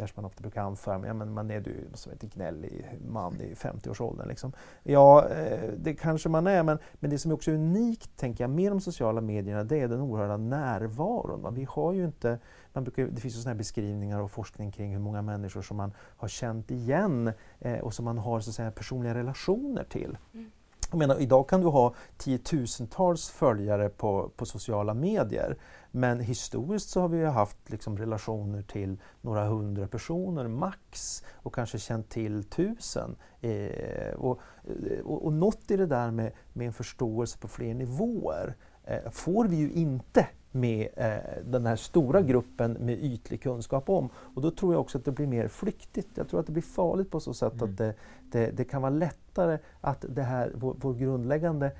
där 0.00 0.06
som 0.06 0.14
man 0.16 0.24
ofta 0.24 0.40
brukar 0.40 0.62
anföra, 0.62 1.06
ja, 1.06 1.14
men 1.14 1.32
man 1.32 1.50
är 1.50 1.60
du 1.60 1.88
som 1.94 2.12
en 2.12 2.28
gnällig 2.28 2.98
man 3.08 3.40
i 3.40 3.54
50-årsåldern. 3.54 4.28
Liksom. 4.28 4.52
Ja, 4.82 5.28
eh, 5.28 5.70
det 5.78 5.94
kanske 5.94 6.28
man 6.28 6.46
är, 6.46 6.62
men, 6.62 6.78
men 6.94 7.10
det 7.10 7.18
som 7.18 7.30
är 7.30 7.34
också 7.34 7.50
unikt, 7.50 8.16
tänker 8.16 8.44
jag, 8.44 8.50
med 8.50 8.72
de 8.72 8.80
sociala 8.80 9.20
medierna, 9.20 9.64
det 9.64 9.80
är 9.80 9.88
den 9.88 10.00
oerhörda 10.00 10.36
närvaron. 10.36 11.54
Vi 11.54 11.66
har 11.70 11.92
ju 11.92 12.04
inte, 12.04 12.38
man 12.72 12.84
brukar, 12.84 13.06
det 13.06 13.20
finns 13.20 13.36
ju 13.36 13.40
såna 13.40 13.54
beskrivningar 13.54 14.20
och 14.20 14.30
forskning 14.30 14.72
kring 14.72 14.92
hur 14.92 15.00
många 15.00 15.22
människor 15.22 15.62
som 15.62 15.76
man 15.76 15.92
har 16.16 16.28
känt 16.28 16.70
igen 16.70 17.32
eh, 17.58 17.78
och 17.78 17.94
som 17.94 18.04
man 18.04 18.18
har 18.18 18.40
så 18.40 18.50
att 18.50 18.54
säga, 18.54 18.70
personliga 18.70 19.14
relationer 19.14 19.84
till. 19.84 20.18
Mm. 20.34 20.50
Jag 20.90 20.98
menar, 20.98 21.20
idag 21.20 21.48
kan 21.48 21.60
du 21.60 21.66
ha 21.66 21.94
tiotusentals 22.16 23.28
följare 23.28 23.88
på, 23.88 24.30
på 24.36 24.46
sociala 24.46 24.94
medier 24.94 25.56
men 25.90 26.20
historiskt 26.20 26.88
så 26.88 27.00
har 27.00 27.08
vi 27.08 27.24
haft 27.24 27.70
liksom 27.70 27.98
relationer 27.98 28.62
till 28.62 29.00
några 29.20 29.44
hundra 29.44 29.88
personer 29.88 30.48
max 30.48 31.22
och 31.32 31.54
kanske 31.54 31.78
känt 31.78 32.08
till 32.08 32.44
tusen. 32.44 33.16
Eh, 33.40 34.14
och, 34.14 34.40
eh, 34.64 35.00
och, 35.04 35.24
och 35.24 35.32
något 35.32 35.70
i 35.70 35.76
det 35.76 35.86
där 35.86 36.10
med, 36.10 36.32
med 36.52 36.66
en 36.66 36.72
förståelse 36.72 37.38
på 37.38 37.48
fler 37.48 37.74
nivåer 37.74 38.56
eh, 38.84 39.10
får 39.10 39.44
vi 39.44 39.56
ju 39.56 39.72
inte 39.72 40.26
med 40.52 40.88
eh, 40.96 41.42
den 41.44 41.66
här 41.66 41.76
stora 41.76 42.22
gruppen 42.22 42.72
med 42.72 43.04
ytlig 43.04 43.42
kunskap 43.42 43.88
om. 43.88 44.08
Och 44.14 44.42
då 44.42 44.50
tror 44.50 44.74
jag 44.74 44.80
också 44.80 44.98
att 44.98 45.04
det 45.04 45.12
blir 45.12 45.26
mer 45.26 45.48
flyktigt. 45.48 46.08
Jag 46.14 46.28
tror 46.28 46.40
att 46.40 46.46
det 46.46 46.52
blir 46.52 46.62
farligt 46.62 47.10
på 47.10 47.20
så 47.20 47.34
sätt 47.34 47.52
mm. 47.52 47.70
att 47.70 47.76
det, 47.76 47.94
det, 48.32 48.50
det, 48.50 48.64
kan 48.64 48.82
vara 48.82 48.90
lättare 48.90 49.58
att 49.80 50.04
det 50.08 50.22
här, 50.22 50.52
vår, 50.54 50.76
vår 50.78 50.94
grundläggande 50.94 51.72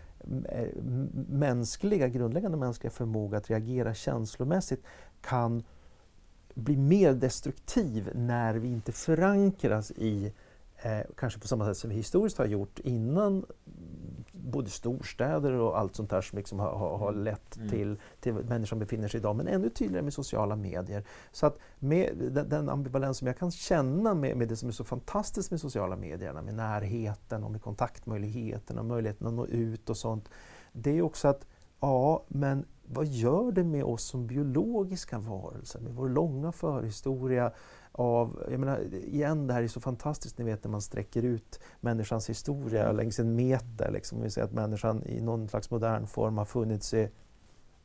eh, 0.48 0.68
mänskliga, 1.28 2.08
grundläggande 2.08 2.58
mänskliga 2.58 2.90
förmåga 2.90 3.38
att 3.38 3.50
reagera 3.50 3.94
känslomässigt 3.94 4.82
kan 5.20 5.62
bli 6.54 6.76
mer 6.76 7.12
destruktiv 7.12 8.10
när 8.14 8.54
vi 8.54 8.68
inte 8.68 8.92
förankras 8.92 9.90
i 9.90 10.32
eh, 10.82 11.00
kanske 11.16 11.40
på 11.40 11.48
samma 11.48 11.66
sätt 11.66 11.76
som 11.76 11.90
vi 11.90 11.96
historiskt 11.96 12.38
har 12.38 12.46
gjort 12.46 12.78
innan 12.78 13.44
både 14.44 14.70
storstäder 14.70 15.52
och 15.52 15.78
allt 15.78 15.96
sånt 15.96 16.10
där 16.10 16.20
som 16.20 16.38
liksom 16.38 16.58
har, 16.58 16.70
har, 16.70 16.98
har 16.98 17.12
mm. 17.12 17.24
lett 17.24 17.56
mm. 17.56 17.68
till, 17.68 18.00
till 18.20 18.32
människor 18.32 18.66
som 18.66 18.78
befinner 18.78 19.08
sig 19.08 19.20
idag, 19.20 19.36
men 19.36 19.48
ännu 19.48 19.70
tydligare 19.70 20.02
med 20.02 20.14
sociala 20.14 20.56
medier. 20.56 21.04
Så 21.32 21.46
att 21.46 21.58
med 21.78 22.10
den, 22.16 22.48
den 22.48 22.68
ambivalens 22.68 23.18
som 23.18 23.26
jag 23.26 23.38
kan 23.38 23.50
känna 23.50 24.14
med, 24.14 24.36
med 24.36 24.48
det 24.48 24.56
som 24.56 24.68
är 24.68 24.72
så 24.72 24.84
fantastiskt 24.84 25.50
med 25.50 25.60
sociala 25.60 25.96
medierna, 25.96 26.42
med 26.42 26.54
närheten 26.54 27.44
och 27.44 27.50
med 27.50 27.62
kontaktmöjligheten 27.62 28.78
och 28.78 28.84
möjligheten 28.84 29.26
att 29.26 29.34
nå 29.34 29.46
ut 29.46 29.90
och 29.90 29.96
sånt, 29.96 30.28
det 30.72 30.98
är 30.98 31.02
också 31.02 31.28
att 31.28 31.46
ja, 31.80 32.24
men 32.28 32.64
vad 32.92 33.06
gör 33.06 33.52
det 33.52 33.64
med 33.64 33.84
oss 33.84 34.02
som 34.04 34.26
biologiska 34.26 35.18
varelser, 35.18 35.80
med 35.80 35.92
vår 35.92 36.08
långa 36.08 36.52
förhistoria 36.52 37.52
av, 37.92 38.42
jag 38.50 38.60
menar, 38.60 38.94
igen 38.94 39.46
det 39.46 39.54
här 39.54 39.62
är 39.62 39.68
så 39.68 39.80
fantastiskt, 39.80 40.38
ni 40.38 40.44
vet 40.44 40.64
när 40.64 40.70
man 40.70 40.80
sträcker 40.80 41.22
ut 41.22 41.60
människans 41.80 42.30
historia 42.30 42.84
mm. 42.84 42.96
längs 42.96 43.18
en 43.18 43.36
meter. 43.36 43.90
Liksom. 43.90 44.22
Vi 44.22 44.30
säger 44.30 44.46
att 44.46 44.52
människan 44.52 45.02
i 45.06 45.20
någon 45.20 45.48
slags 45.48 45.70
modern 45.70 46.06
form 46.06 46.38
har 46.38 46.44
funnits 46.44 46.94
i 46.94 47.08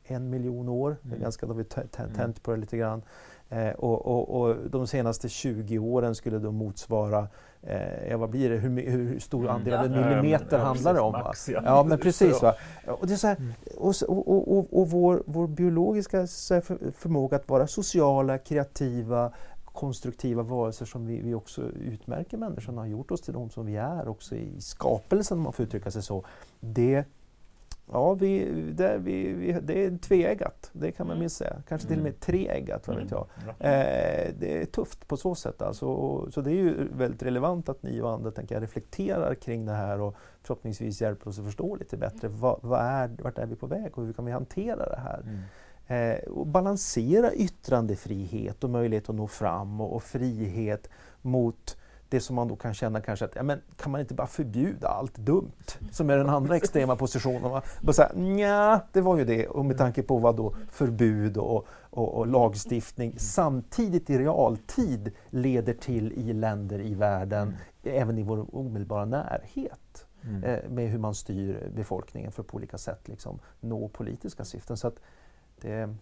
en 0.04 0.30
miljon 0.30 0.68
år. 0.68 0.96
Mm. 1.04 1.20
Ganska, 1.20 1.46
då 1.46 1.54
vi 1.54 1.64
tänt 1.64 2.18
mm. 2.18 2.32
på 2.32 2.50
det 2.50 2.56
lite 2.56 2.76
grann. 2.76 3.02
Eh, 3.48 3.70
och, 3.70 4.06
och, 4.06 4.40
och, 4.40 4.56
de 4.70 4.86
senaste 4.86 5.28
20 5.28 5.78
åren 5.78 6.14
skulle 6.14 6.38
då 6.38 6.52
motsvara, 6.52 7.28
eh, 7.62 8.18
vad 8.18 8.30
blir 8.30 8.50
det, 8.50 8.56
hur, 8.56 8.90
hur 8.90 9.18
stor 9.18 9.40
mm. 9.40 9.54
andel 9.54 9.74
av 9.74 9.84
en 9.84 10.08
millimeter 10.08 10.58
handlar 10.58 10.94
det 10.94 11.00
om? 11.00 11.12
Max, 11.12 11.48
ja. 11.48 11.84
men 11.88 11.98
precis. 11.98 12.42
Va? 12.42 12.54
Och, 12.86 13.06
det 13.06 13.12
är 13.12 13.16
så 13.16 13.26
här, 13.26 13.36
och, 13.76 13.94
och, 14.80 14.90
vår, 14.90 15.22
vår 15.26 15.46
biologiska 15.46 16.26
förmåga 16.96 17.36
att 17.36 17.48
vara 17.48 17.66
sociala, 17.66 18.38
kreativa, 18.38 19.32
konstruktiva 19.76 20.42
varelser 20.42 20.86
som 20.86 21.06
vi, 21.06 21.20
vi 21.20 21.34
också 21.34 21.62
utmärker 21.62 22.36
människan 22.36 22.78
har 22.78 22.86
gjort 22.86 23.10
oss 23.10 23.20
till 23.20 23.34
de 23.34 23.50
som 23.50 23.66
vi 23.66 23.76
är 23.76 24.08
också 24.08 24.34
i 24.34 24.60
skapelsen 24.60 25.38
om 25.38 25.44
man 25.44 25.52
får 25.52 25.64
uttrycka 25.64 25.90
sig 25.90 26.02
så. 26.02 26.24
Det, 26.60 27.04
ja, 27.92 28.14
vi, 28.14 28.62
det, 28.72 28.98
vi, 28.98 29.32
vi, 29.32 29.52
det 29.62 29.84
är 29.84 29.98
tveeggat, 29.98 30.70
det 30.72 30.92
kan 30.92 31.06
man 31.06 31.14
mm. 31.14 31.20
minst 31.20 31.36
säga. 31.36 31.62
Kanske 31.68 31.88
till 31.88 31.96
och 31.96 32.02
med 32.02 32.10
mm. 32.10 32.20
treeggat, 32.20 32.88
vad 32.88 32.96
vet 32.96 33.10
jag. 33.10 33.26
Mm. 33.36 33.50
Eh, 33.58 34.34
det 34.38 34.62
är 34.62 34.64
tufft 34.64 35.08
på 35.08 35.16
så 35.16 35.34
sätt 35.34 35.62
alltså. 35.62 35.86
Så 36.30 36.40
det 36.40 36.50
är 36.50 36.54
ju 36.54 36.88
väldigt 36.92 37.22
relevant 37.22 37.68
att 37.68 37.82
ni 37.82 38.00
och 38.00 38.12
andra 38.12 38.30
tänker 38.30 38.54
jag, 38.54 38.62
reflekterar 38.62 39.34
kring 39.34 39.66
det 39.66 39.72
här 39.72 40.00
och 40.00 40.14
förhoppningsvis 40.42 41.00
hjälper 41.00 41.28
oss 41.28 41.38
att 41.38 41.44
förstå 41.44 41.76
lite 41.76 41.96
bättre. 41.96 42.28
Vad, 42.28 42.58
vad 42.62 42.80
är, 42.80 43.10
vart 43.22 43.38
är 43.38 43.46
vi 43.46 43.56
på 43.56 43.66
väg 43.66 43.98
och 43.98 44.04
hur 44.04 44.12
kan 44.12 44.24
vi 44.24 44.32
hantera 44.32 44.88
det 44.88 45.00
här? 45.00 45.20
Mm 45.20 45.38
och 46.30 46.46
balansera 46.46 47.34
yttrandefrihet 47.34 48.64
och 48.64 48.70
möjlighet 48.70 49.08
att 49.08 49.16
nå 49.16 49.26
fram 49.26 49.80
och, 49.80 49.96
och, 49.96 50.02
frihet 50.02 50.90
mot 51.22 51.76
det 52.08 52.20
som 52.20 52.36
man 52.36 52.48
då 52.48 52.56
kan 52.56 52.74
känna 52.74 53.00
kanske 53.00 53.24
att, 53.24 53.36
ja, 53.36 53.42
men 53.42 53.60
kan 53.76 53.92
man 53.92 54.00
inte 54.00 54.14
bara 54.14 54.26
förbjuda 54.26 54.88
allt 54.88 55.16
dumt? 55.16 55.52
Som 55.90 56.10
är 56.10 56.16
den 56.16 56.28
andra 56.28 56.56
extrema 56.62 56.96
positionen. 56.96 57.42
Man 57.42 57.62
bara 57.80 57.92
säga, 57.92 58.10
nja, 58.14 58.80
det 58.92 59.00
var 59.00 59.16
ju 59.16 59.24
det. 59.24 59.46
Och 59.46 59.64
med 59.64 59.78
tanke 59.78 60.02
på 60.02 60.18
vad 60.18 60.36
då 60.36 60.54
förbud 60.70 61.36
och, 61.36 61.66
och, 61.90 62.14
och, 62.14 62.26
lagstiftning 62.26 63.14
samtidigt 63.18 64.10
i 64.10 64.18
realtid 64.18 65.12
leder 65.30 65.74
till 65.74 66.12
i 66.12 66.32
länder 66.32 66.80
i 66.80 66.94
världen, 66.94 67.42
mm. 67.42 68.02
även 68.02 68.18
i 68.18 68.22
vår 68.22 68.56
omedelbara 68.56 69.04
närhet. 69.04 70.06
Mm. 70.22 70.44
Eh, 70.44 70.70
med 70.70 70.90
hur 70.90 70.98
man 70.98 71.14
styr 71.14 71.70
befolkningen 71.74 72.32
för 72.32 72.42
att 72.42 72.48
på 72.48 72.56
olika 72.56 72.78
sätt 72.78 73.08
liksom, 73.08 73.38
nå 73.60 73.88
politiska 73.88 74.44
syften. 74.44 74.76
Så 74.76 74.88
att, 74.88 75.00
det 75.60 75.70
är 75.70 75.96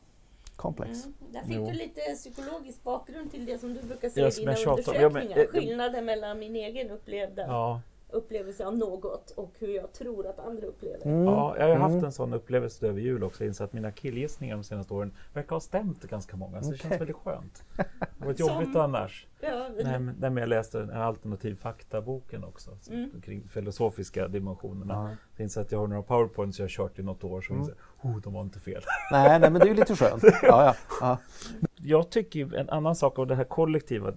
komplex. 0.56 1.04
Mm. 1.04 1.14
Där 1.32 1.42
fick 1.42 1.56
jo. 1.56 1.66
du 1.66 1.72
lite 1.72 2.00
psykologisk 2.00 2.82
bakgrund 2.82 3.30
till 3.30 3.46
det 3.46 3.58
som 3.58 3.74
du 3.74 3.82
brukar 3.82 4.08
se 4.08 4.20
i 4.20 4.30
dina 4.30 4.52
undersökningar. 4.52 5.02
Ja, 5.02 5.08
men, 5.08 5.30
eh, 5.30 5.46
Skillnaden 5.46 6.04
mellan 6.04 6.38
min 6.38 6.56
egen 6.56 6.90
upplevda 6.90 7.42
ja 7.46 7.80
upplevelse 8.14 8.66
av 8.66 8.79
något 8.79 9.31
och 9.31 9.55
hur 9.59 9.68
jag 9.68 9.92
tror 9.92 10.27
att 10.27 10.38
andra 10.38 10.66
upplever 10.66 10.98
det. 10.98 11.11
Mm. 11.11 11.24
Ja, 11.24 11.57
jag 11.59 11.68
har 11.68 11.77
haft 11.77 11.92
mm. 11.92 12.05
en 12.05 12.12
sån 12.12 12.33
upplevelse 12.33 12.87
över 12.87 13.00
jul 13.00 13.24
också. 13.24 13.44
Insett 13.44 13.64
att 13.64 13.72
mina 13.72 13.92
killgissningar 13.92 14.57
de 14.57 14.64
senaste 14.64 14.94
åren 14.94 15.14
verkar 15.33 15.57
ha 15.57 15.61
stämt 15.61 16.03
ganska 16.03 16.37
många. 16.37 16.62
Så 16.62 16.68
okay. 16.68 16.77
det 16.77 16.88
känns 16.88 17.00
väldigt 17.00 17.16
skönt. 17.16 17.64
Det 18.18 18.27
var 18.27 18.33
jobbigt 18.33 18.72
Som... 18.72 18.81
annars. 18.81 19.27
Ja, 19.40 19.68
men... 19.85 20.14
När 20.18 20.40
jag 20.40 20.48
läste 20.48 20.79
den 20.79 20.90
alternativ 20.90 21.55
fakta-boken 21.55 22.44
också. 22.44 22.70
Mm. 22.90 23.20
Kring 23.20 23.48
filosofiska 23.48 24.29
dimensionerna. 24.29 24.94
Ja. 24.94 25.16
Jag 25.37 25.44
inser 25.44 25.61
att 25.61 25.72
jag 25.72 25.79
har 25.79 25.87
några 25.87 26.03
powerpoints 26.03 26.59
jag 26.59 26.64
har 26.64 26.70
kört 26.70 26.98
i 26.98 27.03
något 27.03 27.24
år 27.24 27.40
som 27.40 27.57
mm. 27.57 27.74
oh, 28.03 28.20
de 28.20 28.33
var 28.33 28.42
inte 28.42 28.61
fel. 28.61 28.83
Nej, 29.11 29.40
nej 29.40 29.50
men 29.50 29.61
det 29.61 29.66
är 29.66 29.68
ju 29.68 29.74
lite 29.74 29.96
skönt. 29.96 30.22
Ja, 30.42 30.64
ja. 30.64 30.74
ja. 31.00 31.18
Jag 31.77 32.11
tycker 32.11 32.55
en 32.55 32.70
annan 32.70 32.96
sak 32.96 33.18
av 33.18 33.27
det 33.27 33.35
här 33.35 33.44
kollektiva 33.44 34.12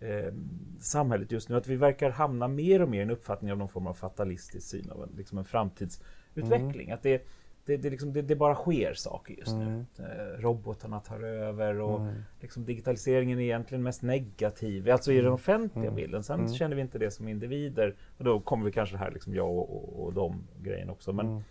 eh, 0.00 0.32
samhället 0.80 1.32
just 1.32 1.48
nu. 1.48 1.56
Att 1.56 1.66
vi 1.66 1.76
verkar 1.76 2.10
hamna 2.10 2.48
mer 2.48 2.82
och 2.82 2.88
mer 2.88 2.98
i 2.98 3.02
en 3.02 3.10
uppfattning 3.10 3.52
av 3.52 3.58
någon 3.58 3.68
form 3.68 3.86
av 3.86 3.94
fatalistisk 3.94 4.68
syn 4.68 4.90
av 4.90 5.02
en, 5.02 5.08
liksom 5.16 5.38
en 5.38 5.44
framtidsutveckling. 5.44 6.86
Mm. 6.86 6.94
Att 6.94 7.02
det, 7.02 7.26
det, 7.68 7.76
det, 7.76 7.90
liksom, 7.90 8.12
det, 8.12 8.22
det, 8.22 8.36
bara 8.36 8.54
sker 8.54 8.94
saker 8.94 9.34
just 9.34 9.52
mm. 9.52 9.66
nu. 9.68 9.86
Eh, 9.98 10.40
robotarna 10.40 11.00
tar 11.00 11.20
över 11.20 11.80
och 11.80 12.00
mm. 12.00 12.22
liksom, 12.40 12.64
digitaliseringen 12.64 13.38
är 13.38 13.42
egentligen 13.42 13.82
mest 13.82 14.02
negativ, 14.02 14.90
alltså 14.90 15.12
i 15.12 15.16
den 15.16 15.24
mm. 15.24 15.34
offentliga 15.34 15.86
mm. 15.86 15.94
bilden. 15.94 16.22
Sen 16.22 16.40
mm. 16.40 16.52
känner 16.52 16.76
vi 16.76 16.82
inte 16.82 16.98
det 16.98 17.10
som 17.10 17.28
individer 17.28 17.96
och 18.18 18.24
då 18.24 18.40
kommer 18.40 18.64
vi 18.64 18.72
kanske 18.72 18.96
här, 18.96 19.10
liksom, 19.10 19.34
jag 19.34 19.50
och, 19.50 19.76
och, 19.76 20.04
och 20.04 20.12
de 20.12 20.46
grejerna 20.62 20.92
också. 20.92 21.12
Men, 21.12 21.42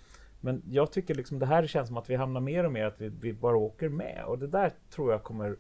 men 0.41 0.61
jag 0.69 0.91
tycker 0.91 1.15
liksom 1.15 1.39
det 1.39 1.45
här 1.45 1.67
känns 1.67 1.87
som 1.87 1.97
att 1.97 2.09
vi 2.09 2.15
hamnar 2.15 2.41
mer 2.41 2.63
och 2.63 2.71
mer 2.71 2.85
att 2.85 3.01
vi, 3.01 3.09
vi 3.09 3.33
bara 3.33 3.57
åker 3.57 3.89
med 3.89 4.23
och 4.27 4.39
det 4.39 4.47
där 4.47 4.71
tror 4.89 5.11
jag 5.11 5.23
kommer 5.23 5.57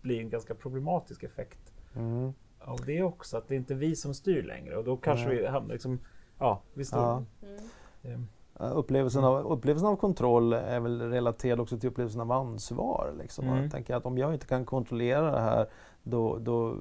bli 0.00 0.18
en 0.18 0.30
ganska 0.30 0.54
problematisk 0.54 1.22
effekt 1.22 1.63
Mm. 1.96 2.32
och 2.58 2.80
det 2.86 2.98
är 2.98 3.02
också 3.02 3.36
att 3.36 3.48
det 3.48 3.54
är 3.54 3.56
inte 3.56 3.74
vi 3.74 3.96
som 3.96 4.14
styr 4.14 4.42
längre 4.42 4.76
och 4.76 4.84
då 4.84 4.96
kanske 4.96 5.26
Nej. 5.26 5.36
vi 5.36 5.46
hamnar 5.46 5.72
liksom, 5.72 6.00
ja, 6.38 6.62
vi 6.74 6.84
står... 6.84 7.00
Ja. 7.00 7.24
Mm. 7.42 7.60
ehm, 8.02 8.26
Uh, 8.60 8.76
Upplevelsen 8.78 9.24
av, 9.24 9.52
upplevelsen 9.52 9.88
av 9.88 9.96
kontroll 9.96 10.52
är 10.52 10.80
väl 10.80 11.02
relaterad 11.02 11.60
också 11.60 11.78
till 11.78 11.88
upplevelsen 11.88 12.20
av 12.20 12.32
ansvar. 12.32 13.14
Liksom. 13.18 13.44
Mm. 13.48 13.62
Jag 13.62 13.70
tänker 13.70 13.94
att 13.94 14.06
om 14.06 14.18
jag 14.18 14.34
inte 14.34 14.46
kan 14.46 14.64
kontrollera 14.64 15.30
det 15.30 15.40
här 15.40 15.66
då, 16.02 16.38
då, 16.38 16.76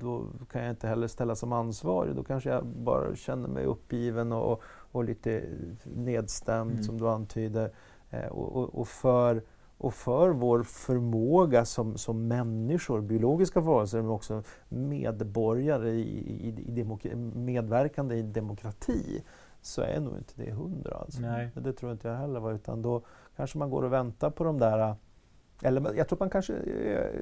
då 0.00 0.24
kan 0.52 0.62
jag 0.62 0.70
inte 0.70 0.88
heller 0.88 1.06
ställa 1.06 1.34
som 1.34 1.52
ansvarig. 1.52 2.16
Då 2.16 2.24
kanske 2.24 2.50
jag 2.50 2.66
bara 2.66 3.16
känner 3.16 3.48
mig 3.48 3.64
uppgiven 3.64 4.32
och, 4.32 4.62
och 4.92 5.04
lite 5.04 5.44
nedstämd 5.84 6.70
Mm. 6.70 6.82
som 6.82 6.98
du 6.98 7.08
antyder. 7.08 7.72
Eh, 8.10 8.26
och, 8.26 8.56
och, 8.56 8.74
och, 8.80 8.88
för, 8.88 9.42
och 9.78 9.94
för 9.94 10.30
vår 10.30 10.62
förmåga 10.62 11.64
som, 11.64 11.96
som 11.98 12.28
människor, 12.28 13.00
biologiska 13.00 13.60
varelser 13.60 14.02
men 14.02 14.10
också 14.10 14.42
medborgare 14.68 15.90
i, 15.90 16.00
i, 16.00 16.48
i 16.48 16.70
demok- 16.84 17.34
medverkande 17.36 18.14
i 18.16 18.22
demokrati 18.22 19.24
så 19.60 19.82
är 19.82 20.00
nog 20.00 20.16
inte 20.18 20.32
det 20.36 20.52
hundra. 20.52 20.94
Alltså. 20.94 21.20
Nej. 21.20 21.50
Det 21.54 21.72
tror 21.72 21.92
inte 21.92 22.08
jag 22.08 22.16
heller. 22.16 22.40
va, 22.40 22.52
Utan 22.52 22.82
då 22.82 23.02
kanske 23.36 23.58
man 23.58 23.70
går 23.70 23.82
och 23.82 23.92
väntar 23.92 24.30
på 24.30 24.44
de 24.44 24.58
där 24.58 24.94
eller 25.62 25.94
jag 25.94 26.08
tror 26.08 26.16
att 26.16 26.20
man 26.20 26.30
kanske 26.30 26.52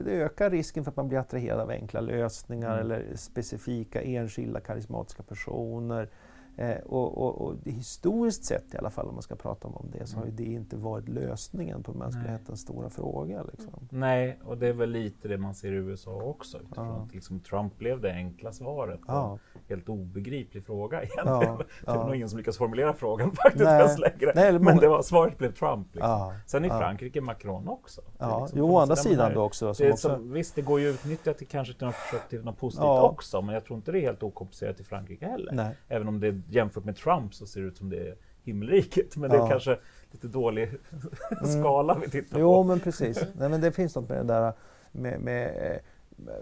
det 0.05 0.11
ökar 0.13 0.51
risken 0.51 0.85
för 0.85 0.91
att 0.91 0.97
man 0.97 1.09
blir 1.09 1.19
attraherad 1.19 1.61
av 1.61 1.71
enkla 1.71 2.01
lösningar 2.01 2.71
Mm. 2.73 2.81
eller 2.81 3.17
specifika 3.17 4.03
enskilda 4.03 4.61
karismatiska 4.61 5.23
personer. 5.23 6.11
Eh, 6.59 6.77
och, 6.87 7.19
och, 7.19 7.41
och 7.47 7.55
det 7.65 7.71
historiskt 7.71 8.45
sett 8.45 8.75
i 8.75 8.79
alla 8.79 8.91
fall, 8.91 9.09
om 9.09 9.15
man 9.15 9.23
ska 9.23 9.35
prata 9.37 9.69
om 9.69 9.91
det, 9.99 10.07
så 10.07 10.17
har 10.17 10.25
ju 10.25 10.31
Mm. 10.31 10.45
det 10.45 10.53
inte 10.53 10.77
varit 10.77 11.09
lösningen 11.09 11.83
på 11.83 11.93
mänsklighetens 11.93 12.61
stora 12.61 12.91
fråga. 12.91 13.43
Liksom. 13.43 13.89
Nej, 13.91 14.39
och 14.45 14.59
det 14.59 14.67
är 14.69 14.73
väl 14.73 14.91
lite 14.91 15.29
det 15.29 15.39
man 15.39 15.55
ser 15.55 15.73
i 15.73 15.75
USA 15.75 16.11
också. 16.23 16.59
Utifrån 16.61 16.87
Ja. 16.87 16.95
att 17.09 17.15
liksom 17.15 17.41
Trump 17.41 17.79
blev 17.79 18.01
det 18.01 18.13
enkla 18.13 18.53
svaret 18.53 19.01
på 19.01 19.07
Ja, 19.13 19.39
en 19.55 19.61
helt 19.69 19.89
obegriplig 19.89 20.67
fråga 20.67 21.03
egentligen. 21.03 21.27
ja, 21.43 21.59
Det 21.93 21.99
var 21.99 22.05
nog 22.07 22.15
ingen 22.17 22.29
som 22.29 22.39
lyckades 22.39 22.59
formulera 22.59 22.93
frågan 22.93 23.31
faktiskt 23.43 23.65
Nej. 23.65 23.81
ens 23.81 23.99
längre. 23.99 24.33
Nej, 24.35 24.49
eller 24.49 24.59
Men 24.59 24.65
många- 24.65 24.81
det 24.81 24.89
var, 24.89 25.03
svaret 25.03 25.39
blev 25.39 25.53
Trump. 25.53 25.95
Liksom. 25.95 26.33
Sen 26.47 26.65
i. 26.65 26.69
Frankrike 26.69 27.21
Macron 27.21 27.69
också. 27.69 28.01
Det 28.01 28.11
Ja, 28.19 28.41
liksom 28.41 28.59
jo, 28.59 28.71
å 28.75 28.79
andra 28.79 28.97
sidan 28.97 29.35
då 29.35 29.43
också. 29.43 29.69
Det 29.69 29.75
Som 29.75 29.87
är 29.87 29.93
också 29.93 30.09
som, 30.09 30.33
visst, 30.33 30.55
det 30.55 30.63
går 30.63 30.81
ju 30.81 30.89
att 30.91 30.95
utnyttja 30.95 31.33
till 31.35 31.47
kanske 31.47 31.75
till 31.75 31.87
något 31.87 31.95
till 32.31 32.45
något 32.45 32.59
positivt 32.59 32.85
också, 32.87 33.43
men 33.43 33.55
jag 33.55 33.65
tror 33.65 33.77
inte 33.77 33.93
det 33.93 33.99
är 33.99 34.03
helt 34.03 34.23
okomplicerat 34.23 34.81
i 34.81 34.85
Frankrike 34.85 35.27
heller. 35.27 35.53
nej. 35.53 35.75
Även 35.89 36.09
om 36.09 36.21
det 36.21 36.43
jämfört 36.49 36.85
med 36.85 36.97
Trump 36.97 37.35
så 37.35 37.47
ser 37.47 37.61
det 37.61 37.67
ut 37.67 37.77
som 37.77 37.91
det 37.91 38.09
är 38.09 38.17
himmelriket, 38.43 39.17
men 39.17 39.31
det 39.31 39.37
Ja. 39.37 39.47
är 39.47 39.51
kanske 39.51 39.79
lite 40.11 40.29
dålig 40.29 40.71
skala 41.61 41.99
vi 41.99 42.11
tittar 42.11 42.39
Jo, 42.39 42.53
på. 42.55 42.63
men 42.65 42.81
precis. 42.81 43.25
Nej, 43.35 43.49
men 43.49 43.61
det 43.61 43.73
finns 43.73 43.97
något 43.97 44.09
med 44.09 44.19
det 44.19 44.25
där 44.35 44.53
med... 44.93 45.21
med 45.21 45.47
eh, 45.73 46.35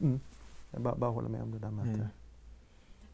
mm. 0.00 0.20
Jag 0.70 0.80
bara, 0.82 0.94
bara 0.94 1.10
håller 1.10 1.28
med 1.28 1.42
om 1.42 1.50
det 1.50 1.58
där 1.58 1.70
med 1.70 1.86
Mm. 1.86 1.98
det- 1.98 2.08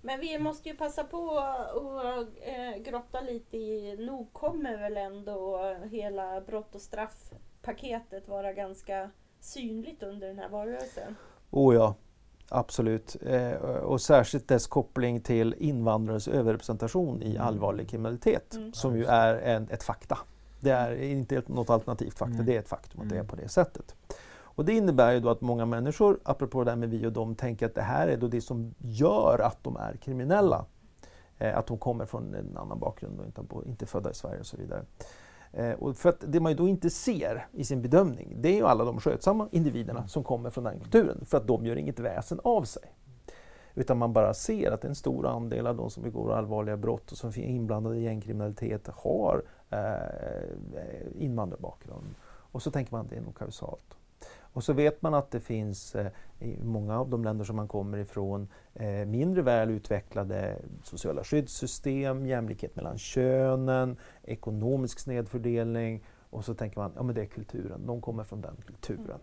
Men 0.03 0.21
vi 0.21 0.39
måste 0.39 0.69
ju 0.69 0.77
passa 0.77 1.05
på 1.05 1.39
att 1.39 2.29
äh, 2.41 2.83
grotta 2.83 3.21
lite 3.21 3.57
i, 3.57 3.97
nog 4.07 4.33
kommer 4.33 4.77
väl 4.79 4.97
ändå 4.97 5.61
hela 5.91 6.41
brott 6.41 6.75
och 6.75 6.81
straffpaketet 6.81 8.29
vara 8.29 8.53
ganska 8.53 9.11
synligt 9.41 10.03
under 10.03 10.29
den 10.29 10.39
här 10.39 10.49
valrörelsen. 10.49 11.15
Oh 11.51 11.75
ja, 11.75 11.95
absolut. 12.49 13.17
Eh, 13.27 13.53
och 13.63 14.01
särskilt 14.01 14.49
dess 14.49 14.67
koppling 14.67 15.21
till 15.21 15.55
invandrares 15.59 16.29
överrepresentation 16.29 17.23
i 17.23 17.31
Mm. 17.31 17.43
allvarlig 17.47 17.89
kriminalitet, 17.89 18.55
Mm. 18.55 18.73
som 18.73 18.97
ju 18.97 19.05
är 19.05 19.35
en, 19.35 19.69
ett 19.71 19.83
fakta. 19.83 20.19
Det 20.61 20.71
är 20.71 20.97
inte 21.03 21.43
något 21.47 21.71
alternativt 21.71 22.19
fakta, 22.19 22.35
Mm. 22.35 22.47
det 22.47 22.57
är 22.57 22.59
ett 22.61 22.69
faktum 22.69 23.01
att 23.01 23.09
det 23.09 23.15
är 23.15 23.21
Mm. 23.21 23.29
på 23.29 23.37
det 23.37 23.49
sättet. 23.49 23.95
Och 24.41 24.65
det 24.65 24.73
innebär 24.73 25.13
ju 25.13 25.21
då 25.21 25.29
att 25.31 25.41
många 25.41 25.67
människor, 25.67 26.19
apropå 26.23 26.65
det 26.65 26.71
där 26.71 26.77
med 26.77 26.91
vi 26.91 27.07
och 27.07 27.13
dem, 27.13 27.35
tänker 27.35 27.67
att 27.67 27.75
det 27.75 27.83
här 27.83 28.09
är 28.09 28.17
då 28.17 28.29
det 28.29 28.41
som 28.41 28.75
gör 28.79 29.39
att 29.39 29.65
de 29.65 29.77
är 29.77 29.97
kriminella. 29.97 30.65
Eh, 31.39 31.59
att 31.59 31.67
de 31.67 31.79
kommer 31.79 32.07
från 32.07 32.35
en 32.35 32.57
annan 32.57 32.79
bakgrund 32.79 33.21
och 33.21 33.27
inte, 33.27 33.43
inte 33.67 33.87
födda 33.87 34.11
i 34.11 34.15
Sverige 34.15 34.41
och 34.41 34.47
så 34.47 34.57
vidare. 34.57 34.85
Eh, 35.53 35.73
och 35.73 35.97
för 35.97 36.09
att 36.09 36.25
det 36.33 36.41
man 36.41 36.53
ju 36.53 36.59
då 36.59 36.69
inte 36.69 36.91
ser 36.91 37.47
i 37.53 37.65
sin 37.65 37.83
bedömning, 37.83 38.37
det 38.37 38.49
är 38.49 38.57
ju 38.57 38.67
alla 38.67 38.85
de 38.85 39.01
skötsamma 39.01 39.49
individerna 39.53 39.99
Mm. 39.99 40.09
som 40.09 40.25
kommer 40.25 40.51
från 40.51 40.65
den 40.65 40.81
kulturen, 40.81 41.25
för 41.27 41.39
att 41.39 41.47
de 41.47 41.67
gör 41.67 41.77
inget 41.77 41.99
väsen 41.99 42.41
av 42.45 42.63
sig. 42.63 42.83
Utan 43.75 43.99
man 43.99 44.13
bara 44.13 44.35
ser 44.35 44.73
att 44.73 44.85
en 44.85 44.95
stor 44.95 45.27
andel 45.27 45.67
av 45.67 45.77
de 45.77 45.91
som 45.91 46.03
begår 46.03 46.33
allvarliga 46.33 46.77
brott 46.77 47.13
och 47.13 47.19
som 47.19 47.31
är 47.31 47.39
inblandade 47.39 47.97
i 47.97 48.03
gängkriminalitet 48.03 48.89
har 48.89 49.43
eh, 49.71 51.23
invandrarbakgrund. 51.23 52.15
Och 52.53 52.63
så 52.63 52.71
tänker 52.71 52.93
man 52.93 53.01
att 53.01 53.11
det 53.11 53.17
är 53.17 53.21
nog 53.21 53.35
kausalt. 53.39 53.98
Och 54.53 54.65
så 54.65 54.73
vet 54.73 55.03
man 55.03 55.15
att 55.15 55.31
det 55.31 55.41
finns 55.41 55.95
eh, 55.95 56.11
i 56.39 56.57
många 56.63 57.01
av 57.01 57.11
de 57.11 57.25
länder 57.25 57.45
som 57.45 57.57
man 57.57 57.69
kommer 57.69 57.99
ifrån 57.99 58.49
eh, 58.75 59.07
mindre 59.07 59.43
väl 59.43 59.71
utvecklade 59.71 60.59
sociala 60.83 61.25
skyddssystem, 61.25 62.27
jämlikhet 62.27 62.77
mellan 62.77 62.99
könen, 62.99 63.97
ekonomisk 64.23 64.99
snedfördelning 64.99 66.05
och 66.31 66.45
så 66.45 66.55
tänker 66.55 66.79
man, 66.79 66.93
ja 66.97 67.03
men 67.03 67.15
det 67.15 67.21
är 67.21 67.27
kulturen, 67.27 67.87
de 67.87 68.01
kommer 68.01 68.25
från 68.25 68.41
den 68.41 68.57
kulturen. 68.67 69.21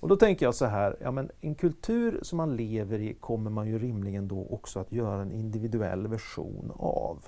Och 0.00 0.08
då 0.08 0.16
tänker 0.16 0.46
jag 0.46 0.54
så 0.54 0.66
här, 0.66 0.96
ja 1.00 1.10
men 1.10 1.30
en 1.40 1.54
kultur 1.54 2.20
som 2.22 2.36
man 2.36 2.56
lever 2.56 2.98
i 2.98 3.14
kommer 3.14 3.50
man 3.50 3.68
ju 3.68 3.78
rimligen 3.78 4.28
då 4.28 4.46
också 4.50 4.80
att 4.80 4.92
göra 4.92 5.22
en 5.22 5.32
individuell 5.32 6.06
version 6.06 6.72
av. 6.76 7.24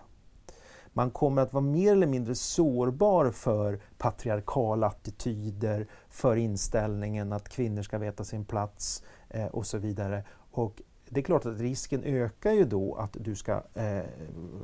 Man 0.93 1.11
kommer 1.11 1.43
att 1.43 1.53
vara 1.53 1.65
mer 1.65 1.93
eller 1.93 2.07
mindre 2.07 2.35
sårbar 2.35 3.31
för 3.31 3.81
patriarkala 3.99 4.87
attityder, 4.87 5.87
för 6.09 6.37
inställningen 6.37 7.33
att 7.33 7.49
kvinnor 7.49 7.83
ska 7.83 7.99
veta 7.99 8.25
sin 8.25 8.45
plats 8.45 9.03
eh, 9.29 9.47
och 9.47 9.67
så 9.67 9.79
vidare. 9.79 10.25
Och 10.51 10.83
det 11.09 11.21
är 11.21 11.25
klart 11.25 11.47
att 11.47 11.61
risken 11.61 12.03
ökar 12.05 12.53
ju 12.53 12.65
då 12.65 12.95
att 12.95 13.17
du 13.21 13.35
ska 13.35 13.63
eh, 13.75 14.03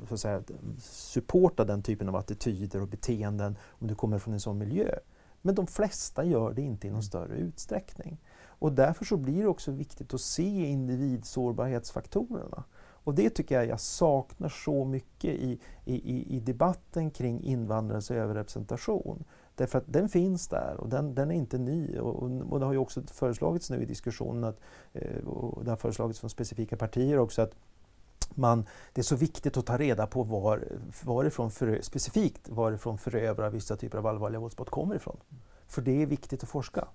så 0.09 0.15
att 0.15 0.21
säga, 0.21 0.43
supporta 0.81 1.65
den 1.65 1.83
typen 1.83 2.09
av 2.09 2.17
attityder 2.17 2.83
och 2.83 2.89
beteenden 2.89 3.59
om 3.69 3.87
du 3.87 3.95
kommer 3.95 4.19
från 4.19 4.35
en 4.35 4.41
sån 4.41 4.59
miljö. 4.59 4.99
Men 5.43 5.55
de 5.55 5.67
flesta 5.67 6.25
gör 6.25 6.53
det 6.53 6.63
inte 6.63 6.87
i 6.87 6.91
någon 6.91 7.03
större 7.03 7.37
utsträckning. 7.37 8.19
Och 8.45 8.73
därför 8.73 9.05
så 9.05 9.17
blir 9.17 9.43
det 9.43 9.49
också 9.49 9.71
viktigt 9.71 10.15
att 10.15 10.21
se 10.21 10.67
individsårbarhetsfaktorerna. 10.67 12.65
Och 13.09 13.15
det 13.15 13.31
tycker 13.31 13.55
jag 13.55 13.67
jag 13.67 13.81
saknar 13.81 14.49
så 14.49 14.85
mycket 14.85 15.35
i, 15.35 15.59
i, 15.85 16.37
i, 16.37 16.41
debatten 16.41 17.11
kring 17.11 17.43
invandrares 17.43 18.11
överrepresentation. 18.11 19.25
Därför 19.55 19.79
att 19.79 19.85
den 19.87 20.09
finns 20.09 20.49
där 20.49 20.77
och 20.79 20.89
den, 20.89 21.15
den 21.15 21.31
är 21.31 21.35
inte 21.35 21.59
ny. 21.59 21.99
Och, 21.99 22.23
och, 22.53 22.61
det 22.61 22.67
har 22.67 22.73
ju 22.73 22.79
också 22.79 23.03
föreslagits 23.07 23.71
nu 23.71 23.83
i 23.83 23.85
diskussionen, 23.85 24.45
att, 24.45 24.61
eh, 24.93 25.27
och 25.27 25.65
det 25.65 25.71
har 25.71 25.77
föreslagits 25.77 26.21
från 26.21 26.31
specifika 26.31 26.77
partier 26.77 27.19
också, 27.19 27.43
att 27.43 27.55
man, 28.35 28.67
det 28.93 29.01
är 29.01 29.05
så 29.05 29.17
viktigt 29.17 29.57
att 29.57 29.67
ta 29.67 29.79
reda 29.79 30.07
på 30.07 30.23
var, 30.23 30.65
varifrån 31.05 31.51
för, 31.51 31.81
specifikt 31.83 32.49
varifrån 32.49 32.99
förövare 32.99 33.47
av 33.47 33.53
vissa 33.53 33.77
typer 33.77 33.99
av 33.99 34.07
allvarliga 34.07 34.41
våldsbrott 34.41 34.71
kommer 34.71 34.95
ifrån. 34.95 35.17
För 35.67 35.83
det 35.83 36.03
är 36.03 36.07
viktigt 36.07 36.43
att 36.43 36.49
forska. 36.49 36.89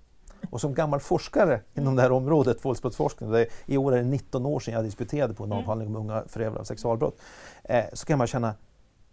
Och 0.50 0.60
som 0.60 0.74
gammal 0.74 1.00
forskare 1.00 1.60
inom 1.74 1.96
det 1.96 2.02
här 2.02 2.12
området, 2.12 2.64
våldsbrottsforskning, 2.64 3.30
det 3.30 3.40
är, 3.40 3.46
i 3.66 3.76
år 3.76 3.92
är 3.92 3.96
det 3.96 4.08
19 4.08 4.46
år 4.46 4.60
sedan 4.60 4.74
jag 4.74 4.84
disputerade 4.84 5.34
på 5.34 5.44
en 5.44 5.52
Mm. 5.52 5.62
avhandling 5.64 5.88
om 5.88 5.96
unga 5.96 6.24
förövare 6.26 6.60
av 6.60 6.64
sexualbrott, 6.64 7.18
eh, 7.64 7.84
så 7.92 8.06
kan 8.06 8.18
man 8.18 8.26
känna, 8.26 8.54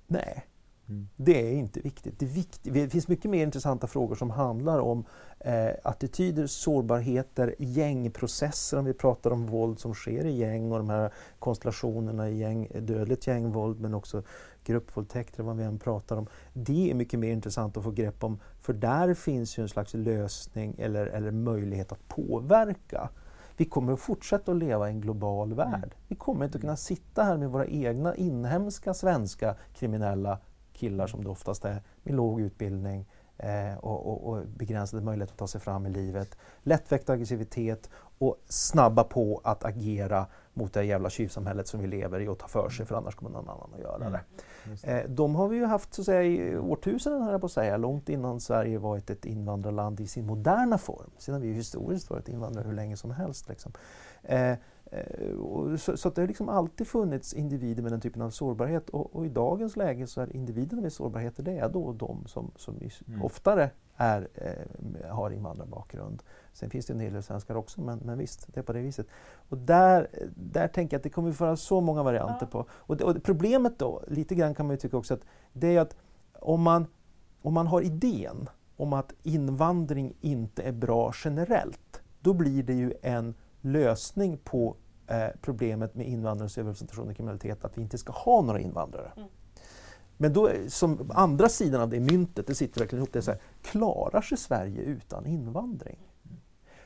nej, 0.08 0.46
Mm. 0.90 1.08
det 1.16 1.48
är 1.48 1.54
inte 1.54 1.80
viktigt. 1.80 2.20
Det, 2.20 2.26
vikt, 2.26 2.60
det 2.64 2.90
finns 2.90 3.08
mycket 3.08 3.32
mer 3.32 3.44
intressanta 3.44 3.88
frågor 3.88 4.16
som 4.16 4.30
handlar 4.30 4.80
om 4.80 5.06
eh, 5.40 5.70
attityder, 5.84 6.48
sårbarheter, 6.48 7.56
gängprocesser 7.60 8.78
om 8.78 8.86
vi 8.86 8.94
pratar 8.94 9.32
om 9.32 9.46
våld 9.46 9.80
som 9.80 9.94
sker 9.94 10.26
i 10.26 10.38
gäng 10.38 10.72
och 10.72 10.78
de 10.78 10.90
här 10.90 11.12
konstellationerna 11.40 12.30
i 12.30 12.38
gäng, 12.38 12.68
dödligt 12.80 13.28
gängvåld 13.28 13.80
men 13.82 13.94
också 13.94 14.24
gruppvåldtäkter, 14.64 15.44
vad 15.44 15.58
vi 15.58 15.64
än 15.64 15.80
pratar 15.80 16.18
om. 16.18 16.28
Det 16.54 16.92
är 16.92 16.96
mycket 16.96 17.20
mer 17.20 17.32
intressant 17.32 17.78
att 17.78 17.84
få 17.84 17.92
grepp 17.92 18.24
om 18.24 18.40
för 18.60 18.74
där 18.74 19.14
finns 19.14 19.58
ju 19.58 19.62
en 19.62 19.70
slags 19.70 19.94
lösning 19.94 20.76
eller, 20.78 21.08
eller 21.08 21.32
möjlighet 21.32 21.92
att 21.92 22.08
påverka. 22.08 23.10
Vi 23.58 23.66
kommer 23.66 23.94
att 23.94 24.00
fortsätta 24.00 24.52
att 24.52 24.58
leva 24.58 24.88
i 24.90 24.92
en 24.92 25.02
global 25.02 25.54
värld. 25.54 25.96
Vi 26.08 26.16
kommer 26.16 26.46
inte 26.46 26.58
att 26.58 26.62
kunna 26.62 26.78
sitta 26.78 27.24
här 27.24 27.38
med 27.38 27.50
våra 27.50 27.66
egna 27.66 28.16
inhemska 28.16 28.94
svenska 28.94 29.56
kriminella 29.74 30.40
killar 30.74 31.08
som 31.08 31.24
det 31.24 31.30
oftast 31.30 31.66
är, 31.66 31.84
med 32.04 32.16
låg 32.16 32.42
utbildning 32.42 33.06
eh, 33.38 33.78
och, 33.78 34.08
och, 34.08 34.30
och 34.30 34.48
begränsade 34.48 35.04
möjligheter 35.04 35.34
att 35.34 35.40
ta 35.40 35.48
sig 35.48 35.62
fram 35.62 35.86
i 35.86 35.90
livet. 35.90 36.38
Lättväckt 36.64 37.10
aggressivitet 37.10 37.90
och 37.94 38.42
snabba 38.46 39.04
på 39.04 39.42
att 39.44 39.66
agera 39.66 40.26
mot 40.54 40.74
det 40.74 40.84
jävla 40.84 41.10
tjuvsamhället 41.10 41.68
som 41.68 41.80
vi 41.80 41.88
lever 41.88 42.20
i 42.20 42.28
och 42.28 42.40
ta 42.40 42.48
för 42.48 42.70
sig 42.70 42.86
för 42.86 42.96
annars 42.96 43.16
kommer 43.16 43.32
någon 43.32 43.50
annan 43.50 43.74
att 43.74 43.80
göra 43.80 43.98
det. 43.98 44.22
Mm. 44.66 44.78
Det. 44.82 45.02
Eh, 45.02 45.10
de 45.10 45.36
har 45.36 45.48
vi 45.48 45.58
ju 45.58 45.66
haft 45.66 45.94
så 45.94 46.02
att 46.02 46.06
säga, 46.06 46.24
i 46.24 46.58
årtusenden, 46.58 47.22
här 47.24 47.40
på 47.40 47.46
att 47.46 47.52
säga, 47.52 47.78
långt 47.78 48.10
innan 48.10 48.40
Sverige 48.40 48.78
varit 48.78 49.10
ett 49.10 49.26
invandrarland 49.26 50.00
i 50.00 50.08
sin 50.08 50.26
moderna 50.26 50.78
form. 50.78 51.12
Sen 51.18 51.34
har 51.34 51.42
vi 51.42 51.48
ju 51.48 51.54
historiskt 51.54 52.10
varit 52.10 52.30
invandrare 52.30 52.68
hur 52.68 52.74
länge 52.74 52.98
som 52.98 53.12
helst. 53.12 53.50
Liksom. 53.50 53.72
Eh, 54.24 54.56
Eh, 54.92 55.76
så, 55.78 55.98
så 55.98 56.10
det 56.10 56.22
har 56.22 56.28
liksom 56.28 56.50
alltid 56.50 56.88
funnits 56.88 57.34
individer 57.34 57.84
med 57.84 57.92
den 57.92 58.02
typen 58.02 58.22
av 58.22 58.30
sårbarhet 58.30 58.90
och, 58.90 59.16
och 59.16 59.26
i 59.26 59.30
dagens 59.30 59.76
läge 59.76 60.08
så 60.08 60.22
är 60.22 60.36
individerna 60.36 60.82
med 60.82 60.94
sårbarheter 60.94 61.44
det 61.44 61.58
är 61.58 61.70
då 61.70 61.94
de 61.94 62.28
som, 62.28 62.52
som 62.56 62.76
mm. 63.08 63.22
oftare 63.22 63.70
är, 64.02 64.28
eh, 64.36 65.10
har 65.10 65.32
invandrarbakgrund. 65.32 66.24
Sen 66.54 66.70
finns 66.70 66.86
det 66.86 66.94
en 66.94 67.00
hel 67.00 67.14
del 67.14 67.24
svenskar 67.24 67.56
också, 67.56 67.82
men, 67.82 68.00
men 68.00 68.18
visst, 68.18 68.48
det 68.54 68.60
är 68.60 68.64
på 68.64 68.74
det 68.74 68.80
viset. 68.80 69.08
Och 69.50 69.58
där, 69.58 70.08
där 70.36 70.68
tänker 70.68 70.94
jag 70.96 71.00
att 71.00 71.04
det 71.04 71.10
kommer 71.10 71.30
att 71.30 71.40
vara 71.40 71.56
så 71.56 71.82
många 71.82 72.04
varianter 72.04 72.48
ja. 72.52 72.64
på. 72.64 72.66
Och, 72.72 72.98
det, 72.98 73.04
och 73.04 73.24
problemet 73.24 73.80
då, 73.80 74.04
lite 74.08 74.36
grann 74.36 74.56
kan 74.56 74.66
man 74.66 74.74
ju 74.74 74.78
tycka 74.78 74.98
också 74.98 75.14
att 75.14 75.26
det 75.54 75.76
är 75.76 75.82
att 75.82 75.96
om 76.34 76.62
man, 76.62 76.88
om 77.42 77.54
man 77.54 77.68
har 77.68 77.82
idén 77.82 78.50
om 78.78 78.94
att 78.94 79.14
invandring 79.24 80.14
inte 80.22 80.64
är 80.64 80.72
bra 80.72 81.14
generellt, 81.24 82.02
då 82.20 82.34
blir 82.34 82.64
det 82.64 82.74
ju 82.74 82.94
en 83.02 83.36
lösning 83.62 84.38
på 84.38 84.76
eh, 85.08 85.28
problemet 85.42 85.96
med 85.96 86.08
invandrares 86.08 86.58
överrepresentation 86.58 87.12
i 87.12 87.16
kriminalitet, 87.16 87.66
att 87.66 87.78
vi 87.78 87.82
inte 87.82 87.98
ska 87.98 88.12
ha 88.12 88.42
några 88.42 88.60
invandrare. 88.60 89.12
Mm. 89.18 89.30
Men 90.22 90.34
då, 90.34 90.52
som 90.68 91.12
andra 91.14 91.50
sidan 91.50 91.82
av 91.82 91.90
det 91.90 92.00
myntet, 92.00 92.48
det 92.48 92.56
sitter 92.56 92.80
verkligen 92.80 93.00
ihop, 93.00 93.14
det 93.14 93.20
är 93.20 93.24
så 93.24 93.32
här, 93.32 93.40
klarar 93.62 94.22
sig 94.22 94.38
Sverige 94.38 94.82
utan 94.82 95.26
invandring? 95.26 95.98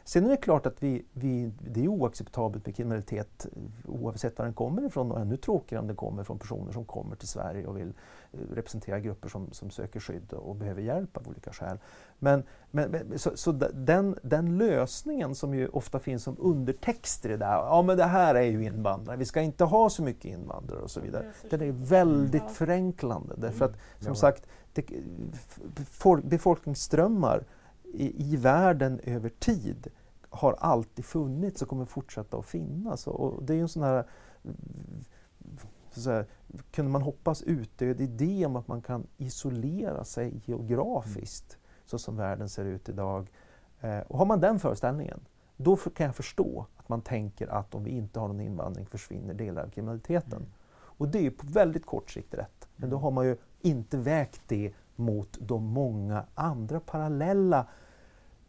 Sen 0.07 0.25
är 0.25 0.29
det 0.29 0.37
klart 0.37 0.65
att 0.65 0.83
vi, 0.83 1.05
vi, 1.13 1.51
det 1.59 1.83
är 1.83 1.87
oacceptabelt 1.87 2.65
med 2.65 2.75
kriminalitet 2.75 3.47
oavsett 3.85 4.37
var 4.37 4.45
den 4.45 4.53
kommer 4.53 4.85
ifrån 4.85 5.11
och 5.11 5.19
ännu 5.19 5.37
tråkigare 5.37 5.81
om 5.81 5.87
den 5.87 5.95
kommer 5.95 6.23
från 6.23 6.39
personer 6.39 6.71
som 6.71 6.85
kommer 6.85 7.15
till 7.15 7.27
Sverige 7.27 7.67
och 7.67 7.77
vill 7.77 7.93
eh, 8.31 8.39
representera 8.53 8.99
grupper 8.99 9.29
som, 9.29 9.51
som 9.51 9.69
söker 9.69 9.99
skydd 9.99 10.33
och 10.33 10.55
behöver 10.55 10.81
hjälp 10.81 11.17
av 11.17 11.27
olika 11.27 11.53
skäl. 11.53 11.79
Men, 12.19 12.43
men, 12.71 13.19
så, 13.19 13.37
så 13.37 13.51
den, 13.51 14.17
den, 14.21 14.57
lösningen 14.57 15.35
som 15.35 15.53
ju 15.53 15.67
ofta 15.67 15.99
finns 15.99 16.23
som 16.23 16.35
undertext 16.39 17.25
i 17.25 17.27
det 17.27 17.37
där, 17.37 17.55
ja 17.55 17.81
men 17.81 17.97
det 17.97 18.03
här 18.03 18.35
är 18.35 18.41
ju 18.41 18.63
invandrare, 18.63 19.17
vi 19.17 19.25
ska 19.25 19.41
inte 19.41 19.63
ha 19.63 19.89
så 19.89 20.03
mycket 20.03 20.25
invandrare 20.25 20.79
och 20.79 20.91
så 20.91 20.99
vidare. 20.99 21.25
Den 21.49 21.61
är 21.61 21.71
väldigt 21.71 22.51
förenklande 22.51 23.35
därför 23.37 23.65
att 23.65 23.75
som 23.99 24.15
sagt 24.15 24.47
det, 24.73 24.83
befolkningsströmmar 26.23 27.43
i, 27.95 28.33
i 28.33 28.35
världen 28.35 28.99
över 29.03 29.29
tid 29.29 29.87
har 30.29 30.53
alltid 30.53 31.05
funnits 31.05 31.61
och 31.61 31.67
kommer 31.67 31.85
fortsätta 31.85 32.37
att 32.37 32.45
finnas. 32.45 33.07
Och 33.07 33.43
det 33.43 33.53
är 33.53 33.55
ju 33.55 33.61
en 33.61 33.69
sån 33.69 33.83
här, 33.83 34.05
så 35.91 36.11
här 36.11 36.25
kunde 36.71 36.91
man 36.91 37.01
hoppas 37.01 37.41
utdöd 37.41 38.01
idé 38.01 38.45
om 38.45 38.55
att 38.55 38.67
man 38.67 38.81
kan 38.81 39.07
isolera 39.17 40.03
sig 40.03 40.41
geografiskt 40.45 41.53
mm. 41.53 41.61
så 41.85 41.99
som 41.99 42.17
världen 42.17 42.49
ser 42.49 42.65
ut 42.65 42.89
idag. 42.89 43.31
Eh, 43.81 43.99
och 43.99 44.17
har 44.17 44.25
man 44.25 44.39
den 44.39 44.59
föreställningen, 44.59 45.19
då 45.57 45.75
kan 45.75 46.05
jag 46.05 46.15
förstå 46.15 46.65
att 46.77 46.89
man 46.89 47.01
tänker 47.01 47.47
att 47.47 47.75
om 47.75 47.83
vi 47.83 47.91
inte 47.91 48.19
har 48.19 48.27
någon 48.27 48.41
invandring 48.41 48.85
försvinner 48.85 49.33
delar 49.33 49.63
av 49.63 49.69
kriminaliteten. 49.69 50.39
Mm. 50.39 50.51
Och 50.71 51.07
det 51.07 51.17
är 51.17 51.23
ju 51.23 51.31
på 51.31 51.47
väldigt 51.47 51.85
kort 51.85 52.11
sikt 52.11 52.33
rätt. 52.33 52.67
Men 52.75 52.89
då 52.89 52.95
mm. 52.95 53.03
har 53.03 53.11
man 53.11 53.25
ju 53.25 53.37
inte 53.61 53.97
vägt 53.97 54.41
det 54.47 54.73
mot 54.95 55.37
de 55.41 55.63
många 55.63 56.25
andra 56.35 56.79
parallella 56.79 57.67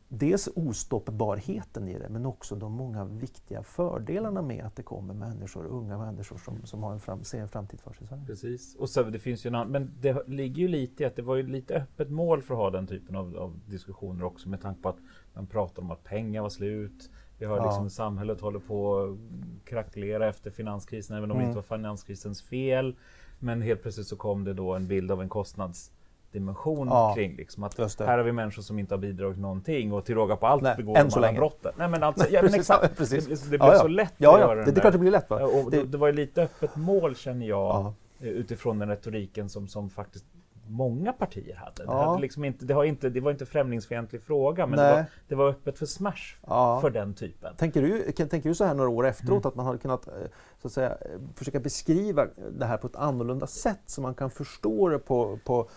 dels 0.09 0.48
ostoppbarheten 0.54 1.88
i 1.88 1.98
det 1.98 2.09
men 2.09 2.26
också 2.26 2.57
de 2.57 2.72
många 2.72 3.04
viktiga 3.04 3.62
fördelarna 3.62 4.42
med 4.42 4.64
att 4.64 4.76
det 4.76 4.82
kommer 4.82 5.14
människor, 5.14 5.66
unga 5.66 5.98
människor 5.98 6.38
som, 6.38 6.66
som 6.66 6.82
har 6.82 6.92
en 6.92 7.00
fram, 7.00 7.24
ser 7.24 7.40
en 7.40 7.48
framtid 7.48 7.80
för 7.80 7.92
sig 7.92 8.04
i 8.04 8.07
Sverige. 8.07 8.26
Precis, 8.26 8.76
och 8.76 8.90
så, 8.90 9.02
det 9.02 9.18
finns 9.18 9.46
ju 9.46 9.48
en 9.48 9.54
annan, 9.54 9.72
men 9.72 9.90
det 10.00 10.28
ligger 10.28 10.62
ju 10.62 10.68
lite 10.68 11.02
i 11.02 11.07
att 11.07 11.16
det 11.16 11.22
var 11.22 11.36
ju 11.36 11.42
lite 11.42 11.74
öppet 11.74 12.11
mål 12.11 12.42
för 12.42 12.54
att 12.54 12.61
ha 12.61 12.70
den 12.70 12.86
typen 12.86 13.16
av, 13.16 13.36
av 13.36 13.61
diskussioner 13.66 14.24
också 14.24 14.48
med 14.48 14.62
tanke 14.62 14.82
på 14.82 14.88
att 14.88 14.98
man 15.34 15.46
pratar 15.46 15.82
om 15.82 15.90
att 15.90 16.04
pengar 16.04 16.42
var 16.42 16.50
slut. 16.50 17.11
Vi 17.38 17.46
har 17.46 17.64
liksom 17.64 17.84
ja. 17.84 17.90
samhället 17.90 18.40
håller 18.40 18.59
på 18.59 18.98
att 18.98 19.18
krackelera 19.64 20.28
efter 20.28 20.50
finanskrisen, 20.50 21.16
även 21.16 21.30
om 21.30 21.36
mm. 21.36 21.46
det 21.46 21.59
inte 21.59 21.68
var 21.68 21.78
finanskrisens 21.78 22.42
fel. 22.42 22.96
Men 23.38 23.62
helt 23.62 23.82
plötsligt 23.82 24.07
så 24.07 24.16
kom 24.16 24.44
det 24.44 24.54
då 24.54 24.74
en 24.74 24.88
bild 24.88 25.11
av 25.11 25.22
en 25.22 25.28
kostnads 25.28 25.92
dimension 26.37 26.89
ja, 26.89 27.14
kring. 27.14 27.37
Liksom, 27.37 27.64
att 27.64 27.78
här 27.99 28.18
har 28.18 28.24
vi 28.24 28.32
människor 28.32 28.62
som 28.62 28.78
inte 28.78 28.95
har 28.95 28.99
bidragit 28.99 29.39
någonting 29.39 29.93
och 29.93 30.05
till 30.05 30.14
råga 30.14 30.37
på 30.37 30.47
allt 30.47 30.62
Nej, 30.62 30.76
begår 30.76 30.95
de 30.95 31.11
alla 31.12 31.32
brotten. 31.32 31.72
Nej, 31.76 31.89
men 31.89 32.03
alltså, 32.03 32.26
ja, 32.30 32.43
men 32.45 32.55
exakt. 32.55 32.97
precis. 32.97 33.26
Det, 33.26 33.51
det 33.51 33.59
blir 33.59 33.72
ja, 33.72 33.78
så 33.78 33.89
lätt 33.89 34.14
ja, 34.16 34.34
att 34.34 34.41
göra 34.41 34.55
det, 34.55 34.72
det 34.72 34.78
är 34.78 34.80
klart 34.80 34.93
det 34.93 34.99
blir 34.99 35.11
lätt. 35.11 35.30
Va? 35.30 35.45
Och 35.45 35.70
det, 35.70 35.84
det 35.84 35.99
var 35.99 36.07
ju 36.07 36.12
lite 36.12 36.43
öppet 36.43 36.76
mål 36.76 37.16
känner 37.16 37.47
jag 37.47 37.95
utifrån 38.20 38.78
den 38.78 38.89
retoriken 38.89 39.49
som, 39.49 39.68
som 39.68 39.91
faktiskt 39.91 40.24
många 40.68 41.12
partier 41.12 41.57
hade. 41.57 41.82
Ja. 41.87 41.93
Det, 41.93 42.05
hade 42.05 42.20
liksom 42.20 42.45
inte, 42.45 42.64
det, 42.64 42.74
har 42.74 42.84
inte, 42.84 43.09
det 43.09 43.20
var 43.20 43.30
inte 43.30 43.47
främlingsfientlig 43.47 44.22
fråga, 44.22 44.66
men 44.66 44.78
det 44.78 44.91
var, 44.91 45.05
det 45.28 45.34
var, 45.34 45.49
öppet 45.49 45.78
för 45.78 45.87
smash 45.87 46.37
ja. 46.47 46.80
för 46.80 46.91
den 46.91 47.14
typen. 47.14 47.57
Tänker 47.57 47.82
du, 47.82 48.12
tänker 48.12 48.49
du 48.49 48.55
så 48.55 48.64
här 48.64 48.74
några 48.74 48.91
år 48.91 49.07
efteråt, 49.07 49.45
mm. 49.45 49.49
att 49.49 49.55
man 49.55 49.66
hade 49.66 49.78
kunnat 49.78 50.09
eh, 50.09 50.14
så 50.62 50.66
att 50.68 50.72
säga, 50.72 50.97
försöka 51.34 51.61
beskriva 51.61 52.26
det 52.51 52.66
här 52.66 52.76
på 52.76 52.87
ett 52.87 52.97
annorlunda 52.97 53.47
sätt, 53.47 53.82
så 53.87 54.01
man 54.01 54.14
kan 54.14 54.30
förstå 54.30 54.89
det 54.89 54.99
på, 54.99 55.39
på 55.45 55.68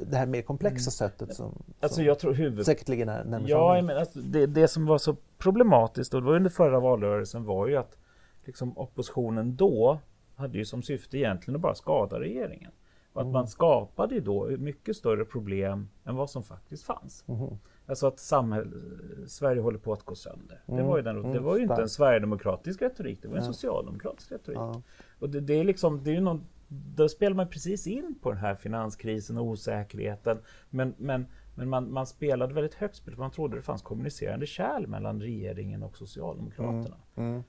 det 0.00 0.16
här 0.16 0.26
mer 0.26 0.42
komplexa 0.42 1.04
mm. 1.04 1.10
sättet 1.10 1.34
som, 1.34 1.62
alltså 1.80 1.96
som 1.96 2.04
jag 2.04 2.18
tror 2.18 2.32
huvud... 2.32 2.66
säkert 2.66 2.88
ligger 2.88 3.06
när, 3.06 3.24
närmare 3.24 3.50
Ja, 3.50 3.82
men 3.82 3.96
alltså, 3.96 4.18
det, 4.18 4.46
det 4.46 4.68
som 4.68 4.86
var 4.86 4.98
så 4.98 5.16
problematiskt, 5.38 6.14
och 6.14 6.20
det 6.20 6.26
var 6.26 6.36
under 6.36 6.50
förra 6.50 6.80
valrörelsen, 6.80 7.44
var 7.44 7.66
ju 7.66 7.76
att 7.76 7.96
liksom, 8.44 8.78
oppositionen 8.78 9.56
då 9.56 9.98
hade 10.36 10.58
ju 10.58 10.64
som 10.64 10.82
syfte 10.82 11.18
egentligen 11.18 11.56
att 11.56 11.62
bara 11.62 11.74
skada 11.74 12.20
regeringen. 12.20 12.70
Och 13.12 13.20
att 13.20 13.24
mm. 13.24 13.32
man 13.32 13.48
skapade 13.48 14.14
ju 14.14 14.20
då 14.20 14.46
mycket 14.58 14.96
större 14.96 15.24
problem 15.24 15.88
än 16.04 16.16
vad 16.16 16.30
som 16.30 16.42
faktiskt 16.42 16.84
fanns. 16.84 17.24
Mm. 17.28 17.58
Alltså 17.86 18.06
att 18.06 18.18
samhäll, 18.18 18.72
Sverige 19.26 19.60
håller 19.60 19.78
på 19.78 19.92
att 19.92 20.02
gå 20.02 20.14
sönder. 20.14 20.62
Mm. 20.66 20.80
Det 20.80 20.88
var 20.88 20.96
ju, 20.96 21.02
den, 21.02 21.22
det 21.22 21.28
mm. 21.28 21.44
var 21.44 21.56
ju 21.56 21.62
inte 21.62 21.82
en 21.82 21.88
sverigedemokratisk 21.88 22.82
retorik, 22.82 23.22
det 23.22 23.28
var 23.28 23.36
en 23.36 23.44
socialdemokratisk 23.44 24.32
retorik. 24.32 24.84
Och 25.18 25.30
det, 25.30 25.40
det, 25.40 25.54
är 25.54 25.64
liksom, 25.64 26.04
det 26.04 26.10
är 26.10 26.14
ju 26.14 26.20
någon, 26.20 26.44
då 26.96 27.08
spelar 27.08 27.36
man 27.36 27.48
precis 27.48 27.86
in 27.86 28.18
på 28.22 28.30
den 28.30 28.40
här 28.40 28.54
finanskrisen 28.54 29.38
och 29.38 29.44
osäkerheten. 29.44 30.38
Men, 30.70 30.94
men, 30.98 31.26
men 31.54 31.68
man, 31.68 31.92
man 31.92 32.06
spelade 32.06 32.54
väldigt 32.54 32.74
högt 32.74 32.96
spel, 32.96 33.16
man 33.16 33.30
trodde 33.30 33.56
det 33.56 33.62
fanns 33.62 33.82
kommunicerande 33.82 34.46
kärl 34.46 34.86
mellan 34.86 35.20
regeringen 35.20 35.82
och 35.82 35.96
Socialdemokraterna. 35.96 36.96
Mm. 37.16 37.30
Mm 37.30 37.42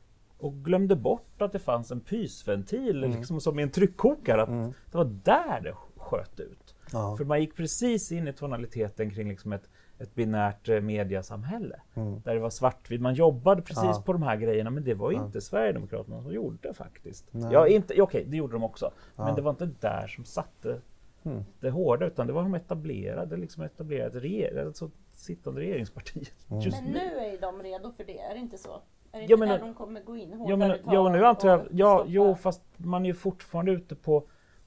och 0.43 0.53
glömde 0.53 0.95
bort 0.95 1.41
att 1.41 1.51
det 1.51 1.59
fanns 1.59 1.91
en 1.91 1.99
pysventil, 1.99 3.03
mm. 3.03 3.17
liksom 3.17 3.41
som 3.41 3.59
i 3.59 3.63
en 3.63 3.71
tryckkokare. 3.71 4.41
Att 4.41 4.49
mm. 4.49 4.73
Det 4.91 4.97
var 4.97 5.19
där 5.23 5.61
det 5.61 5.73
sköt 5.97 6.39
ut. 6.39 6.75
Ja. 6.91 7.17
För 7.17 7.25
man 7.25 7.41
gick 7.41 7.55
precis 7.55 8.11
in 8.11 8.27
i 8.27 8.33
tonaliteten 8.33 9.11
kring 9.11 9.29
liksom 9.29 9.53
ett, 9.53 9.69
ett 10.03 10.15
binärt 10.15 10.69
eh, 10.69 10.81
mediasamhälle. 10.81 11.81
Mm. 11.93 12.21
Där 12.21 12.33
det 12.33 12.39
var 12.39 12.49
svartvitt. 12.49 13.01
Man 13.01 13.13
jobbade 13.13 13.61
precis 13.61 13.83
ja. 13.83 14.03
på 14.05 14.13
de 14.13 14.23
här 14.23 14.35
grejerna, 14.35 14.69
men 14.69 14.83
det 14.83 14.93
var 14.93 15.11
ja. 15.11 15.25
inte 15.25 15.41
Sverigedemokraterna 15.41 16.21
som 16.21 16.33
gjorde 16.33 16.73
faktiskt. 16.73 17.29
Ja, 17.51 17.67
inte, 17.67 18.01
okej, 18.01 18.25
det 18.27 18.37
gjorde 18.37 18.53
de 18.53 18.63
också. 18.63 18.91
Men 19.15 19.35
det 19.35 19.41
var 19.41 19.51
inte 19.51 19.69
där 19.79 20.07
som 20.07 20.25
satte 20.25 20.81
mm. 21.23 21.43
det 21.59 21.69
hårda, 21.69 22.05
utan 22.05 22.27
det 22.27 22.33
var 22.33 22.43
de 22.43 22.55
etablerade, 22.55 23.37
liksom 23.37 23.63
etablerade 23.63 24.19
reger, 24.19 24.65
alltså 24.65 24.91
sittande 25.11 25.61
regeringspartiet. 25.61 26.49
Mm. 26.51 26.63
Men 26.71 26.83
nu 26.83 26.99
är 26.99 27.41
de 27.41 27.63
redo 27.63 27.91
för 27.91 28.03
det, 28.03 28.19
är 28.19 28.33
det 28.33 28.39
inte 28.39 28.57
så? 28.57 28.81
Är 29.11 29.17
det 29.17 29.23
inte 29.23 29.37
men, 29.37 29.49
där 29.49 29.59
de 29.59 29.73
kommer 29.73 30.01
gå 30.01 30.17
in 30.17 30.33
hårdare? 30.33 30.49
Ja, 30.49 30.57
men, 30.85 30.93
ja, 30.93 31.09
nu 31.09 31.25
antar 31.25 31.49
jag, 31.49 31.67
ja, 31.71 32.03
jo, 32.07 32.35
fast 32.35 32.61
man 32.77 33.03
är 33.03 33.07
ju 33.07 33.13
fortfarande 33.13 33.71
ute 33.71 33.95
på, 33.95 34.23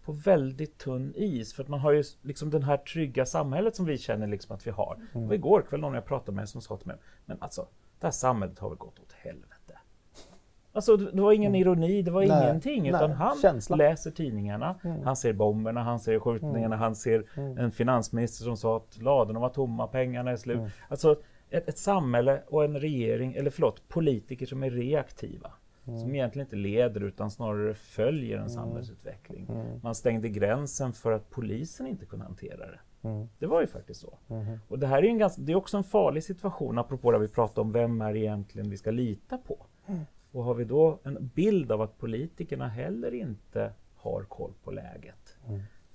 på 0.06 0.12
väldigt 0.12 0.78
tunn 0.78 1.12
is. 1.16 1.54
För 1.54 1.62
att 1.62 1.68
man 1.68 1.80
har 1.80 1.92
ju 1.92 2.04
liksom 2.22 2.50
det 2.50 2.64
här 2.64 2.76
trygga 2.76 3.26
samhället 3.26 3.76
som 3.76 3.86
vi 3.86 3.98
känner 3.98 4.26
liksom 4.26 4.56
att 4.56 4.66
vi 4.66 4.70
har. 4.70 4.98
Mm. 5.14 5.28
Och 5.28 5.34
igår 5.34 5.62
kväll 5.68 5.80
någon 5.80 5.94
jag 5.94 6.04
pratade 6.04 6.36
med 6.36 6.48
som 6.48 6.60
sa 6.60 6.76
till 6.76 6.86
mig, 6.86 6.96
men 7.24 7.36
alltså, 7.40 7.66
det 8.00 8.06
här 8.06 8.12
samhället 8.12 8.58
har 8.58 8.68
väl 8.68 8.78
gått 8.78 8.98
åt 8.98 9.12
helvete. 9.12 9.78
Alltså 10.72 10.96
det 10.96 11.22
var 11.22 11.32
ingen 11.32 11.50
mm. 11.50 11.60
ironi, 11.60 12.02
det 12.02 12.10
var 12.10 12.26
nej, 12.26 12.42
ingenting. 12.42 12.88
Utan 12.88 13.10
nej, 13.10 13.18
han 13.18 13.36
känsla. 13.36 13.76
läser 13.76 14.10
tidningarna, 14.10 14.74
mm. 14.84 15.02
han 15.04 15.16
ser 15.16 15.32
bomberna, 15.32 15.82
han 15.82 16.00
ser 16.00 16.18
skjutningarna, 16.18 16.74
mm. 16.74 16.78
han 16.78 16.96
ser 16.96 17.24
mm. 17.36 17.58
en 17.58 17.70
finansminister 17.70 18.44
som 18.44 18.56
sa 18.56 18.76
att 18.76 19.02
ladorna 19.02 19.40
var 19.40 19.48
tomma, 19.48 19.86
pengarna 19.86 20.30
är 20.30 20.36
slut. 20.36 20.58
Mm. 20.58 20.70
Alltså 20.88 21.16
ett, 21.50 21.68
ett 21.68 21.78
samhälle 21.78 22.42
och 22.46 22.64
en 22.64 22.80
regering, 22.80 23.34
eller 23.34 23.50
förlåt, 23.50 23.88
politiker 23.88 24.46
som 24.46 24.62
är 24.62 24.70
reaktiva. 24.70 25.52
Mm. 25.86 26.00
Som 26.00 26.14
egentligen 26.14 26.46
inte 26.46 26.56
leder 26.56 27.00
utan 27.00 27.30
snarare 27.30 27.74
följer 27.74 28.34
en 28.34 28.38
mm. 28.38 28.48
samhällsutveckling. 28.48 29.46
Mm. 29.48 29.80
Man 29.82 29.94
stängde 29.94 30.28
gränsen 30.28 30.92
för 30.92 31.12
att 31.12 31.30
polisen 31.30 31.86
inte 31.86 32.06
kunde 32.06 32.24
hantera 32.24 32.66
det. 32.66 33.08
Mm. 33.08 33.28
Det 33.38 33.46
var 33.46 33.60
ju 33.60 33.66
faktiskt 33.66 34.00
så. 34.00 34.18
Mm. 34.28 34.58
Och 34.68 34.78
det 34.78 34.86
här 34.86 35.04
är, 35.04 35.08
en 35.08 35.18
ganska, 35.18 35.42
det 35.42 35.52
är 35.52 35.56
också 35.56 35.76
en 35.76 35.84
farlig 35.84 36.24
situation, 36.24 36.78
apropå 36.78 37.12
det 37.12 37.18
vi 37.18 37.28
pratade 37.28 37.60
om, 37.60 37.72
vem 37.72 38.00
är 38.00 38.16
egentligen 38.16 38.70
vi 38.70 38.76
ska 38.76 38.90
lita 38.90 39.38
på? 39.38 39.66
Mm. 39.86 40.00
Och 40.32 40.44
har 40.44 40.54
vi 40.54 40.64
då 40.64 40.98
en 41.02 41.30
bild 41.34 41.72
av 41.72 41.82
att 41.82 41.98
politikerna 41.98 42.68
heller 42.68 43.14
inte 43.14 43.72
har 43.96 44.22
koll 44.22 44.52
på 44.64 44.70
läget, 44.70 45.36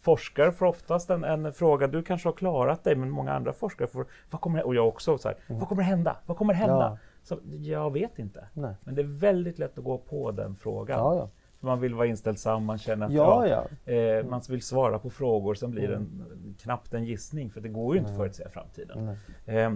forskare 0.01 0.51
får 0.51 0.65
oftast 0.65 1.09
en, 1.09 1.23
en, 1.23 1.53
fråga, 1.53 1.87
du 1.87 2.03
kanske 2.03 2.27
har 2.27 2.33
klarat 2.33 2.83
dig, 2.83 2.95
men 2.95 3.09
många 3.09 3.33
andra 3.33 3.53
forskare 3.53 3.87
får, 3.87 4.05
vad 4.29 4.41
kommer, 4.41 4.63
och 4.63 4.75
jag 4.75 4.87
också, 4.87 5.17
så 5.17 5.27
här, 5.27 5.37
mm. 5.47 5.59
vad 5.59 5.69
kommer 5.69 5.83
hända? 5.83 6.17
Vad 6.25 6.37
kommer 6.37 6.53
hända? 6.53 6.75
Ja. 6.75 6.97
Så, 7.23 7.39
jag 7.43 7.93
vet 7.93 8.19
inte. 8.19 8.47
Nej. 8.53 8.75
Men 8.83 8.95
det 8.95 9.01
är 9.01 9.19
väldigt 9.19 9.59
lätt 9.59 9.77
att 9.77 9.83
gå 9.83 9.97
på 9.97 10.31
den 10.31 10.55
frågan. 10.55 10.99
Ja, 10.99 11.15
ja. 11.15 11.29
Man 11.63 11.79
vill 11.79 11.93
vara 11.93 12.07
inställsam, 12.07 12.65
man 12.65 12.77
känner 12.77 13.05
att 13.05 13.13
ja, 13.13 13.47
ja. 13.47 13.93
Eh, 13.93 14.25
man 14.25 14.41
vill 14.49 14.61
svara 14.61 14.99
på 14.99 15.09
frågor, 15.09 15.55
sen 15.55 15.71
blir 15.71 15.87
det 15.87 15.95
mm. 15.95 16.55
knappt 16.59 16.93
en 16.93 17.05
gissning, 17.05 17.49
för 17.49 17.61
det 17.61 17.69
går 17.69 17.95
ju 17.95 17.99
inte 17.99 18.11
att 18.11 18.17
förutsäga 18.17 18.49
framtiden. 18.49 19.17
Eh, 19.45 19.73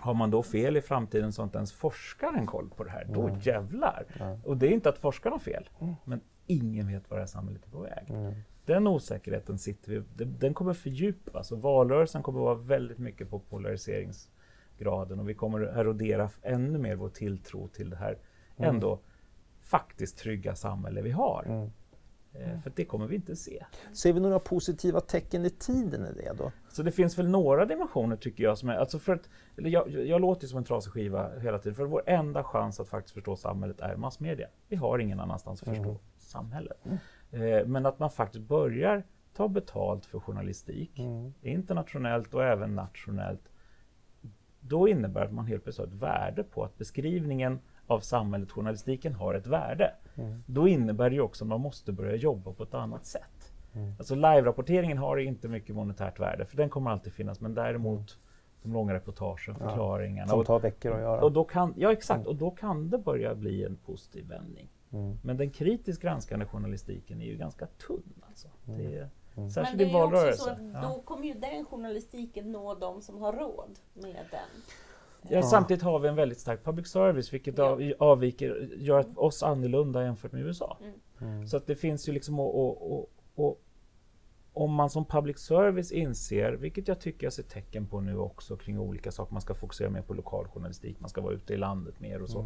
har 0.00 0.14
man 0.14 0.30
då 0.30 0.42
fel 0.42 0.76
i 0.76 0.82
framtiden 0.82 1.32
så 1.32 1.42
att 1.42 1.46
inte 1.46 1.58
ens 1.58 1.72
forskaren 1.72 2.46
koll 2.46 2.70
på 2.76 2.84
det 2.84 2.90
här, 2.90 3.06
då 3.14 3.28
Mm. 3.28 3.40
jävlar! 3.40 4.04
Och 4.44 4.56
det 4.56 4.66
är 4.66 4.70
inte 4.70 4.88
att 4.88 4.98
forskarna 4.98 5.34
har 5.34 5.40
fel, 5.40 5.68
Mm. 5.80 5.94
men 6.04 6.20
ingen 6.46 6.86
vet 6.86 7.10
var 7.10 7.16
det 7.16 7.22
här 7.22 7.26
samhället 7.26 7.66
är 7.66 7.70
på 7.70 7.80
väg. 7.80 8.04
Mm. 8.08 8.34
Den 8.64 8.86
osäkerheten 8.86 9.58
sitter 9.58 9.90
vi, 9.90 10.24
den, 10.24 10.54
kommer 10.54 10.74
fördjupas 10.74 11.52
och 11.52 11.62
valrörelsen 11.62 12.22
kommer 12.22 12.40
vara 12.40 12.54
väldigt 12.54 12.98
mycket 12.98 13.30
på 13.30 13.38
polariseringsgraden 14.78 15.20
och 15.20 15.28
vi 15.28 15.34
kommer 15.34 15.60
erodera 15.60 16.30
ännu 16.42 16.78
mer 16.78 16.96
vår 16.96 17.08
tilltro 17.08 17.68
till 17.68 17.90
det 17.90 17.96
här 17.96 18.18
Mm. 18.58 18.74
ändå 18.74 18.98
faktiskt 19.60 20.18
trygga 20.18 20.54
samhälle 20.54 21.02
vi 21.02 21.10
har. 21.10 21.44
Mm. 21.46 21.70
Eh, 22.34 22.60
För 22.60 22.72
det 22.76 22.84
kommer 22.84 23.06
vi 23.06 23.16
inte 23.16 23.36
se. 23.36 23.64
Ser 23.92 24.12
vi 24.12 24.20
några 24.20 24.38
positiva 24.38 25.00
tecken 25.00 25.44
i 25.44 25.50
tiden 25.50 26.06
i 26.06 26.12
det 26.12 26.32
då? 26.38 26.52
Så 26.68 26.82
det 26.82 26.92
finns 26.92 27.18
väl 27.18 27.28
några 27.28 27.64
dimensioner 27.66 28.16
tycker 28.16 28.44
jag 28.44 28.58
som 28.58 28.68
är, 28.68 28.74
alltså 28.76 28.98
för 28.98 29.12
att, 29.14 29.28
eller 29.56 29.70
jag, 29.70 29.90
jag 29.90 30.20
låter 30.20 30.46
som 30.46 30.58
en 30.58 30.64
trasig 30.64 30.92
skiva 30.92 31.38
hela 31.38 31.58
tiden, 31.58 31.74
för 31.74 31.84
vår 31.84 32.02
enda 32.06 32.44
chans 32.44 32.80
att 32.80 32.88
faktiskt 32.88 33.14
förstå 33.14 33.36
samhället 33.36 33.80
är 33.80 33.96
massmedia. 33.96 34.48
Vi 34.68 34.76
har 34.76 34.98
ingen 34.98 35.20
annanstans 35.20 35.62
att 35.62 35.68
förstå 35.68 35.82
Mm. 35.90 35.98
samhället. 36.18 36.78
Eh, 37.30 37.66
men 37.66 37.86
att 37.86 37.98
man 37.98 38.10
faktiskt 38.10 38.44
börjar 38.44 39.02
ta 39.34 39.48
betalt 39.48 40.06
för 40.06 40.20
journalistik, 40.20 40.98
Mm. 40.98 41.32
internationellt 41.42 42.34
och 42.34 42.44
även 42.44 42.74
nationellt, 42.74 43.42
då 44.62 44.88
innebär 44.88 45.20
det 45.20 45.26
att 45.26 45.32
man 45.32 45.46
helt 45.46 45.62
plötsligt 45.64 45.88
har 45.88 45.96
ett 45.96 46.02
värde 46.02 46.42
på 46.42 46.64
att 46.64 46.78
beskrivningen 46.78 47.58
av 47.86 48.00
samhället, 48.00 48.50
journalistiken, 48.50 49.14
har 49.14 49.34
ett 49.34 49.46
värde. 49.46 49.94
Mm. 50.14 50.42
Då 50.46 50.68
innebär 50.68 51.10
det 51.10 51.16
ju 51.16 51.22
också 51.22 51.44
att 51.44 51.48
man 51.48 51.60
måste 51.60 51.92
börja 51.92 52.16
jobba 52.16 52.52
på 52.52 52.62
ett 52.62 52.74
annat 52.74 53.06
sätt. 53.06 53.52
Mm. 53.74 53.92
Alltså 53.98 54.14
live-rapporteringen 54.14 54.98
har 54.98 55.16
inte 55.16 55.48
mycket 55.48 55.74
monetärt 55.74 56.20
värde, 56.20 56.44
för 56.44 56.56
den 56.56 56.70
kommer 56.70 56.90
alltid 56.90 57.12
finnas, 57.12 57.40
men 57.40 57.54
däremot 57.54 58.18
de 58.62 58.72
långa 58.72 58.94
reportagen, 58.94 59.56
Ja, 59.60 59.68
förklaringarna. 59.68 60.28
Som 60.28 60.40
och, 60.40 60.46
tar 60.46 60.60
veckor 60.60 60.92
att 60.92 61.00
göra. 61.00 61.20
och 61.24 61.32
då 61.32 61.44
kan, 61.44 61.74
ja 61.76 61.92
exakt, 61.92 62.18
Mm. 62.18 62.28
och 62.28 62.36
då 62.36 62.50
kan 62.50 62.90
det 62.90 62.98
börja 62.98 63.34
bli 63.34 63.64
en 63.64 63.76
positiv 63.76 64.28
vändning. 64.28 64.68
Mm. 64.92 65.18
Men 65.22 65.36
den 65.36 65.50
kritiskt 65.50 66.02
granskande 66.02 66.46
journalistiken 66.46 67.20
är 67.20 67.26
ju 67.26 67.36
ganska 67.36 67.66
tunn. 67.66 68.12
Alltså. 68.28 68.48
Det 68.64 68.96
är, 68.96 69.08
Mm. 69.34 69.44
Men 69.44 69.50
Särskilt 69.50 69.78
det 69.78 69.84
i 69.84 69.88
är 69.88 69.90
ju 69.90 69.96
också 69.96 70.10
så 70.10 70.16
valrörelse. 70.16 70.50
att 70.52 70.82
Ja. 70.82 70.88
då 70.88 71.02
kommer 71.02 71.24
ju 71.26 71.34
den 71.34 71.64
journalistiken 71.64 72.52
nå 72.52 72.74
de 72.74 73.02
som 73.02 73.18
har 73.18 73.32
råd 73.32 73.78
med 73.94 74.26
den. 74.30 74.62
Ja, 75.28 75.42
samtidigt 75.42 75.82
har 75.82 75.98
vi 75.98 76.08
en 76.08 76.14
väldigt 76.16 76.38
stark 76.40 76.64
public 76.64 76.88
service, 76.88 77.32
vilket 77.32 77.58
Ja. 77.58 77.64
av, 77.64 77.92
avviker, 77.98 78.70
gör 78.76 79.04
oss 79.16 79.42
annorlunda 79.42 80.02
jämfört 80.04 80.32
med 80.32 80.42
USA. 80.42 80.78
Mm. 81.20 81.46
Så 81.46 81.56
att 81.56 81.66
det 81.66 81.76
finns 81.76 82.08
ju 82.08 82.12
liksom, 82.12 82.40
och, 82.40 82.56
och, 82.66 82.98
och, 82.98 83.10
och 83.34 83.60
om 84.52 84.74
man 84.74 84.90
som 84.90 85.04
public 85.04 85.38
service 85.38 85.92
inser, 85.92 86.52
vilket 86.52 86.88
jag 86.88 87.00
tycker 87.00 87.26
jag 87.26 87.32
ser 87.32 87.42
tecken 87.42 87.86
på 87.86 88.00
nu 88.00 88.18
också 88.18 88.56
kring 88.56 88.78
olika 88.78 89.12
saker, 89.12 89.32
man 89.32 89.42
ska 89.42 89.54
fokusera 89.54 89.90
mer 89.90 90.02
på 90.02 90.14
lokal 90.14 90.48
journalistik, 90.48 91.00
man 91.00 91.10
ska 91.10 91.20
vara 91.20 91.34
ute 91.34 91.54
i 91.54 91.56
landet 91.56 92.00
mer 92.00 92.22
och 92.22 92.28
så. 92.30 92.40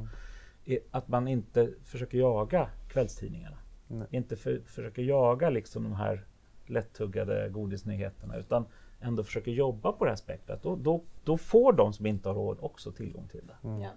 Mm. 0.66 0.82
Att 0.91 1.09
man 1.09 1.28
inte 1.28 1.70
försöker 1.82 2.18
jaga 2.18 2.70
kvällstidningarna. 2.89 3.57
Nej. 3.89 4.07
Inte 4.11 4.37
för, 4.37 4.61
försöker 4.66 5.03
jaga 5.03 5.51
liksom 5.51 5.82
de 5.82 5.93
här 5.93 6.26
lättuggade 6.70 7.48
godisnyheterna, 7.48 8.36
utan 8.36 8.66
ändå 9.00 9.24
försöker 9.24 9.50
jobba 9.50 9.92
på 9.92 10.04
det 10.04 10.10
här 10.10 10.16
spektrat. 10.16 10.62
Då, 10.62 10.76
då, 10.76 11.02
då 11.24 11.36
får 11.36 11.72
de 11.72 11.92
som 11.92 12.06
inte 12.06 12.28
har 12.28 12.34
råd 12.34 12.58
också 12.60 12.92
tillgång 12.92 13.28
till 13.28 13.46
det. 13.46 13.68
Mm. 13.68 13.82
Ja. 13.82 13.90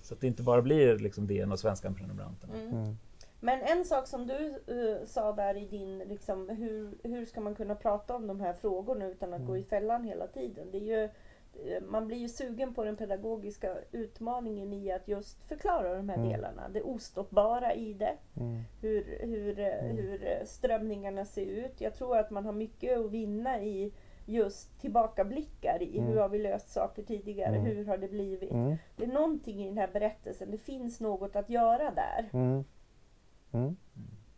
Så 0.00 0.14
att 0.14 0.20
det 0.20 0.26
inte 0.26 0.42
bara 0.42 0.62
blir 0.62 0.98
liksom 0.98 1.26
DN 1.26 1.52
och 1.52 1.58
svenska 1.58 1.92
prenumeranterna. 1.92 2.54
Mm. 2.54 2.74
Mm. 2.74 2.96
Men 3.40 3.62
en 3.62 3.84
sak 3.84 4.06
som 4.06 4.26
du 4.26 4.54
eh, 4.66 5.06
sa 5.06 5.32
där 5.32 5.56
i 5.56 5.66
din, 5.66 5.98
liksom, 5.98 6.48
hur, 6.48 7.08
hur 7.08 7.24
ska 7.24 7.40
man 7.40 7.54
kunna 7.54 7.74
prata 7.74 8.14
om 8.14 8.26
de 8.26 8.40
här 8.40 8.52
frågorna 8.52 9.06
utan 9.06 9.34
att 9.34 9.46
gå 9.46 9.56
i 9.56 9.64
fällan 9.64 10.04
hela 10.04 10.26
tiden? 10.26 10.70
Det 10.70 10.78
är 10.78 11.00
ju, 11.00 11.08
man 11.88 12.06
blir 12.06 12.16
ju 12.16 12.28
sugen 12.28 12.74
på 12.74 12.84
den 12.84 12.96
pedagogiska 12.96 13.76
utmaningen 13.92 14.72
i 14.72 14.90
att 14.92 15.08
just 15.08 15.42
förklara 15.48 15.94
de 15.96 16.08
här 16.08 16.16
Mm. 16.16 16.28
delarna. 16.28 16.68
Det 16.68 16.82
ostoppbara 16.82 17.74
i 17.74 17.92
det. 17.94 18.14
Mm. 18.36 18.60
hur, 18.80 19.18
hur, 19.20 19.58
Mm. 19.58 19.96
hur 19.96 20.44
strömningarna 20.44 21.24
ser 21.24 21.46
ut. 21.46 21.80
Jag 21.80 21.94
tror 21.94 22.18
att 22.18 22.30
man 22.30 22.44
har 22.44 22.52
mycket 22.52 22.98
att 22.98 23.10
vinna 23.10 23.62
i 23.62 23.92
just 24.26 24.80
tillbakablickar 24.80 25.82
i 25.82 25.98
Mm. 25.98 26.10
hur 26.10 26.16
har 26.16 26.28
vi 26.28 26.38
löst 26.38 26.68
saker 26.72 27.02
tidigare, 27.02 27.56
Mm. 27.56 27.66
hur 27.66 27.84
har 27.84 27.96
det 27.98 28.08
blivit. 28.08 28.50
Mm. 28.52 28.76
Det 28.96 29.04
är 29.04 29.08
någonting 29.08 29.62
i 29.64 29.66
den 29.68 29.78
här 29.78 29.90
berättelsen, 29.92 30.50
det 30.50 30.58
finns 30.58 31.00
något 31.00 31.36
att 31.36 31.50
göra 31.50 31.90
där. 31.90 32.28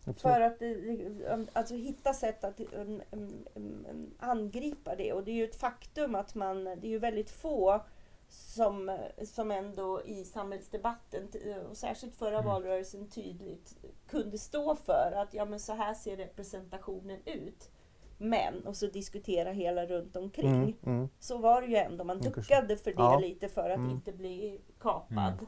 Mm. 0.09 0.15
Mm. 0.15 0.17
Absolut. 0.17 0.35
För 0.35 0.41
att 0.41 0.59
det- 0.59 1.47
alltså, 1.59 1.75
hitta 1.75 2.13
sätt 2.15 2.45
att 2.45 2.61
um, 2.61 3.03
um, 3.11 3.45
um, 3.55 4.15
angripa 4.19 4.95
det. 4.97 5.13
Och 5.13 5.25
det 5.25 5.31
är 5.31 5.35
ju 5.35 5.45
ett 5.45 5.57
faktum 5.61 6.15
att 6.15 6.35
man, 6.35 6.65
det 6.65 6.87
är 6.87 6.91
ju 6.91 6.99
väldigt 6.99 7.31
få 7.31 7.81
som, 8.31 8.99
som 9.25 9.51
ändå 9.51 10.03
i 10.05 10.25
samhällsdebatten, 10.25 11.29
och 11.71 11.77
särskilt 11.77 12.15
förra 12.15 12.35
Mm. 12.39 12.47
valrörelsen 12.47 13.09
tydligt, 13.11 13.77
kunde 14.09 14.39
stå 14.39 14.77
för 14.77 15.13
att 15.17 15.35
ja 15.35 15.45
men 15.45 15.61
så 15.61 15.73
här 15.73 15.95
ser 15.95 16.17
representationen 16.17 17.19
ut. 17.25 17.71
Men, 18.21 18.67
och 18.67 18.77
så 18.77 18.87
diskutera 18.87 19.51
hela 19.53 19.87
runt 19.87 20.17
omkring. 20.17 20.55
Mm. 20.55 20.75
Mm. 20.87 21.09
Så 21.19 21.39
var 21.39 21.61
det 21.63 21.67
ju 21.67 21.77
ändå, 21.77 22.05
man 22.05 22.21
Mm, 22.21 22.33
duckade 22.33 22.77
för 22.77 22.91
det 22.91 22.97
Ja. 23.03 23.19
lite 23.19 23.49
för 23.49 23.71
att 23.71 23.77
Mm. 23.77 23.91
inte 23.91 24.13
bli 24.13 24.61
kapad. 24.81 25.47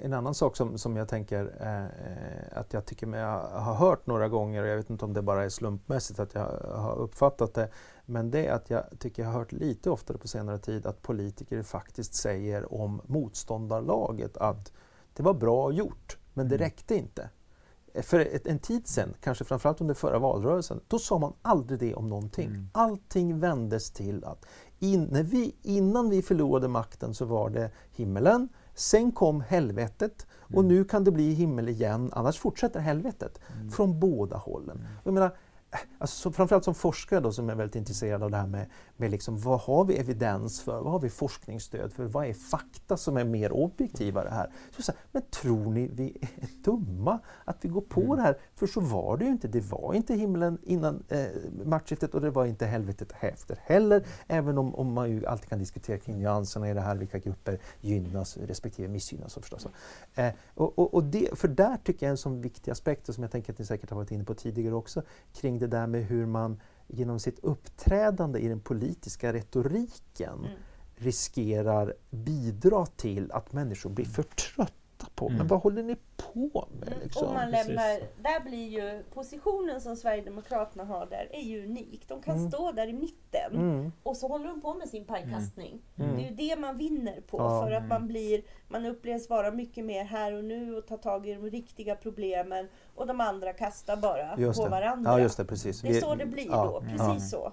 En 0.00 0.12
annan 0.12 0.34
sak 0.34 0.56
som, 0.56 0.78
som 0.78 0.96
jag 0.96 1.08
tänker 1.08 1.56
eh, 1.60 2.58
att 2.58 2.72
jag 2.72 2.84
tycker 2.84 3.06
mig 3.06 3.22
ha 3.24 3.74
hört 3.74 4.06
några 4.06 4.28
gånger 4.28 4.62
och 4.62 4.68
jag 4.68 4.76
vet 4.76 4.90
inte 4.90 5.04
om 5.04 5.12
det 5.12 5.22
bara 5.22 5.44
är 5.44 5.48
slumpmässigt 5.48 6.18
att 6.18 6.34
jag 6.34 6.42
har 6.74 6.96
uppfattat 6.96 7.54
det. 7.54 7.68
Men 8.06 8.30
det 8.30 8.46
är 8.46 8.52
att 8.52 8.70
jag 8.70 8.84
tycker 8.98 9.22
jag 9.22 9.30
har 9.30 9.38
hört 9.38 9.52
lite 9.52 9.90
oftare 9.90 10.18
på 10.18 10.28
senare 10.28 10.58
tid 10.58 10.86
att 10.86 11.02
politiker 11.02 11.62
faktiskt 11.62 12.14
säger 12.14 12.74
om 12.74 13.00
motståndarlaget 13.06 14.36
att 14.36 14.72
det 15.14 15.22
var 15.22 15.34
bra 15.34 15.72
gjort 15.72 16.18
men 16.34 16.48
det 16.48 16.54
Mm. 16.54 16.64
räckte 16.64 16.94
inte. 16.94 17.30
För 18.02 18.20
ett, 18.20 18.46
en 18.46 18.58
tid 18.58 18.86
sedan, 18.86 19.14
kanske 19.20 19.44
framförallt 19.44 19.80
under 19.80 19.94
förra 19.94 20.18
valrörelsen, 20.18 20.80
då 20.88 20.98
sa 20.98 21.18
man 21.18 21.32
aldrig 21.42 21.80
det 21.80 21.94
om 21.94 22.08
någonting. 22.08 22.46
Mm. 22.46 22.68
Allting 22.72 23.40
vändes 23.40 23.90
till 23.90 24.24
att 24.24 24.46
in, 24.78 25.04
när 25.04 25.22
vi, 25.22 25.54
innan 25.62 26.10
vi 26.10 26.22
förlorade 26.22 26.68
makten 26.68 27.14
så 27.14 27.24
var 27.24 27.50
det 27.50 27.70
himmelen, 27.90 28.48
sen 28.74 29.12
kom 29.12 29.40
helvetet 29.40 30.26
och 30.40 30.50
Mm. 30.62 30.68
nu 30.68 30.84
kan 30.84 31.04
det 31.04 31.10
bli 31.10 31.32
himmel 31.34 31.68
igen, 31.68 32.10
annars 32.12 32.38
fortsätter 32.38 32.80
helvetet. 32.80 33.40
Mm. 33.54 33.70
Från 33.70 34.00
båda 34.00 34.36
hållen. 34.36 34.76
Mm. 34.76 34.90
Jag 35.04 35.14
menar, 35.14 35.36
alltså, 35.98 36.16
så, 36.16 36.32
framförallt 36.32 36.64
som 36.64 36.74
forskare 36.74 37.20
då, 37.20 37.32
som 37.32 37.50
är 37.50 37.54
väldigt 37.54 37.76
intresserad 37.76 38.22
av 38.22 38.30
det 38.30 38.36
här 38.36 38.46
med, 38.46 38.66
med 38.96 39.10
liksom, 39.10 39.38
vad 39.38 39.60
har 39.60 39.84
vi 39.84 39.96
evidens 39.96 40.60
för, 40.60 40.80
vad 40.80 40.92
har 40.92 41.00
vi 41.00 41.10
forskningsstöd 41.10 41.92
för, 41.92 42.04
vad 42.04 42.26
är 42.26 42.32
fakta 42.32 42.96
som 42.96 43.16
är 43.16 43.24
mer 43.24 43.52
objektiva 43.52 44.24
det 44.24 44.30
här? 44.30 44.46
Så 44.46 44.76
jag 44.76 44.84
säger, 44.84 45.00
men 45.12 45.22
tror 45.22 45.70
ni 45.70 45.86
vi 45.86 46.16
är 46.20 46.48
dumma 46.64 47.18
att 47.44 47.56
vi 47.60 47.68
går 47.68 47.80
på 47.80 48.00
Mm. 48.00 48.16
det 48.16 48.22
här? 48.22 48.38
För 48.54 48.66
så 48.66 48.80
var 48.80 49.16
det 49.16 49.24
ju 49.24 49.30
inte. 49.30 49.48
Det 49.48 49.60
var 49.60 49.94
inte 49.94 50.14
himlen 50.14 50.58
innan 50.62 51.02
eh, 51.08 51.26
maktskiftet 51.64 52.14
och 52.14 52.20
det 52.20 52.30
var 52.30 52.46
inte 52.46 52.66
helvetet 52.66 53.12
efter 53.20 53.58
heller. 53.62 54.06
Även 54.26 54.58
om, 54.58 54.74
om 54.74 54.92
man 54.92 55.10
ju 55.10 55.26
alltid 55.26 55.48
kan 55.48 55.58
diskutera 55.58 55.98
kring 55.98 56.18
nyanserna 56.18 56.70
i 56.70 56.74
det 56.74 56.80
här, 56.80 56.96
vilka 56.96 57.18
grupper 57.18 57.58
gynnas 57.80 58.36
respektive 58.36 58.88
missgynnas. 58.88 59.34
Förstås. 59.34 59.66
Eh, 60.14 60.32
och, 60.54 60.78
och, 60.78 60.94
och 60.94 61.04
det, 61.04 61.38
för 61.38 61.48
där 61.48 61.76
tycker 61.84 62.06
jag 62.06 62.10
en 62.10 62.16
sån 62.16 62.40
viktig 62.40 62.70
aspekt, 62.70 63.08
och 63.08 63.14
som 63.14 63.24
jag 63.24 63.30
tänker 63.30 63.52
att 63.52 63.58
ni 63.58 63.64
säkert 63.64 63.90
har 63.90 63.96
varit 63.96 64.10
inne 64.10 64.24
på 64.24 64.34
tidigare 64.34 64.74
också, 64.74 65.02
kring 65.32 65.58
det 65.66 65.76
där 65.76 65.86
med 65.86 66.04
hur 66.04 66.26
man 66.26 66.60
genom 66.86 67.18
sitt 67.18 67.38
uppträdande 67.38 68.38
i 68.38 68.48
den 68.48 68.60
politiska 68.60 69.32
retoriken 69.32 70.38
Mm. 70.38 70.50
riskerar 70.96 71.94
bidra 72.10 72.86
till 72.86 73.32
att 73.32 73.52
människor 73.52 73.90
blir 73.90 74.04
för 74.04 74.22
trötta 75.04 75.10
på, 75.14 75.26
Mm. 75.26 75.38
men 75.38 75.46
vad 75.46 75.60
håller 75.60 75.82
ni 75.82 75.96
på 76.16 76.68
med? 76.80 76.88
Mm, 76.88 77.00
Liksom? 77.02 77.26
och 77.28 77.34
man 77.34 77.50
Precis. 77.50 77.66
lämnar, 77.68 78.00
där 78.22 78.44
blir 78.44 78.68
ju 78.68 79.02
positionen 79.14 79.80
som 79.80 79.96
Sverigedemokraterna 79.96 80.84
har 80.84 81.06
där 81.06 81.28
är 81.32 81.42
ju 81.42 81.64
unik. 81.64 82.08
De 82.08 82.22
kan 82.22 82.36
Mm. 82.38 82.50
stå 82.50 82.72
där 82.72 82.86
i 82.86 82.92
mitten 82.92 83.52
Mm, 83.54 83.92
och 84.02 84.16
så 84.16 84.28
håller 84.28 84.46
de 84.46 84.60
på 84.60 84.74
med 84.74 84.88
sin 84.88 85.04
pajkastning. 85.04 85.82
Mm. 85.96 86.16
Det 86.16 86.22
är 86.22 86.28
ju 86.30 86.34
det 86.34 86.60
man 86.60 86.76
vinner 86.78 87.20
på 87.20 87.38
Ja. 87.38 87.62
för 87.66 87.72
att 87.72 87.78
Mm. 87.78 87.88
man 87.88 88.06
blir, 88.08 88.42
man 88.68 88.86
upplevs 88.86 89.30
vara 89.30 89.50
mycket 89.50 89.84
mer 89.84 90.04
här 90.04 90.32
och 90.32 90.44
nu 90.44 90.76
och 90.76 90.86
ta 90.86 90.96
tag 90.96 91.28
i 91.28 91.34
de 91.34 91.50
riktiga 91.50 91.96
problemen 91.96 92.68
och 92.94 93.06
de 93.06 93.20
andra 93.20 93.52
kastar 93.52 93.96
bara 93.96 94.34
just 94.38 94.58
på 94.58 94.64
det. 94.64 94.70
varandra. 94.70 95.10
Ja, 95.10 95.20
just 95.20 95.36
det, 95.36 95.44
precis. 95.44 95.80
Det 95.80 95.88
är 95.96 96.00
så 96.00 96.14
det 96.14 96.26
blir 96.26 96.46
ja, 96.46 96.64
då, 96.64 96.84
ja. 96.98 97.06
precis 97.06 97.30
så. 97.30 97.52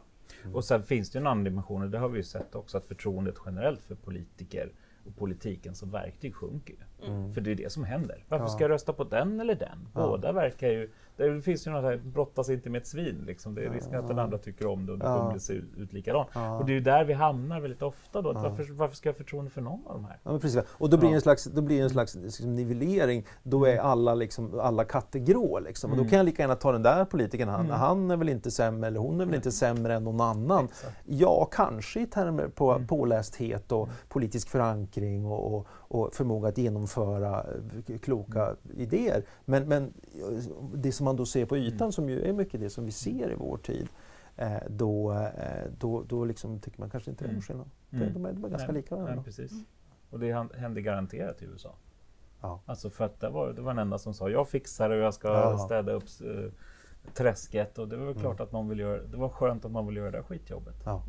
Och 0.54 0.64
sen 0.66 0.84
finns 0.84 1.12
det 1.12 1.18
ju 1.18 1.22
en 1.22 1.28
annan 1.28 1.44
dimension, 1.44 1.82
och 1.82 1.90
det 1.90 1.98
har 1.98 2.10
vi 2.10 2.18
ju 2.18 2.24
sett 2.24 2.56
också, 2.56 2.78
att 2.78 2.86
förtroendet 2.86 3.36
generellt 3.46 3.84
för 3.84 3.96
politiker 3.96 4.74
och 5.06 5.16
politiken 5.18 5.76
som 5.76 5.92
verktyg 5.92 6.36
sjunker 6.36 6.74
ju. 6.74 6.80
Mm. 7.08 7.34
För 7.34 7.42
det 7.42 7.52
är 7.52 7.56
det 7.56 7.72
som 7.72 7.84
händer. 7.84 8.24
Varför 8.30 8.46
Ja. 8.46 8.50
ska 8.50 8.64
jag 8.64 8.72
rösta 8.72 8.94
på 8.94 9.04
den 9.04 9.40
eller 9.40 9.56
den? 9.56 9.88
Ja. 9.96 10.08
Båda 10.08 10.32
verkar 10.32 10.68
ju... 10.68 10.90
Det 11.18 11.42
finns 11.42 11.68
ju 11.68 11.72
något 11.72 11.84
här, 11.84 11.98
brottas 11.98 12.50
inte 12.50 12.70
med 12.70 12.82
ett 12.82 12.88
svin. 12.88 13.24
Liksom. 13.28 13.56
Det 13.56 13.66
är 13.66 13.70
risken 13.70 13.96
att 14.00 14.08
den 14.08 14.20
andra 14.20 14.38
tycker 14.38 14.68
om 14.68 14.86
det 14.86 14.92
och 14.92 14.98
det 15.00 15.06
Ja. 15.06 15.18
kommer 15.18 15.36
att 15.36 15.42
se 15.42 15.54
ut 15.54 15.94
likadant. 15.94 16.30
Ja. 16.34 16.58
Och 16.60 16.66
det 16.66 16.72
är 16.72 16.74
ju 16.74 16.80
där 16.80 17.04
vi 17.06 17.14
hamnar 17.14 17.60
väldigt 17.60 17.82
ofta 17.82 18.22
då. 18.22 18.30
Ja. 18.34 18.42
varför, 18.42 18.74
varför 18.74 18.96
ska 18.96 19.10
jag 19.10 19.14
ha 19.14 19.18
förtroende 19.18 19.52
för 19.52 19.62
någon 19.62 19.88
av 19.88 19.94
de 19.94 20.06
här? 20.06 20.20
Ja, 20.24 20.32
men 20.32 20.40
precis. 20.40 20.62
Och 20.72 20.90
då 20.90 20.98
blir 20.98 21.10
det 21.10 21.14
Ja. 21.14 21.16
en 21.16 21.22
slags, 21.22 21.44
då 21.44 21.62
blir 21.62 21.82
en 21.84 21.90
slags 21.90 22.16
liksom, 22.16 22.56
nivellering. 22.56 23.26
Då 23.44 23.66
är 23.66 23.78
alla, 23.78 24.16
liksom, 24.16 24.60
alla 24.60 24.84
katter 24.84 25.20
grå. 25.20 25.60
Liksom. 25.60 25.92
Och 25.92 25.98
då 25.98 26.02
Mm. 26.02 26.10
kan 26.10 26.18
jag 26.18 26.26
lika 26.26 26.44
gärna 26.44 26.56
ta 26.56 26.72
den 26.72 26.84
där 26.84 27.06
politikern. 27.06 27.50
Han, 27.50 27.66
Mm. 27.66 27.72
han 27.80 28.12
är 28.12 28.18
väl 28.18 28.30
inte 28.30 28.52
sämre, 28.52 28.88
eller 28.88 29.00
hon 29.00 29.22
är 29.22 29.26
väl 29.26 29.36
inte 29.36 29.52
sämre 29.52 29.96
än 29.96 30.04
någon 30.04 30.22
annan. 30.22 30.66
Exakt. 30.66 30.98
Ja, 31.06 31.46
kanske 31.52 32.00
i 32.02 32.06
termer 32.06 32.48
på 32.48 32.72
Mm. 32.72 32.88
pålästhet 32.88 33.72
och 33.72 33.90
politisk 34.10 34.50
förankring 34.50 35.26
och, 35.26 35.56
och, 35.56 35.68
och 35.94 36.14
förmåga 36.14 36.50
att 36.50 36.58
genomföra 36.58 37.46
kloka 38.02 38.46
Mm. 38.46 38.58
idéer. 38.78 39.24
Men, 39.46 39.68
men 39.68 39.94
det 40.74 40.92
som 40.92 41.06
man 41.06 41.16
då 41.16 41.26
ser 41.26 41.46
på 41.46 41.58
ytan, 41.58 41.78
Mm. 41.82 41.92
som 41.92 42.10
ju 42.10 42.22
är 42.22 42.34
mycket 42.34 42.60
det 42.60 42.70
som 42.70 42.86
vi 42.86 42.92
ser 42.92 43.32
i 43.32 43.36
vår 43.36 43.58
tid, 43.58 43.88
eh, 44.38 44.58
då, 44.70 45.12
eh, 45.14 45.64
då, 45.80 46.04
då 46.08 46.26
liksom 46.26 46.60
tycker 46.60 46.80
man 46.80 46.90
kanske 46.90 47.10
inte 47.12 47.24
det 47.24 47.28
är 47.28 47.34
någon 47.34 47.34
Mm. 47.34 47.42
skillnad. 47.42 47.70
Mm. 47.92 48.08
Det, 48.08 48.14
de, 48.14 48.26
är, 48.26 48.34
de 48.34 48.46
är 48.46 48.50
ganska 48.50 48.72
Nej, 48.72 48.82
lika 48.82 48.96
varandra. 48.96 49.16
Nej, 49.16 49.24
precis. 49.24 49.52
Och 50.10 50.20
det 50.20 50.48
hände 50.58 50.82
garanterat 50.82 51.42
i 51.42 51.46
USA. 51.46 51.76
Ja. 52.42 52.60
Alltså 52.66 52.90
för 52.90 53.06
att 53.06 53.20
det 53.20 53.30
var, 53.30 53.54
det 53.54 53.62
var 53.62 53.72
den 53.74 53.80
enda 53.80 53.98
som 53.98 54.14
sa 54.14 54.30
jag 54.30 54.48
fixar 54.50 54.90
det 54.90 54.96
och 54.96 55.02
jag 55.02 55.14
ska 55.14 55.28
Ja. 55.28 55.58
städa 55.58 55.92
upp 55.92 56.04
eh, 56.22 56.52
träsket. 57.14 57.78
Och 57.78 57.88
det 57.88 57.98
var 57.98 58.06
väl 58.06 58.12
Mm. 58.12 58.22
klart 58.22 58.40
att 58.40 58.52
någon 58.52 58.70
vill 58.70 58.80
göra 58.80 59.02
det. 59.04 59.18
var 59.18 59.30
skönt 59.30 59.66
att 59.66 59.72
någon 59.72 59.88
vill 59.88 59.96
göra 59.98 60.12
det 60.12 60.18
där 60.18 60.24
skitjobbet. 60.24 60.76
Ja. 60.86 61.04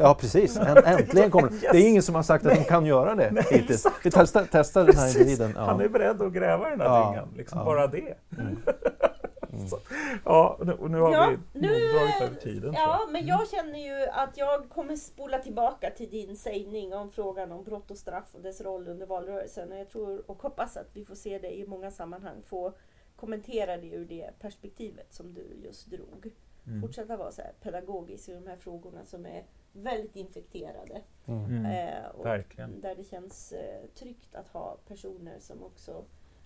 Ja 0.00 0.14
precis, 0.20 0.56
Än- 0.60 0.84
äntligen 0.84 1.30
kommer 1.30 1.48
det. 1.50 1.56
Det 1.72 1.78
är 1.78 1.88
ingen 1.88 2.02
som 2.02 2.14
har 2.14 2.22
sagt 2.22 2.46
att 2.46 2.54
de 2.54 2.64
kan 2.64 2.86
göra 2.86 3.14
det 3.14 3.44
hittills. 3.50 3.86
Vi 4.04 4.10
testar, 4.10 4.46
testar 4.52 4.84
den 4.84 4.96
här 4.96 5.08
individen. 5.20 5.56
Han 5.56 5.80
är 5.80 5.84
Ja. 5.84 5.88
beredd 5.90 6.22
att 6.22 6.32
gräva 6.32 6.68
den 6.70 6.78
där 6.78 6.84
Ja. 6.86 7.06
dyngan. 7.10 7.28
Liksom 7.36 7.58
Ja. 7.58 7.64
bara 7.64 7.86
det. 7.86 8.14
Mm. 8.38 8.56
Så, 9.70 9.78
ja, 10.24 10.56
och 10.60 10.66
nu, 10.66 10.76
nu 10.88 10.98
har 11.00 11.12
Ja, 11.12 11.30
vi 11.52 11.60
nu- 11.60 11.68
dragit 11.68 12.20
över 12.22 12.34
tiden. 12.40 12.72
så. 12.72 12.78
Ja, 12.80 13.00
men 13.10 13.26
jag 13.26 13.48
känner 13.48 13.78
ju 13.78 14.06
att 14.08 14.36
jag 14.36 14.68
kommer 14.68 14.96
spola 14.96 15.38
tillbaka 15.38 15.90
till 15.90 16.10
din 16.10 16.36
sägning 16.36 16.94
om 16.94 17.10
frågan 17.10 17.52
om 17.52 17.64
brott 17.64 17.90
och 17.90 17.96
straff 17.98 18.24
och 18.34 18.40
dess 18.42 18.60
roll 18.60 18.88
under 18.88 19.06
valrörelsen. 19.06 19.72
Och 19.72 19.78
jag 19.78 19.88
tror 19.90 20.30
och 20.30 20.42
hoppas 20.42 20.76
att 20.76 20.88
vi 20.92 21.04
får 21.04 21.14
se 21.14 21.38
det 21.38 21.58
i 21.58 21.66
många 21.66 21.90
sammanhang. 21.90 22.42
Få 22.46 22.72
kommentera 23.16 23.76
det 23.76 23.86
ur 23.88 24.04
det 24.04 24.30
perspektivet 24.40 25.06
som 25.14 25.34
du 25.34 25.46
just 25.64 25.86
drog. 25.90 26.30
Mm. 26.66 26.80
Fortsätta 26.80 27.16
vara 27.16 27.32
så 27.32 27.42
här 27.42 27.52
pedagogisk 27.62 28.28
i 28.28 28.32
de 28.34 28.46
här 28.46 28.56
frågorna 28.56 29.04
som 29.04 29.26
är 29.26 29.44
väldigt 29.72 30.16
infekterade. 30.16 31.02
Mm. 31.26 31.44
Mm. 31.44 31.66
Eh, 31.66 32.06
och 32.10 32.26
Verkligen. 32.26 32.80
där 32.80 32.94
det 32.94 33.04
känns 33.04 33.52
eh, 33.52 33.86
tryggt 33.94 34.34
att 34.34 34.48
ha 34.48 34.76
personer 34.88 35.38
som 35.38 35.62
också 35.62 36.04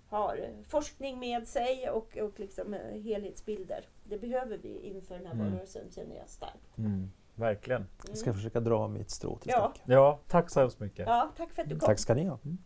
har 0.09 0.49
forskning 0.65 1.19
med 1.19 1.49
sig 1.49 1.91
och, 1.91 2.19
och 2.19 2.41
liksom, 2.41 2.75
eh, 2.75 3.01
helhetsbilder. 3.03 3.85
Det 4.05 4.19
behöver 4.19 4.59
vi 4.59 4.79
inför 4.81 5.15
den 5.15 5.27
här 5.27 5.33
Mm. 5.35 5.47
valrörelsen 5.47 5.91
känner 5.91 6.17
jag 6.17 6.29
starkt. 6.29 6.79
Mm. 6.79 7.11
Verkligen. 7.35 7.81
Mm. 7.83 7.93
Jag 8.09 8.19
ska 8.19 8.33
försöka 8.35 8.61
dra 8.61 8.89
mitt 8.89 9.11
strå 9.11 9.39
till 9.39 9.51
Ja. 9.51 9.59
stacken. 9.75 9.93
Ja, 9.95 10.21
tack 10.29 10.51
så 10.51 10.61
hemskt 10.61 10.81
mycket. 10.81 11.07
Ja, 11.07 11.31
tack 11.37 11.53
för 11.53 11.63
att 11.63 11.69
du 11.69 11.79
kom. 11.79 11.87
Tack 11.87 11.99
ska 11.99 12.15
ni 12.15 12.25
ha. 12.25 12.39
Mm. 12.45 12.59